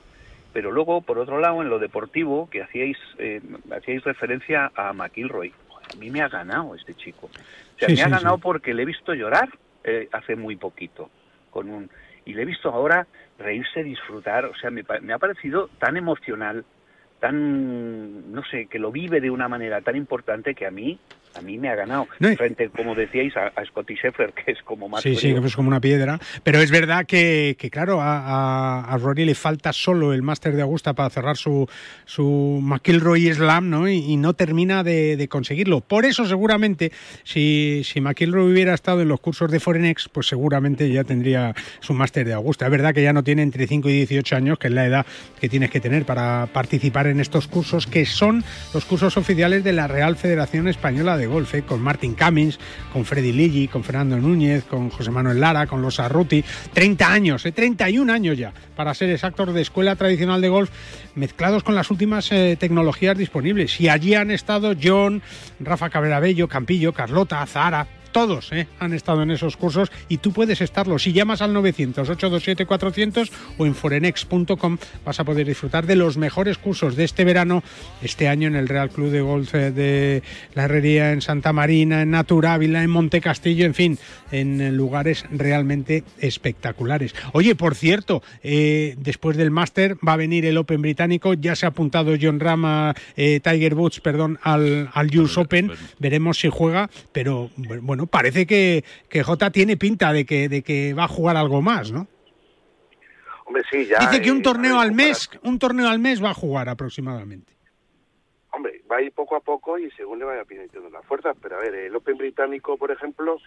Pero 0.53 0.73
luego, 0.73 1.01
por 1.01 1.17
otro 1.19 1.39
lado, 1.39 1.63
en 1.63 1.71
lo 1.71 1.79
deportivo, 1.79 2.51
que 2.51 2.61
hacíais, 2.63 2.99
eh, 3.19 3.41
hacíais 3.71 4.03
referencia 4.03 4.73
a 4.75 4.93
McIlroy. 4.93 5.53
A 5.93 5.97
mí 5.97 6.11
me 6.11 6.21
ha 6.23 6.29
ganado 6.29 6.75
este 6.75 6.93
chico. 6.95 7.27
O 7.27 7.79
sea, 7.79 7.89
Sí, 7.89 7.95
me 7.95 8.03
ha 8.03 8.09
ganado 8.09 8.35
sí. 8.37 8.43
porque 8.43 8.75
le 8.75 8.83
he 8.83 8.87
visto 8.87 9.15
llorar 9.15 9.49
eh, 9.85 10.09
hace 10.13 10.37
muy 10.37 10.57
poquito. 10.57 11.09
con 11.51 11.69
un 11.69 11.91
Y 12.25 12.35
le 12.35 12.43
he 12.43 12.45
visto 12.47 12.71
ahora 12.71 13.07
reírse, 13.39 13.83
disfrutar. 13.83 14.45
O 14.47 14.55
sea, 14.55 14.71
me, 14.71 14.85
me 15.03 15.13
ha 15.13 15.19
parecido 15.19 15.69
tan 15.79 15.97
emocional, 15.97 16.65
tan, 17.19 18.33
no 18.33 18.43
sé, 18.45 18.67
que 18.67 18.79
lo 18.79 18.93
vive 18.93 19.21
de 19.21 19.31
una 19.31 19.49
manera 19.49 19.81
tan 19.81 19.97
importante 19.97 20.55
que 20.55 20.67
a 20.67 20.71
mí, 20.71 20.99
a 21.35 21.41
mí 21.43 21.59
me 21.59 21.69
ha 21.69 21.75
ganado. 21.75 22.09
No, 22.19 22.35
Frente, 22.37 22.69
como 22.71 22.95
decíais, 22.95 23.37
a, 23.37 23.53
a 23.55 23.65
Scotty 23.65 23.95
Scheffler, 23.95 24.33
que 24.45 24.53
es 24.53 24.63
como 24.63 24.89
más 24.89 25.03
Sí, 25.03 25.15
sí, 25.17 25.35
que 25.35 25.47
es 25.47 25.57
como 25.57 25.69
una 25.69 25.81
piedra. 25.81 26.19
Pero 26.43 26.61
es 26.61 26.71
verdad 26.71 27.07
que, 27.07 27.57
que, 27.59 27.71
claro, 27.71 28.01
a, 28.01 28.19
a, 28.19 28.93
a 28.93 28.99
Rory 28.99 29.25
le 29.25 29.35
falta 29.35 29.73
solo 29.73 30.13
el 30.13 30.23
Máster 30.23 30.55
de 30.55 30.63
Augusta 30.63 30.95
para 30.95 31.11
cerrar 31.11 31.37
su, 31.37 31.69
su 32.05 32.61
McIlroy 32.63 33.33
Slam, 33.33 33.71
¿no? 33.71 33.89
Y, 33.89 33.99
y 33.99 34.17
no 34.17 34.35
termina 34.35 34.83
de, 34.83 35.17
de 35.17 35.29
conseguirlo. 35.29 35.81
Por 35.81 36.05
eso, 36.05 36.27
seguramente, 36.27 36.93
si, 37.25 37.83
si 37.85 38.01
McIlroy 38.01 38.53
hubiera 38.53 38.75
estado 38.75 39.03
en 39.03 39.09
los 39.09 39.21
cursos 39.21 39.51
de 39.51 39.61
Forenex, 39.61 40.09
pues 40.09 40.27
seguramente 40.27 40.91
ya 40.91 41.05
tendría 41.05 41.55
su 41.81 41.95
Máster 41.95 42.27
de 42.27 42.35
Augusta. 42.35 42.67
Es 42.67 42.71
verdad 42.71 42.95
que 42.95 43.03
ya 43.03 43.13
no 43.13 43.25
tiene 43.25 43.43
entre 43.43 43.67
5 43.67 43.89
y 43.89 43.93
18 43.93 44.37
años, 44.37 44.59
que 44.59 44.69
es 44.69 44.75
la 44.75 44.87
edad 44.87 45.07
que 45.41 45.49
tienes 45.49 45.71
que 45.71 45.81
tener 45.81 46.05
para 46.05 46.49
participar 46.53 47.07
en 47.07 47.21
estos 47.21 47.49
cursos, 47.49 47.87
que 47.87 48.07
son 48.07 48.45
los 48.75 48.85
cursos 48.85 49.17
oficiales 49.17 49.65
de 49.65 49.73
la 49.73 49.87
Real 49.87 50.17
Federación 50.17 50.69
Española 50.69 51.17
de 51.17 51.20
Golf, 51.27 51.55
¿eh? 51.55 51.63
con 51.63 51.81
Martin 51.81 52.15
Cummins, 52.15 52.59
con 52.93 53.05
Freddy 53.05 53.33
Ligi, 53.33 53.69
con 53.69 53.85
Fernando 53.85 54.17
Núñez, 54.17 54.65
con 54.65 54.91
José 54.91 55.11
Manuel 55.11 55.41
Lara, 55.41 55.67
con 55.67 55.83
los 55.83 56.01
Arruti. 56.01 56.45
30 56.73 57.13
años, 57.13 57.47
¿eh? 57.47 57.53
31 57.53 58.13
años 58.13 58.39
ya, 58.39 58.53
para 58.77 58.95
ser 58.95 59.11
exactos, 59.11 59.53
de 59.55 59.63
escuela 59.63 59.97
tradicional 59.97 60.41
de 60.41 60.49
golf, 60.49 60.71
mezclados 61.15 61.63
con 61.63 61.75
las 61.75 61.91
últimas 61.91 62.31
eh, 62.33 62.57
tecnologías 62.59 63.17
disponibles. 63.17 63.81
Y 63.81 63.89
allí 63.89 64.15
han 64.15 64.31
estado 64.31 64.75
John, 64.81 65.23
Rafa 65.59 65.91
Cabrera 65.91 66.21
Bello, 66.21 66.49
Campillo, 66.49 66.93
Carlota, 66.93 67.45
Zara, 67.47 67.87
todos 68.13 68.53
¿eh? 68.53 68.67
han 68.79 68.93
estado 68.93 69.23
en 69.23 69.31
esos 69.31 69.57
cursos 69.57 69.91
y 70.09 70.19
tú 70.19 70.33
puedes 70.33 70.61
estarlo. 70.61 70.99
Si 70.99 71.13
llamas 71.13 71.43
al 71.43 71.55
900-827-400 71.55 73.31
o 73.59 73.67
en 73.67 73.75
forenex.com 73.75 74.79
vas 75.05 75.21
a 75.21 75.25
poder 75.25 75.47
disfrutar 75.47 75.87
de 75.87 75.97
los 75.97 76.17
mejores 76.17 76.59
cursos 76.59 76.97
de 76.97 77.05
este 77.05 77.25
verano, 77.25 77.63
este 78.03 78.29
año 78.29 78.49
en 78.49 78.57
el 78.57 78.69
Real 78.69 78.91
Club 78.91 79.11
de 79.11 79.21
Golf 79.21 79.55
eh, 79.55 79.71
de 79.71 80.23
la 80.55 80.65
Herrería, 80.65 81.13
en 81.13 81.23
Santa 81.23 81.53
Marina, 81.53 82.03
en 82.03 82.11
Naturávila, 82.11 82.83
en 82.83 82.91
Monte 82.91 83.21
Castillo, 83.21 83.65
en 83.65 83.75
fin, 83.75 83.99
en 84.33 84.61
eh, 84.61 84.73
lugares 84.73 85.25
realmente 85.31 86.05
espectaculares. 86.19 87.15
Oye, 87.33 87.55
por 87.55 87.75
cierto, 87.75 88.23
eh, 88.43 88.95
después 88.99 89.37
del 89.37 89.51
Máster 89.51 89.97
va 90.07 90.15
a 90.15 90.17
venir 90.17 90.45
el 90.47 90.57
Open 90.57 90.83
británico, 90.83 91.35
ya 91.35 91.57
se 91.57 91.67
ha 91.67 91.71
apuntado 91.71 92.15
John 92.21 92.41
Rama, 92.41 92.95
eh, 93.17 93.41
Tiger 93.41 93.75
Woods, 93.75 94.01
perdón, 94.01 94.39
al, 94.43 94.91
al 94.93 95.19
US 95.19 95.39
Open, 95.39 95.73
veremos 95.99 96.39
si 96.39 96.49
juega, 96.49 96.91
pero 97.13 97.51
bueno, 97.57 98.00
parece 98.07 98.47
que, 98.47 98.85
que 99.09 99.23
Jota 99.23 99.51
tiene 99.51 99.77
pinta 99.77 100.13
de 100.13 100.25
que, 100.25 100.49
de 100.49 100.63
que 100.63 100.95
va 100.95 101.05
a 101.05 101.09
jugar 101.09 101.37
algo 101.37 101.63
más, 101.63 101.93
¿no? 101.93 102.07
Hombre, 103.45 103.65
sí, 103.71 103.85
ya. 103.87 103.99
Dice 103.99 104.23
que 104.23 104.31
un 104.31 104.39
eh, 104.39 104.43
torneo 104.43 104.79
al 104.79 104.93
mes, 104.93 105.29
un 105.43 105.59
torneo 105.59 105.89
al 105.89 105.99
mes 105.99 106.23
va 106.23 106.31
a 106.31 106.35
jugar 106.35 106.69
aproximadamente. 106.69 107.53
Hombre, 108.53 108.83
va 108.91 108.97
a 108.99 109.03
ir 109.03 109.13
poco 109.13 109.35
a 109.35 109.41
poco 109.41 109.79
y 109.79 109.91
según 109.93 110.21
le 110.21 110.25
vaya 110.25 110.45
pidiendo 110.45 110.89
las 110.91 111.05
fuerzas. 111.05 111.37
Pero 111.43 111.57
a 111.57 111.61
ver, 111.61 111.75
el 111.75 111.97
Open 111.97 112.17
británico, 112.17 112.77
por 112.77 112.93
ejemplo, 112.93 113.39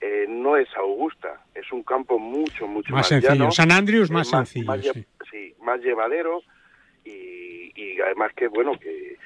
eh, 0.00 0.26
no 0.28 0.56
es 0.56 0.68
Augusta. 0.76 1.44
Es 1.54 1.72
un 1.72 1.82
campo 1.82 2.18
mucho, 2.18 2.66
mucho 2.68 2.92
Más 2.92 3.00
más, 3.00 3.08
sencillo. 3.08 3.32
llano, 3.34 3.50
San 3.50 3.72
Andrews 3.72 4.04
es 4.04 4.10
más 4.12 4.28
sencillo, 4.28 4.66
Más, 4.66 4.80
sí, 5.30 5.54
más 5.62 5.80
llevadero 5.80 6.42
y, 7.04 7.72
y 7.74 8.00
además 8.00 8.30
que, 8.36 8.46
bueno, 8.46 8.78
que, 8.78 9.16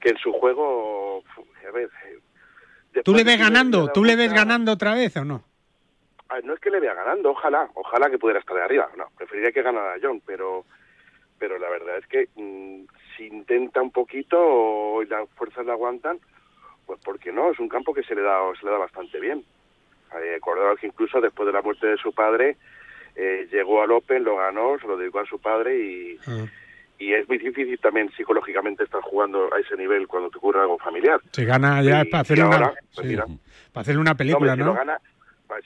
que 0.00 0.08
en 0.10 0.16
su 0.16 0.32
juego, 0.32 1.22
a 1.68 1.70
ver... 1.72 1.90
¿Tú 3.04 3.14
le 3.14 3.24
ves 3.24 3.38
ganando? 3.38 3.88
¿Tú 3.92 4.04
le 4.04 4.16
ves 4.16 4.32
ganando 4.32 4.72
otra 4.72 4.94
vez 4.94 5.16
o 5.16 5.24
no? 5.24 5.42
Ah, 6.28 6.38
no 6.44 6.52
es 6.52 6.60
que 6.60 6.70
le 6.70 6.80
vea 6.80 6.92
ganando, 6.92 7.30
ojalá, 7.30 7.70
ojalá 7.74 8.10
que 8.10 8.18
pudiera 8.18 8.40
estar 8.40 8.54
de 8.54 8.62
arriba. 8.62 8.90
No, 8.96 9.06
preferiría 9.16 9.50
que 9.50 9.62
ganara 9.62 9.96
John, 10.02 10.20
pero 10.26 10.64
pero 11.38 11.58
la 11.58 11.70
verdad 11.70 11.98
es 11.98 12.06
que 12.06 12.28
mm, 12.34 12.84
si 13.16 13.26
intenta 13.26 13.80
un 13.80 13.92
poquito 13.92 15.02
y 15.02 15.06
las 15.06 15.28
fuerzas 15.30 15.64
le 15.64 15.72
aguantan, 15.72 16.18
pues 16.86 17.00
¿por 17.00 17.18
qué 17.18 17.32
no? 17.32 17.50
Es 17.50 17.58
un 17.58 17.68
campo 17.68 17.94
que 17.94 18.02
se 18.02 18.14
le 18.14 18.22
da 18.22 18.40
se 18.58 18.66
le 18.66 18.72
da 18.72 18.78
bastante 18.78 19.20
bien. 19.20 19.44
Eh, 20.20 20.40
que 20.80 20.86
incluso 20.86 21.20
después 21.20 21.46
de 21.46 21.52
la 21.52 21.62
muerte 21.62 21.86
de 21.86 21.96
su 21.98 22.12
padre 22.12 22.56
eh, 23.14 23.46
llegó 23.50 23.82
al 23.82 23.90
Open, 23.90 24.24
lo 24.24 24.36
ganó, 24.36 24.78
se 24.78 24.86
lo 24.86 24.96
dedicó 24.96 25.20
a 25.20 25.26
su 25.26 25.38
padre 25.38 25.76
y, 25.78 26.18
y 26.98 27.12
es 27.14 27.28
muy 27.28 27.38
difícil 27.38 27.78
también 27.80 28.10
psicológicamente 28.16 28.84
estar 28.84 29.00
jugando 29.02 29.52
a 29.54 29.58
ese 29.60 29.76
nivel 29.76 30.06
cuando 30.08 30.30
te 30.30 30.38
ocurre 30.38 30.60
algo 30.60 30.78
familiar. 30.78 31.20
Se 31.32 31.44
gana 31.44 31.82
ya 31.82 32.02
Y- 32.02 32.10
para 32.10 32.20
y 32.20 32.22
hacerle 32.22 32.44
una, 32.44 32.56
ahora, 32.56 32.74
pues 32.94 33.08
sí, 33.08 33.16
para 33.72 33.82
hacerle 33.82 34.00
una 34.00 34.14
película, 34.14 34.56
¿no? 34.56 34.64
Si 34.64 34.68
lo 34.70 34.74
gana, 34.74 35.00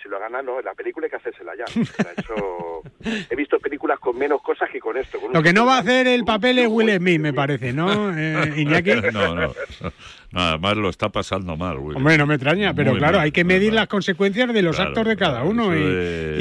si 0.02 0.08
lo 0.08 0.18
gana, 0.18 0.42
no, 0.42 0.60
la 0.60 0.74
película 0.74 1.06
hay 1.06 1.10
que 1.10 1.16
hacérsela 1.16 1.52
ya. 1.56 1.64
Eso... 1.64 2.82
He 3.30 3.34
visto 3.36 3.58
películas 3.58 3.98
con 3.98 4.16
menos 4.16 4.40
cosas 4.42 4.70
que 4.70 4.78
con 4.80 4.96
esto. 4.96 5.18
con 5.20 5.32
Lo 5.32 5.42
que 5.42 5.52
no 5.52 5.66
va 5.66 5.76
a 5.76 5.80
hacer 5.80 6.06
el 6.06 6.24
papel 6.24 6.58
es 6.60 6.68
Will 6.68 6.90
Smith, 6.96 7.20
me 7.20 7.32
parece, 7.32 7.72
¿no, 7.72 8.12
eh, 8.16 8.52
Iñaki? 8.56 8.92
No, 9.12 9.34
no. 9.34 9.52
No, 10.32 10.40
además 10.40 10.76
lo 10.78 10.88
está 10.88 11.10
pasando 11.10 11.56
mal, 11.58 11.76
Will. 11.78 11.96
Hombre, 11.96 12.16
no 12.16 12.26
me 12.26 12.36
extraña, 12.36 12.72
pero 12.72 12.92
Muy 12.92 12.98
claro, 13.00 13.18
mal, 13.18 13.24
hay 13.26 13.32
que 13.32 13.44
medir 13.44 13.68
mal. 13.70 13.76
las 13.80 13.88
consecuencias 13.88 14.50
de 14.52 14.62
los 14.62 14.76
Claro, 14.76 14.90
actos 14.90 15.06
de 15.06 15.16
cada 15.16 15.42
uno. 15.44 15.76
Y, 15.76 15.80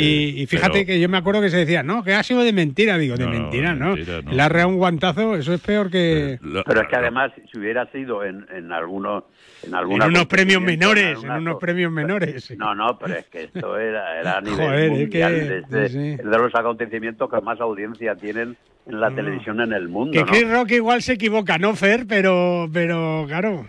y- 0.02 0.42
y 0.42 0.46
fíjate 0.46 0.72
pero- 0.74 0.86
que 0.86 1.00
yo 1.02 1.10
me 1.10 1.18
acuerdo 1.18 1.42
que 1.42 1.50
se 1.50 1.58
decía, 1.58 1.84
no, 1.84 2.02
que 2.02 2.14
ha 2.14 2.24
sido 2.24 2.42
de 2.42 2.54
mentira. 2.54 2.98
Digo, 2.98 3.18
de 3.18 3.26
No, 3.26 3.32
mentira, 3.32 3.76
¿no? 3.76 3.96
mentira, 3.96 4.22
no. 4.22 4.32
Le 4.32 4.42
ha 4.42 4.48
reado 4.48 4.70
un 4.70 4.78
guantazo, 4.78 5.36
eso 5.36 5.54
es 5.54 5.60
peor 5.60 5.90
que. 5.92 6.40
Pero 6.66 6.82
es 6.82 6.88
que 6.88 6.96
además, 6.96 7.34
si 7.52 7.60
hubiera 7.60 7.86
sido 7.92 8.24
en, 8.24 8.46
en 8.56 8.72
algunos. 8.72 9.26
En, 9.64 9.76
En 9.76 9.86
unos 10.04 10.26
premios 10.26 10.62
menores, 10.62 11.10
en 11.22 11.30
alguna 11.30 11.38
unos 11.38 11.60
premios 11.60 11.92
menores. 11.92 12.50
No, 12.58 12.74
no, 12.74 12.98
pero 12.98 13.16
es 13.18 13.26
que 13.32 13.44
esto 13.44 13.78
era, 13.78 14.20
era 14.20 14.38
a 14.38 14.42
nivel 14.42 14.58
Joder, 14.60 14.80
es 14.84 14.90
mundial. 14.92 15.34
que- 15.34 15.58
es 15.58 15.70
de, 15.70 15.90
sí. 15.90 16.10
es 16.12 16.18
de 16.30 16.38
los 16.38 16.54
acontecimientos 16.54 17.30
que 17.32 17.42
más 17.42 17.60
audiencia 17.62 18.16
tienen 18.16 18.58
en 18.86 19.00
la 19.00 19.10
No. 19.10 19.16
televisión 19.16 19.62
en 19.62 19.74
el 19.74 19.88
mundo. 19.90 20.12
Que 20.12 20.20
¿no? 20.20 20.26
Chris 20.26 20.52
Rock 20.52 20.72
igual 20.72 21.02
se 21.02 21.14
equivoca, 21.14 21.58
¿no, 21.58 21.76
Fer? 21.76 22.06
Pero, 22.08 22.68
pero 22.74 23.26
claro. 23.28 23.68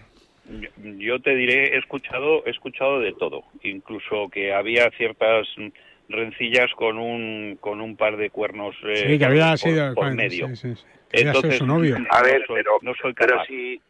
Yo- 0.98 1.20
te 1.20 1.34
diré, 1.36 1.74
he 1.74 1.78
escuchado, 1.78 2.44
he 2.44 2.50
escuchado 2.50 3.00
de 3.00 3.12
todo, 3.14 3.44
incluso 3.62 4.28
que 4.30 4.52
había 4.52 4.90
ciertas 4.90 5.46
mm, 5.56 5.68
rencillas 6.08 6.70
con 6.76 6.98
un 6.98 7.56
con 7.60 7.80
un 7.80 7.96
par 7.96 8.16
de 8.16 8.28
cuernos 8.30 8.74
eh, 8.84 9.04
Sí, 9.06 9.18
que 9.18 9.24
había 9.24 9.50
por, 9.50 9.58
sido. 9.58 9.94
por 9.94 10.12
medio. 10.14 10.54
sí. 10.56 10.74
Que 11.10 11.20
Entonces, 11.22 11.58
su 11.58 11.66
novio. 11.66 11.96
A 12.10 12.22
ver, 12.22 12.40
no 12.40 12.46
soy, 12.46 12.56
pero, 12.56 12.78
no 12.82 12.92
soy 13.00 13.12
pero 13.14 13.44
si... 13.46 13.80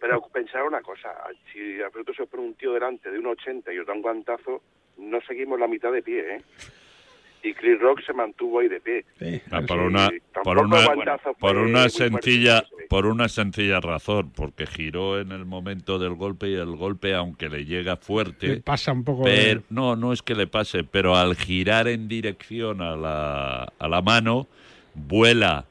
Pero 0.00 0.22
pensar 0.32 0.62
una 0.62 0.80
cosa, 0.80 1.08
si 1.52 1.58
de 1.60 1.90
pronto 1.90 2.14
se 2.14 2.24
pone 2.26 2.44
un 2.44 2.54
tío 2.54 2.72
delante 2.72 3.10
de 3.10 3.18
un 3.18 3.26
80 3.26 3.72
y 3.72 3.78
os 3.80 3.86
da 3.86 3.92
un 3.94 4.00
guantazo, 4.02 4.62
no 4.98 5.18
seguimos 5.26 5.58
la 5.60 5.68
mitad 5.68 5.92
de 5.92 6.02
pie, 6.02 6.36
¿eh? 6.36 6.42
Y 7.42 7.54
Chris 7.54 7.78
Rock 7.78 8.00
se 8.04 8.12
mantuvo 8.12 8.58
ahí 8.58 8.68
de 8.68 8.80
pie. 8.80 9.04
Ah, 9.52 9.62
por 9.66 9.78
una, 9.78 10.10
por 10.42 10.58
una, 10.58 10.76
por 11.38 11.90
sencilla, 11.90 12.64
por 12.88 13.06
una 13.06 13.28
sencilla 13.28 13.78
razón, 13.80 14.32
porque 14.34 14.66
giró 14.66 15.20
en 15.20 15.30
el 15.30 15.44
momento 15.44 16.00
del 16.00 16.14
golpe 16.14 16.48
y 16.48 16.54
el 16.54 16.74
golpe, 16.74 17.14
aunque 17.14 17.48
le 17.48 17.64
llega 17.64 17.96
fuerte, 17.98 18.48
Le 18.48 18.56
pasa 18.62 18.90
un 18.92 19.04
poco. 19.04 19.22
pero, 19.24 19.60
de- 19.60 19.66
no, 19.70 19.94
no 19.94 20.12
es 20.12 20.22
que 20.22 20.34
le 20.34 20.48
pase, 20.48 20.82
pero 20.82 21.14
al 21.14 21.36
girar 21.36 21.86
en 21.86 22.08
dirección 22.08 22.82
a 22.82 22.96
la, 22.96 23.72
a 23.78 23.88
la 23.88 24.02
mano, 24.02 24.48
vuela. 24.94 25.66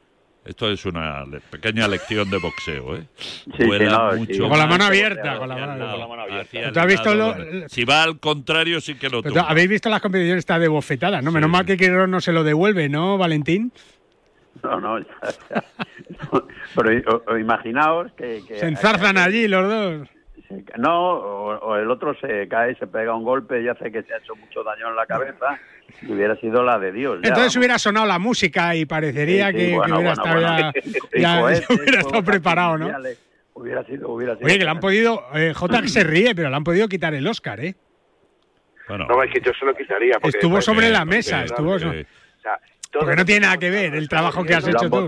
Esto 0.45 0.69
es 0.69 0.85
una 0.85 1.25
le- 1.25 1.39
pequeña 1.41 1.87
lección 1.87 2.29
de 2.29 2.37
boxeo, 2.37 2.95
¿eh? 2.97 3.07
sí, 3.17 3.65
vuela 3.65 4.09
no, 4.11 4.17
mucho. 4.17 4.33
sí. 4.33 4.39
Con 4.39 4.57
la 4.59 4.67
mano 4.67 4.83
abierta, 4.85 5.33
el 5.33 5.39
con 5.39 5.49
la 5.49 5.55
mano 5.55 5.75
lado, 5.75 5.83
abierta. 5.83 5.91
Con 5.91 5.99
la 5.99 6.07
mano 6.07 6.21
abierta. 6.21 6.41
hacia 6.47 6.67
el 6.67 6.73
¿Tú 6.73 6.79
has 6.79 6.85
visto 6.87 7.15
lado, 7.15 7.31
lo- 7.31 7.45
vale. 7.45 7.69
Si 7.69 7.83
va 7.83 8.03
al 8.03 8.19
contrario, 8.19 8.79
sí 8.79 8.93
que 8.95 9.09
lo 9.09 9.23
tumba. 9.23 9.41
¿Habéis 9.41 9.69
visto 9.69 9.89
las 9.89 10.01
competiciones 10.01 10.39
esta 10.39 10.59
de 10.59 10.67
bofetadas, 10.67 11.23
no? 11.23 11.31
Menos 11.31 11.49
mal 11.49 11.65
que 11.65 11.75
Rock 11.89 12.07
no 12.09 12.21
se 12.21 12.31
lo 12.31 12.43
devuelve, 12.43 12.89
¿no, 12.89 13.17
Valentín? 13.17 13.71
No, 14.63 14.79
no, 14.79 14.99
pero 16.75 17.37
imaginaos 17.39 18.11
que... 18.13 18.41
se 18.41 18.67
enzarzan 18.67 19.17
allí 19.17 19.47
los 19.47 19.67
dos. 19.67 20.07
No, 20.77 21.13
o, 21.13 21.75
el 21.77 21.89
otro 21.89 22.15
se 22.19 22.47
cae, 22.47 22.75
se 22.75 22.87
pega 22.87 23.15
un 23.15 23.23
golpe 23.23 23.61
y 23.61 23.67
hace 23.67 23.91
que 23.91 24.03
se 24.03 24.13
ha 24.13 24.17
hecho 24.17 24.35
mucho 24.35 24.63
daño 24.63 24.89
en 24.89 24.95
la 24.95 25.05
cabeza 25.05 25.59
y 26.01 26.11
hubiera 26.11 26.35
sido 26.37 26.63
la 26.63 26.77
de 26.79 26.91
Dios. 26.91 27.19
Entonces 27.23 27.55
hubiera 27.55 27.79
sonado 27.79 28.05
la 28.05 28.19
música 28.19 28.75
y 28.75 28.85
parecería 28.85 29.51
que, 29.51 29.77
hubiera 29.77 30.13
estado 30.13 30.41
ya, 30.41 31.43
hubiera 31.69 31.99
estado 31.99 32.23
preparado, 32.23 32.77
¿no? 32.77 32.91
Hubiera 33.53 33.85
sido, 33.85 34.09
hubiera 34.09 34.35
sido. 34.35 34.47
Oye, 34.47 34.57
que 34.57 34.65
le 34.65 34.69
han 34.69 34.81
podido, 34.81 35.23
eh, 35.33 35.53
J 35.55 35.87
se 35.87 36.03
ríe, 36.03 36.35
pero 36.35 36.49
le 36.49 36.55
han 36.55 36.63
podido 36.63 36.87
quitar 36.89 37.13
el 37.13 37.25
Oscar, 37.25 37.59
¿eh? 37.61 37.75
Bueno. 38.87 39.07
No, 39.07 39.23
es 39.23 39.31
que 39.31 39.39
yo 39.39 39.51
se 39.57 39.65
lo 39.65 39.73
quitaría. 39.73 40.17
estuvo 40.21 40.61
sobre 40.61 40.89
la 40.89 41.05
mesa, 41.05 41.43
estuvo... 41.45 41.77
Porque 42.99 43.15
no 43.15 43.25
tiene 43.25 43.41
nada 43.41 43.57
que 43.57 43.69
ver 43.69 43.95
el 43.95 44.07
trabajo 44.07 44.43
que 44.43 44.55
has 44.55 44.67
hecho 44.67 44.89
tú. 44.89 45.07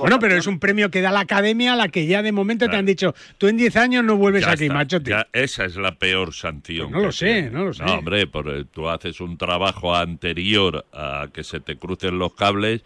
bueno, 0.00 0.18
pero 0.18 0.36
es 0.36 0.46
un 0.46 0.58
premio 0.58 0.90
que 0.90 1.00
da 1.00 1.10
la 1.10 1.20
academia 1.20 1.74
a 1.74 1.76
la 1.76 1.88
que 1.88 2.06
ya 2.06 2.22
de 2.22 2.32
momento 2.32 2.68
te 2.68 2.76
han 2.76 2.86
dicho, 2.86 3.14
tú 3.38 3.48
en 3.48 3.56
10 3.56 3.76
años 3.76 4.04
no 4.04 4.16
vuelves 4.16 4.46
aquí, 4.46 4.68
macho. 4.68 4.98
esa 5.32 5.64
es 5.64 5.76
la 5.76 5.94
peor 5.96 6.34
sanción. 6.34 6.90
Pues 6.90 7.00
no 7.00 7.06
lo 7.06 7.12
sé, 7.12 7.50
no 7.50 7.64
lo 7.64 7.74
sé. 7.74 7.84
No, 7.84 7.94
hombre, 7.94 8.26
porque 8.26 8.66
tú 8.70 8.88
haces 8.88 9.20
un 9.20 9.38
trabajo 9.38 9.94
anterior 9.94 10.86
a 10.92 11.28
que 11.32 11.44
se 11.44 11.60
te 11.60 11.76
crucen 11.76 12.18
los 12.18 12.34
cables, 12.34 12.82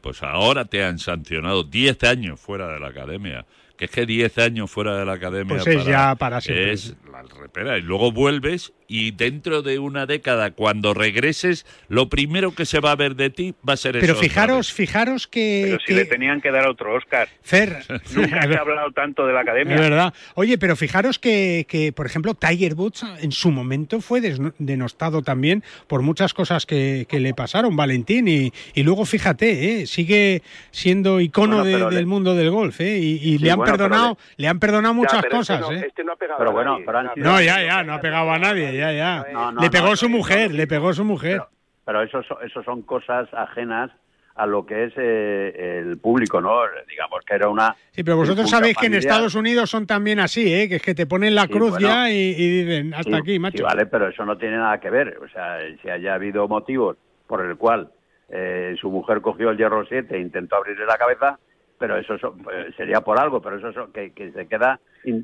pues 0.00 0.22
ahora 0.22 0.64
te 0.64 0.84
han 0.84 0.98
sancionado 0.98 1.64
10 1.64 2.04
años 2.04 2.40
fuera 2.40 2.68
de 2.68 2.80
la 2.80 2.88
academia 2.88 3.44
que 3.76 3.84
es 3.84 3.90
que 3.90 4.06
10 4.06 4.38
años 4.38 4.70
fuera 4.70 4.96
de 4.96 5.04
la 5.04 5.12
academia 5.12 5.56
pues 5.56 5.66
es 5.66 5.84
ya 5.84 6.14
para 6.14 6.40
siempre. 6.40 6.72
es 6.72 6.96
la 7.22 7.34
repera 7.40 7.78
y 7.78 7.82
luego 7.82 8.12
vuelves 8.12 8.72
y 8.88 9.10
dentro 9.10 9.62
de 9.62 9.78
una 9.78 10.06
década 10.06 10.52
cuando 10.52 10.94
regreses 10.94 11.66
lo 11.88 12.08
primero 12.08 12.54
que 12.54 12.66
se 12.66 12.80
va 12.80 12.92
a 12.92 12.96
ver 12.96 13.16
de 13.16 13.30
ti 13.30 13.54
va 13.68 13.72
a 13.72 13.76
ser 13.76 13.98
pero 14.00 14.14
fijaros 14.14 14.72
fijaros 14.72 15.26
que 15.26 15.62
pero 15.66 15.78
si 15.84 15.94
le 15.94 16.04
tenían 16.04 16.40
que 16.40 16.50
dar 16.50 16.66
otro 16.68 16.94
Oscar 16.94 17.28
Fer 17.42 17.84
nunca 18.14 18.42
se 18.42 18.54
ha 18.54 18.60
hablado 18.60 18.92
tanto 18.92 19.26
de 19.26 19.32
la 19.32 19.40
academia 19.40 19.74
es 19.74 19.80
verdad 19.80 20.14
oye 20.34 20.58
pero 20.58 20.76
fijaros 20.76 21.18
que, 21.18 21.66
que 21.68 21.92
por 21.92 22.06
ejemplo 22.06 22.34
Tiger 22.34 22.74
Woods 22.74 23.04
en 23.20 23.32
su 23.32 23.50
momento 23.50 24.00
fue 24.00 24.20
denostado 24.58 25.22
también 25.22 25.64
por 25.86 26.02
muchas 26.02 26.34
cosas 26.34 26.66
que, 26.66 27.06
que 27.08 27.20
le 27.20 27.34
pasaron 27.34 27.76
Valentín 27.76 28.28
y, 28.28 28.52
y 28.74 28.82
luego 28.82 29.04
fíjate 29.04 29.82
¿eh? 29.82 29.86
sigue 29.86 30.42
siendo 30.70 31.20
icono 31.20 31.64
del 31.64 32.06
mundo 32.06 32.34
del 32.34 32.50
golf 32.50 32.80
¿eh? 32.80 32.98
y, 32.98 33.38
le 33.38 33.50
han 33.50 33.62
perdonado 33.62 34.18
le... 34.36 34.48
han 34.48 34.60
perdonado 34.60 34.94
muchas 34.94 35.24
cosas 35.26 35.60
este 35.60 35.74
no, 35.74 35.80
¿eh? 35.80 35.86
este 35.86 36.04
no 36.04 36.12
ha 36.12 36.16
pegado 36.16 36.38
pero 36.38 36.52
bueno 36.52 36.78
pero 36.84 37.05
no 37.16 37.40
ya 37.40 37.62
ya 37.62 37.82
no 37.82 37.94
ha 37.94 38.00
pegado 38.00 38.30
a 38.30 38.38
nadie 38.38 38.76
ya, 38.76 38.92
ya. 38.92 39.24
le 39.60 39.70
pegó 39.70 39.96
su 39.96 40.08
mujer, 40.08 40.52
le 40.52 40.66
pegó 40.66 40.92
su 40.92 41.04
mujer. 41.04 41.42
Pero, 41.84 42.02
eso, 42.02 42.20
eso 42.42 42.62
son 42.64 42.82
cosas 42.82 43.28
ajenas 43.32 43.92
a 44.34 44.44
lo 44.46 44.66
que 44.66 44.84
es 44.84 44.92
eh, 44.96 45.78
el 45.78 45.98
público, 45.98 46.40
¿no? 46.40 46.60
Digamos 46.88 47.24
que 47.24 47.34
era 47.34 47.48
una... 47.48 47.74
Sí, 47.90 48.04
pero 48.04 48.16
vosotros 48.16 48.50
sabéis 48.50 48.76
que 48.76 48.86
en 48.86 48.94
Estados 48.94 49.34
Unidos 49.34 49.70
son 49.70 49.86
también 49.86 50.20
así, 50.20 50.52
¿eh? 50.52 50.68
Que 50.68 50.76
es 50.76 50.82
que 50.82 50.94
te 50.94 51.06
ponen 51.06 51.34
la 51.34 51.48
cruz 51.48 51.78
ya 51.78 52.10
y, 52.10 52.34
dicen, 52.34 52.92
hasta 52.92 53.16
aquí, 53.16 53.38
macho. 53.38 53.58
Sí, 53.58 53.62
vale, 53.62 53.86
pero 53.86 54.08
eso 54.08 54.26
no 54.26 54.36
tiene 54.36 54.58
nada 54.58 54.78
que 54.78 54.90
ver. 54.90 55.18
O 55.24 55.28
sea, 55.28 55.58
si 55.80 55.88
haya 55.88 56.14
habido 56.14 56.46
motivos 56.48 56.98
por 57.26 57.44
el 57.44 57.56
cual 57.56 57.90
eh, 58.28 58.76
su 58.78 58.90
mujer 58.90 59.22
cogió 59.22 59.50
el 59.50 59.56
hierro 59.56 59.86
7 59.86 60.14
e 60.14 60.20
intentó 60.20 60.56
abrirle 60.56 60.84
la 60.84 60.98
cabeza, 60.98 61.38
pero 61.78 61.96
eso 61.98 62.14
eh, 62.14 62.72
sería 62.76 63.00
por 63.00 63.18
algo, 63.18 63.40
pero 63.40 63.56
eso 63.56 63.92
que, 63.92 64.12
que 64.12 64.32
se 64.32 64.46
queda 64.46 64.80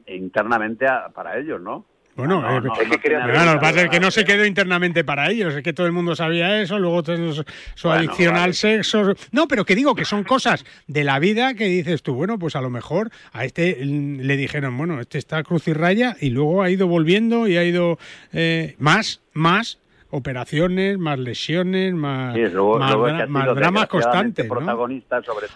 internamente 0.07 0.87
para 1.15 1.39
ellos, 1.39 1.61
¿no? 1.61 1.87
Bueno, 2.15 2.43
no, 2.43 2.61
no, 2.61 2.75
es 2.75 2.99
que, 2.99 3.11
pasa 3.59 3.83
es 3.83 3.89
que 3.89 3.99
no 3.99 4.11
se 4.11 4.27
quedó 4.27 4.45
internamente 4.45 5.03
para 5.03 5.31
ellos, 5.31 5.55
es 5.55 5.63
que 5.63 5.73
todo 5.73 5.87
el 5.87 5.93
mundo 5.93 6.15
sabía 6.15 6.61
eso, 6.61 6.79
luego 6.79 7.03
su 7.75 7.91
adicción 7.91 8.37
al 8.37 8.53
sexo. 8.53 9.15
No, 9.31 9.49
pero 9.49 9.65
que 9.65 9.75
digo 9.75 9.95
que 9.95 10.05
son 10.05 10.23
cosas 10.23 10.67
de 10.87 11.05
la 11.05 11.19
vida 11.19 11.55
que 11.55 11.65
dices 11.65 12.03
tú, 12.03 12.13
bueno, 12.13 12.39
pues 12.39 12.55
a 12.55 12.61
lo 12.61 12.69
mejor 12.69 13.11
a 13.33 13.47
este 13.47 13.83
le 13.83 14.37
dijeron, 14.37 14.77
bueno, 14.77 15.01
este 15.01 15.17
está 15.17 15.43
cruz 15.43 15.67
y 15.69 15.73
raya 15.73 16.15
y 16.21 16.29
luego 16.29 16.63
ha 16.63 16.69
ido 16.69 16.87
volviendo 16.87 17.49
y 17.49 17.57
ha 17.57 17.65
ido 17.65 17.99
eh, 18.35 18.77
más, 18.79 19.23
más 19.33 19.79
operaciones, 20.13 20.99
más 20.99 21.19
lesiones, 21.19 21.95
más, 21.95 22.37
más, 23.29 23.55
dramas 23.57 23.87
constantes. 23.87 24.47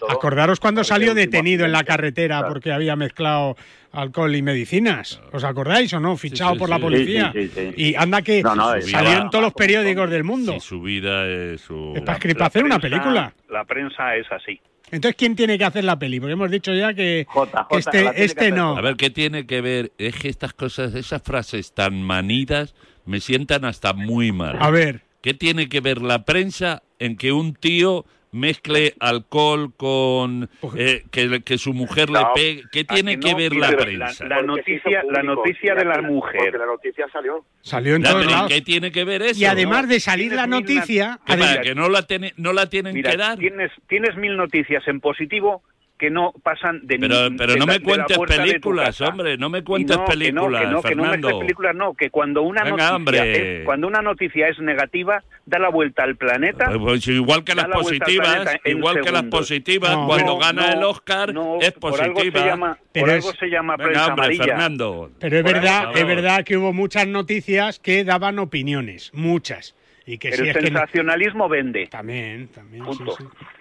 Acordaros 0.09 0.59
cuando 0.59 0.83
salió 0.83 1.13
detenido 1.13 1.63
en 1.63 1.71
la 1.71 1.83
carretera 1.83 2.47
porque 2.47 2.71
había 2.71 2.95
mezclado 2.95 3.55
alcohol 3.91 4.35
y 4.35 4.41
medicinas. 4.41 5.21
¿Os 5.31 5.43
acordáis 5.43 5.93
o 5.93 5.99
no? 5.99 6.17
Fichado 6.17 6.57
por 6.57 6.69
la 6.69 6.79
policía. 6.79 7.31
y 7.75 7.93
anda 7.95 8.23
que 8.23 8.41
salió 8.41 9.21
en 9.21 9.29
todos 9.29 9.43
los 9.43 9.53
periódicos 9.53 10.09
del 10.09 10.23
mundo. 10.23 10.59
su 10.59 10.81
vida 10.81 11.27
es 11.27 11.61
su... 11.61 11.93
Es 11.95 12.01
para, 12.01 12.45
hacer 12.45 12.63
una 12.63 12.79
película. 12.79 13.31
La 13.49 13.63
prensa 13.63 14.15
es 14.15 14.25
así. 14.31 14.59
Entonces, 14.89 15.17
¿quién 15.17 15.35
tiene 15.35 15.57
que 15.57 15.65
hacer 15.65 15.83
la 15.83 15.99
peli? 15.99 16.19
Porque 16.19 16.33
hemos 16.33 16.49
dicho 16.49 16.73
ya 16.73 16.93
que, 16.93 17.27
este, 17.71 18.23
este 18.23 18.51
no. 18.51 18.77
A 18.77 18.81
ver, 18.81 18.95
¿qué 18.95 19.09
tiene 19.09 19.45
que 19.45 19.61
ver? 19.61 19.91
Es 19.97 20.15
que 20.15 20.29
estas 20.29 20.53
cosas, 20.53 20.95
esas 20.95 21.21
frases 21.21 21.73
tan 21.73 22.01
manidas 22.01 22.73
me 23.07 23.19
sientan 23.19 23.65
hasta 23.65 23.93
muy 23.93 24.31
mal. 24.31 24.57
A 24.59 24.69
ver. 24.69 25.01
¿Qué 25.21 25.33
tiene 25.33 25.67
que 25.67 25.81
ver 25.81 26.01
la 26.01 26.23
prensa 26.23 26.83
en 26.99 27.17
que 27.17 27.31
un 27.31 27.53
tío 27.53 28.05
mezcle 28.31 28.93
alcohol 28.99 29.73
con 29.75 30.49
pues, 30.59 30.73
eh, 30.77 31.41
que, 31.43 31.57
su 31.57 31.73
mujer 31.73 32.09
le 32.09 32.19
pegue. 32.35 32.63
¿Qué 32.71 32.83
tiene 32.83 33.19
que 33.19 33.33
ver 33.33 33.55
la 33.55 33.71
prensa? 33.71 34.25
La, 34.25 34.41
noticia, 34.41 35.03
la 35.09 35.23
noticia 35.23 35.75
de 35.75 35.85
la 35.85 36.01
mujer. 36.01 36.51
Porque 36.51 36.57
la 36.57 36.65
noticia 36.65 37.07
salió. 37.11 37.45
Salió 37.61 37.95
en 37.95 38.03
todos 38.03 38.25
lados. 38.25 38.51
¿Qué 38.51 38.61
tiene 38.61 38.91
que 38.91 39.03
ver 39.03 39.21
eso? 39.21 39.39
Y 39.39 39.45
además 39.45 39.87
de 39.87 39.99
salir 39.99 40.33
la 40.33 40.47
noticia... 40.47 41.19
que 41.25 41.75
no 41.75 41.89
la, 41.89 42.05
no 42.37 42.53
la 42.53 42.69
tienen 42.69 43.01
que 43.01 43.17
dar. 43.17 43.37
Tienes, 43.37 43.71
tienes 43.87 44.15
mil 44.17 44.37
noticias 44.37 44.87
en 44.87 44.99
positivo 44.99 45.63
que 45.97 46.11
no 46.11 46.31
pasan 46.43 46.85
de 46.85 46.99
Pero, 46.99 47.29
pero 47.37 47.55
no 47.55 47.65
me 47.65 47.79
cuentes 47.79 48.17
películas, 48.17 49.01
hombre, 49.01 49.37
no 49.37 49.49
me 49.49 49.63
cuentes 49.63 49.97
películas, 49.97 50.61
que 50.61 50.67
no, 50.67 50.81
que 50.81 50.95
no, 50.95 51.03
Fernando. 51.03 51.27
Que 51.27 51.33
no 51.33 51.39
películas, 51.39 51.75
no, 51.75 51.93
que 51.95 52.09
cuando 52.09 52.43
una 52.43 52.63
noticia 52.63 53.25
es, 53.25 53.65
cuando 53.65 53.87
una 53.87 54.01
noticia 54.01 54.47
es 54.47 54.59
negativa, 54.59 55.23
da 55.45 55.59
la 55.59 55.69
vuelta 55.69 56.03
al 56.03 56.15
planeta. 56.15 56.65
Pues, 56.67 56.79
pues 56.79 57.07
igual 57.07 57.43
que 57.43 57.55
las 57.55 57.67
positivas, 57.67 58.57
igual 58.65 59.01
que 59.01 59.11
las 59.11 59.23
positivas, 59.23 59.97
cuando 60.05 60.37
gana 60.37 60.73
el 60.73 60.83
Oscar 60.83 61.33
es 61.61 61.71
positiva. 61.71 61.77
Por 61.79 62.01
algo 62.01 62.19
se 62.21 62.31
llama, 62.31 62.77
por 62.93 63.09
algo 63.09 63.31
se 63.33 63.47
llama 63.47 63.77
prensa 63.77 64.05
amarilla. 64.05 64.43
Fernando. 64.43 65.11
Pero 65.19 65.37
es 65.37 65.43
verdad, 65.43 65.97
es 65.97 66.05
verdad 66.05 66.43
que 66.43 66.57
hubo 66.57 66.73
muchas 66.73 67.07
noticias 67.07 67.79
que 67.79 68.03
daban 68.03 68.37
opiniones, 68.39 69.11
muchas. 69.13 69.75
Y 70.09 70.17
que 70.17 70.29
Pero 70.29 70.45
el 70.45 70.53
sensacionalismo 70.53 71.49
vende. 71.49 71.85
También, 71.87 72.47
también. 72.47 72.85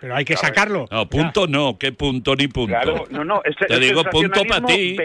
Pero 0.00 0.14
hay 0.14 0.24
que 0.24 0.36
sacarlo. 0.36 0.86
No, 0.92 1.08
punto 1.08 1.48
no, 1.48 1.76
¿qué 1.76 1.90
punto 1.90 2.36
ni 2.36 2.46
punto? 2.46 2.68
Claro, 2.70 3.04
no, 3.10 3.24
no. 3.24 3.42
te 3.42 3.80
digo 3.80 4.04
punto 4.04 4.44
para 4.44 4.64
ti. 4.64 4.96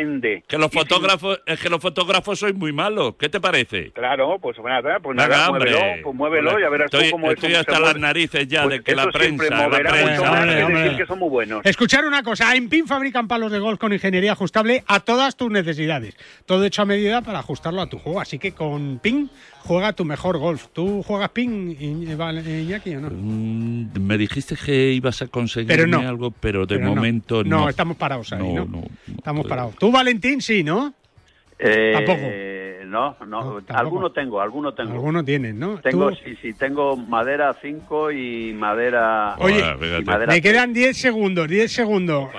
Que 0.48 0.58
los 0.60 0.72
fotógrafos, 0.72 1.42
es 1.48 1.60
que 1.60 1.68
los 1.68 1.82
fotógrafos 1.82 2.38
sois 2.38 2.54
muy 2.54 2.72
malos. 2.72 3.16
¿Qué 3.20 3.28
te 3.28 3.42
parece? 3.42 3.90
Claro, 3.92 4.38
pues 4.40 4.56
bueno, 4.58 5.00
pues 5.02 5.18
nada, 5.18 5.50
muévelo, 5.50 5.80
pues 6.04 6.16
muévelo 6.16 6.60
y 6.60 6.64
a 6.64 6.70
ver 6.70 6.82
estoy, 6.82 7.10
cómo 7.10 7.32
Estoy 7.32 7.56
hasta 7.56 7.80
las 7.80 7.98
narices 7.98 8.48
ya 8.48 8.64
pues 8.64 8.78
de 8.78 8.84
que 8.84 8.96
la 8.96 9.08
prensa, 9.08 9.68
la 9.68 9.80
prensa. 9.80 10.46
decir 10.46 10.98
que 10.98 11.06
son 11.08 11.18
muy 11.18 11.30
buenos. 11.30 11.66
Escuchar 11.66 12.06
una 12.06 12.22
cosa, 12.22 12.56
en 12.56 12.70
PIN 12.70 12.86
fabrican 12.86 13.28
palos 13.28 13.52
de 13.52 13.58
golf 13.58 13.80
con 13.80 13.92
ingeniería 13.92 14.34
ajustable 14.34 14.84
a 14.86 15.00
todas 15.00 15.36
tus 15.36 15.50
necesidades. 15.50 16.16
Todo 16.46 16.64
hecho 16.66 16.84
a 16.84 16.86
medida 16.86 17.24
para 17.24 17.40
ajustarlo 17.40 17.82
a 17.82 17.90
tu 17.90 17.98
juego. 17.98 18.22
Así 18.22 18.38
que 18.38 18.52
con 18.52 19.00
PIN 19.00 19.32
juega 19.64 19.94
tu 19.94 20.06
mejor 20.06 20.38
golf. 20.38 20.68
¿Tú 20.74 21.04
juegas 21.04 21.30
ping, 21.30 21.76
Iñaki, 21.80 22.96
o 22.96 23.02
no? 23.02 23.10
Mm, 23.10 24.00
me 24.00 24.18
dijiste 24.18 24.56
que 24.56 24.92
ibas 24.92 25.22
a 25.22 25.28
conseguir 25.28 25.80
algo, 25.96 26.32
pero 26.32 26.66
de 26.66 26.80
momento 26.80 27.44
no. 27.44 27.62
no. 27.62 27.70
estamos 27.70 27.98
parados 27.98 28.32
ahí, 28.34 28.54
¿no? 28.54 28.66
no 28.66 28.84
estamos 29.16 29.48
parados. 29.48 29.76
¿Tú, 29.76 29.92
Valentín, 29.92 30.42
sí, 30.42 30.64
no? 30.64 30.94
Eh, 31.60 31.92
tampoco. 31.94 32.52
No, 32.92 33.16
no, 33.26 33.62
alguno 33.70 34.12
tengo, 34.12 34.42
alguno 34.42 34.74
tengo. 34.74 34.92
Alguno 34.92 35.24
tienes, 35.24 35.56
¿no? 35.56 35.78
Tengo, 35.80 36.14
sí, 36.14 36.36
sí, 36.42 36.54
tengo 36.54 36.98
madera 36.98 37.56
5 37.62 38.12
y 38.12 38.54
madera... 38.54 39.36
Oye, 39.40 39.64
me 40.28 40.42
quedan 40.42 40.74
10 40.74 40.98
segundos, 40.98 41.48
10 41.48 41.72
segundos. 41.72 42.30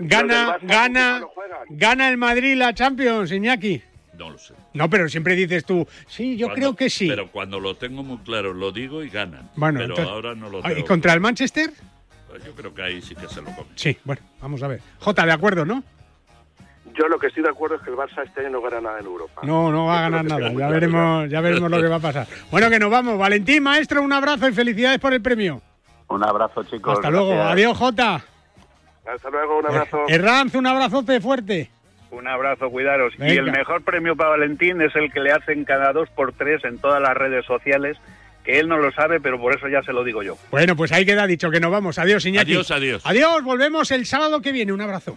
Gana, 0.00 0.56
gana, 0.62 1.22
gana 1.70 2.08
el 2.08 2.16
Madrid 2.16 2.56
la 2.56 2.74
Champions, 2.74 3.30
Iñaki. 3.30 3.80
No 4.18 4.30
lo 4.30 4.38
sé. 4.38 4.54
No, 4.74 4.90
pero 4.90 5.08
siempre 5.08 5.34
dices 5.34 5.64
tú, 5.64 5.86
sí, 6.06 6.36
yo 6.36 6.48
creo 6.48 6.76
que 6.76 6.90
sí. 6.90 7.08
Pero 7.08 7.30
cuando 7.30 7.58
lo 7.60 7.74
tengo 7.76 8.02
muy 8.02 8.18
claro, 8.18 8.52
lo 8.52 8.70
digo 8.70 9.02
y 9.02 9.08
ganan. 9.08 9.50
Bueno, 9.56 9.80
pero 9.80 10.08
ahora 10.08 10.34
no 10.34 10.48
lo 10.50 10.60
tengo. 10.60 10.78
¿Y 10.78 10.84
contra 10.84 11.12
el 11.14 11.20
Manchester? 11.20 11.70
Pues 12.28 12.44
yo 12.44 12.52
creo 12.54 12.74
que 12.74 12.82
ahí 12.82 13.02
sí 13.02 13.14
que 13.14 13.28
se 13.28 13.40
lo 13.40 13.50
come. 13.50 13.68
Sí, 13.74 13.96
bueno, 14.04 14.22
vamos 14.40 14.62
a 14.62 14.68
ver. 14.68 14.80
Jota, 15.00 15.24
de 15.24 15.32
acuerdo, 15.32 15.64
¿no? 15.64 15.82
Yo 16.94 17.08
lo 17.08 17.18
que 17.18 17.28
estoy 17.28 17.42
de 17.42 17.48
acuerdo 17.48 17.76
es 17.76 17.82
que 17.82 17.90
el 17.90 17.96
Barça 17.96 18.22
este 18.24 18.40
año 18.40 18.50
no 18.50 18.60
gana 18.60 18.80
nada 18.80 18.98
en 19.00 19.06
Europa. 19.06 19.40
No, 19.44 19.70
no 19.72 19.86
va 19.86 19.98
a 19.98 20.02
ganar 20.02 20.24
nada. 20.24 20.52
Ya 20.52 20.68
veremos, 20.68 21.28
ya 21.30 21.40
veremos 21.40 21.70
lo 21.70 21.80
que 21.80 21.88
va 21.88 21.96
a 21.96 22.00
pasar. 22.00 22.26
Bueno, 22.50 22.68
que 22.68 22.78
nos 22.78 22.90
vamos. 22.90 23.16
Valentín, 23.18 23.62
maestro, 23.62 24.02
un 24.02 24.12
abrazo 24.12 24.48
y 24.48 24.52
felicidades 24.52 24.98
por 24.98 25.14
el 25.14 25.22
premio. 25.22 25.62
Un 26.08 26.22
abrazo, 26.22 26.62
chicos. 26.64 26.94
Hasta 26.94 27.10
luego. 27.10 27.32
Adiós, 27.32 27.76
Jota. 27.78 28.22
Hasta 29.06 29.30
luego, 29.30 29.58
un 29.58 29.66
abrazo. 29.66 30.02
Herranz, 30.06 30.54
un 30.54 30.66
abrazote 30.66 31.20
fuerte. 31.20 31.70
Un 32.12 32.28
abrazo, 32.28 32.70
cuidaros. 32.70 33.14
Y 33.18 33.36
el 33.36 33.50
mejor 33.50 33.82
premio 33.82 34.14
para 34.14 34.30
Valentín 34.30 34.80
es 34.82 34.94
el 34.94 35.10
que 35.10 35.20
le 35.20 35.32
hacen 35.32 35.64
cada 35.64 35.92
dos 35.92 36.10
por 36.10 36.32
tres 36.32 36.62
en 36.64 36.78
todas 36.78 37.00
las 37.00 37.16
redes 37.16 37.44
sociales 37.46 37.96
que 38.44 38.58
él 38.58 38.68
no 38.68 38.76
lo 38.76 38.92
sabe, 38.92 39.20
pero 39.20 39.40
por 39.40 39.56
eso 39.56 39.68
ya 39.68 39.82
se 39.82 39.92
lo 39.92 40.04
digo 40.04 40.22
yo. 40.22 40.36
Bueno, 40.50 40.76
pues 40.76 40.92
ahí 40.92 41.06
queda 41.06 41.26
dicho 41.26 41.50
que 41.50 41.60
nos 41.60 41.70
vamos. 41.70 41.98
Adiós, 41.98 42.26
Iñaki. 42.26 42.52
Adiós, 42.52 42.70
adiós. 42.70 43.02
Adiós, 43.06 43.42
volvemos 43.42 43.90
el 43.90 44.04
sábado 44.04 44.42
que 44.42 44.52
viene. 44.52 44.72
Un 44.72 44.80
abrazo. 44.80 45.16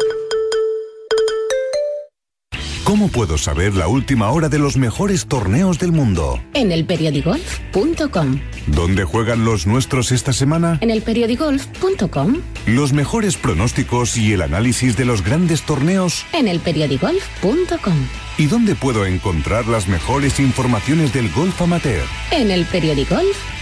¿Cómo 2.91 3.07
puedo 3.07 3.37
saber 3.37 3.73
la 3.73 3.87
última 3.87 4.29
hora 4.31 4.49
de 4.49 4.59
los 4.59 4.75
mejores 4.75 5.25
torneos 5.27 5.79
del 5.79 5.93
mundo? 5.93 6.41
En 6.53 6.73
elperiodigolf.com. 6.73 8.41
¿Dónde 8.67 9.05
juegan 9.05 9.45
los 9.45 9.65
nuestros 9.65 10.11
esta 10.11 10.33
semana? 10.33 10.77
En 10.81 10.89
elperiodigolf.com. 10.89 12.41
Los 12.65 12.91
mejores 12.91 13.37
pronósticos 13.37 14.17
y 14.17 14.33
el 14.33 14.41
análisis 14.41 14.97
de 14.97 15.05
los 15.05 15.23
grandes 15.23 15.61
torneos. 15.61 16.25
En 16.33 16.49
elperiodigolf.com. 16.49 17.95
¿Y 18.37 18.47
dónde 18.47 18.75
puedo 18.75 19.05
encontrar 19.05 19.67
las 19.67 19.87
mejores 19.87 20.41
informaciones 20.41 21.13
del 21.13 21.31
golf 21.31 21.61
amateur? 21.61 22.03
En 22.31 22.51
elperiodigolf.com. 22.51 23.60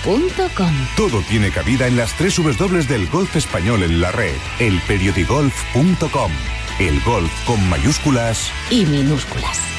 Todo 0.95 1.21
tiene 1.23 1.51
cabida 1.51 1.87
en 1.87 1.97
las 1.97 2.13
tres 2.17 2.37
W 2.37 2.83
del 2.83 3.07
golf 3.07 3.35
español 3.35 3.83
en 3.83 3.99
la 3.99 4.11
red. 4.11 4.35
Elperiodigolf.com. 4.59 6.31
El 6.79 7.01
golf 7.01 7.31
con 7.45 7.69
mayúsculas 7.69 8.51
y 8.69 8.85
minúsculas. 8.85 9.78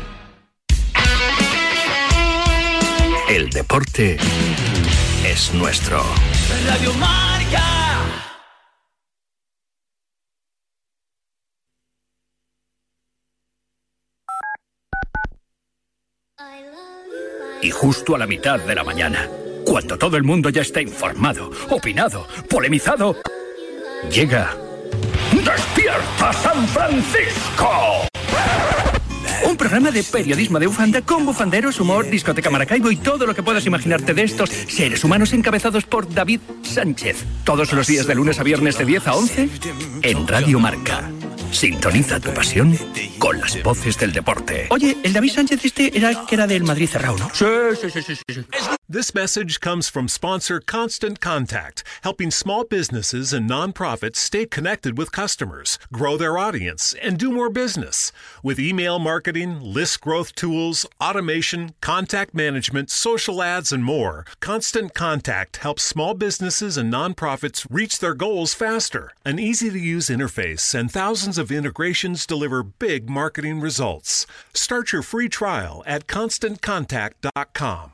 El 3.31 3.49
deporte 3.49 4.17
es 5.25 5.53
nuestro. 5.53 6.03
Radio 6.67 6.93
Marca. 6.95 7.63
Y 17.61 17.71
justo 17.71 18.15
a 18.15 18.17
la 18.17 18.27
mitad 18.27 18.59
de 18.59 18.75
la 18.75 18.83
mañana, 18.83 19.29
cuando 19.65 19.97
todo 19.97 20.17
el 20.17 20.23
mundo 20.23 20.49
ya 20.49 20.63
está 20.63 20.81
informado, 20.81 21.51
opinado, 21.69 22.27
polemizado, 22.49 23.15
llega 24.11 24.53
Despierta 25.31 26.33
San 26.33 26.67
Francisco. 26.67 28.11
Un 29.43 29.57
programa 29.57 29.91
de 29.91 30.03
periodismo 30.03 30.59
de 30.59 30.67
bufanda 30.67 31.01
con 31.01 31.25
bufanderos, 31.25 31.79
humor, 31.79 32.09
discoteca 32.09 32.49
Maracaibo 32.49 32.91
y 32.91 32.97
todo 32.97 33.25
lo 33.25 33.33
que 33.33 33.43
puedas 33.43 33.65
imaginarte 33.65 34.13
de 34.13 34.23
estos 34.23 34.49
seres 34.49 35.03
humanos 35.03 35.33
encabezados 35.33 35.85
por 35.85 36.11
David 36.13 36.41
Sánchez. 36.63 37.25
Todos 37.43 37.73
los 37.73 37.87
días 37.87 38.07
de 38.07 38.15
lunes 38.15 38.39
a 38.39 38.43
viernes 38.43 38.77
de 38.77 38.85
10 38.85 39.07
a 39.07 39.15
11 39.15 39.49
en 40.03 40.27
Radio 40.27 40.59
Marca. 40.59 41.09
Sintoniza 41.51 42.19
tu 42.19 42.33
pasión 42.33 42.77
con 43.17 43.39
las 43.39 43.61
voces 43.61 43.97
del 43.97 44.13
deporte. 44.13 44.67
Oye, 44.69 44.97
el 45.03 45.13
David 45.13 45.31
Sánchez 45.31 45.65
este 45.65 45.97
era 45.97 46.09
el 46.09 46.17
que 46.27 46.35
era 46.35 46.47
del 46.47 46.63
Madrid 46.63 46.87
cerrado, 46.87 47.17
¿no? 47.17 47.29
Sí, 47.33 47.45
sí, 47.81 47.89
sí, 47.89 48.01
sí, 48.01 48.15
sí. 48.15 48.41
This 48.91 49.15
message 49.15 49.61
comes 49.61 49.87
from 49.87 50.09
sponsor 50.09 50.59
Constant 50.59 51.21
Contact, 51.21 51.85
helping 52.01 52.29
small 52.29 52.65
businesses 52.65 53.31
and 53.31 53.49
nonprofits 53.49 54.17
stay 54.17 54.45
connected 54.45 54.97
with 54.97 55.13
customers, 55.13 55.79
grow 55.93 56.17
their 56.17 56.37
audience, 56.37 56.93
and 57.01 57.17
do 57.17 57.31
more 57.31 57.49
business. 57.49 58.11
With 58.43 58.59
email 58.59 58.99
marketing, 58.99 59.61
list 59.61 60.01
growth 60.01 60.35
tools, 60.35 60.85
automation, 60.99 61.73
contact 61.79 62.33
management, 62.33 62.89
social 62.89 63.41
ads, 63.41 63.71
and 63.71 63.85
more, 63.85 64.25
Constant 64.41 64.93
Contact 64.93 65.55
helps 65.55 65.83
small 65.83 66.13
businesses 66.13 66.75
and 66.75 66.91
nonprofits 66.91 67.65
reach 67.69 67.99
their 67.99 68.13
goals 68.13 68.53
faster. 68.53 69.13
An 69.23 69.39
easy 69.39 69.69
to 69.69 69.79
use 69.79 70.09
interface 70.09 70.75
and 70.77 70.91
thousands 70.91 71.37
of 71.37 71.49
integrations 71.49 72.25
deliver 72.25 72.61
big 72.61 73.09
marketing 73.09 73.61
results. 73.61 74.27
Start 74.53 74.91
your 74.91 75.01
free 75.01 75.29
trial 75.29 75.81
at 75.87 76.07
constantcontact.com. 76.07 77.93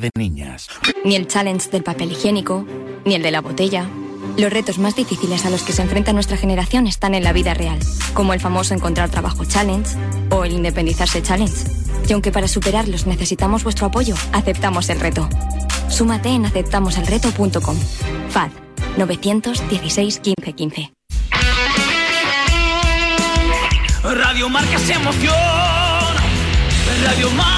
de 0.00 0.10
niñas. 0.16 0.68
Ni 1.04 1.16
el 1.16 1.26
challenge 1.26 1.70
del 1.70 1.82
papel 1.82 2.12
higiénico, 2.12 2.66
ni 3.04 3.14
el 3.14 3.22
de 3.22 3.30
la 3.30 3.40
botella. 3.40 3.86
Los 4.36 4.52
retos 4.52 4.78
más 4.78 4.94
difíciles 4.94 5.44
a 5.44 5.50
los 5.50 5.62
que 5.62 5.72
se 5.72 5.82
enfrenta 5.82 6.12
nuestra 6.12 6.36
generación 6.36 6.86
están 6.86 7.14
en 7.14 7.24
la 7.24 7.32
vida 7.32 7.54
real, 7.54 7.78
como 8.14 8.34
el 8.34 8.40
famoso 8.40 8.74
encontrar 8.74 9.10
trabajo 9.10 9.44
challenge 9.44 9.96
o 10.30 10.44
el 10.44 10.52
independizarse 10.52 11.22
challenge. 11.22 11.64
Y 12.08 12.12
aunque 12.12 12.32
para 12.32 12.48
superarlos 12.48 13.06
necesitamos 13.06 13.64
vuestro 13.64 13.86
apoyo, 13.86 14.14
aceptamos 14.32 14.88
el 14.90 15.00
reto. 15.00 15.28
Súmate 15.88 16.28
en 16.28 16.46
aceptamoselreto.com. 16.46 17.76
FAD 18.30 18.50
916 18.96 20.20
1515. 20.24 20.92
Radio 24.02 24.48
Marca 24.48 24.78
se 24.78 24.92
emoción. 24.92 25.34
Radio 27.04 27.30
Marca. 27.32 27.57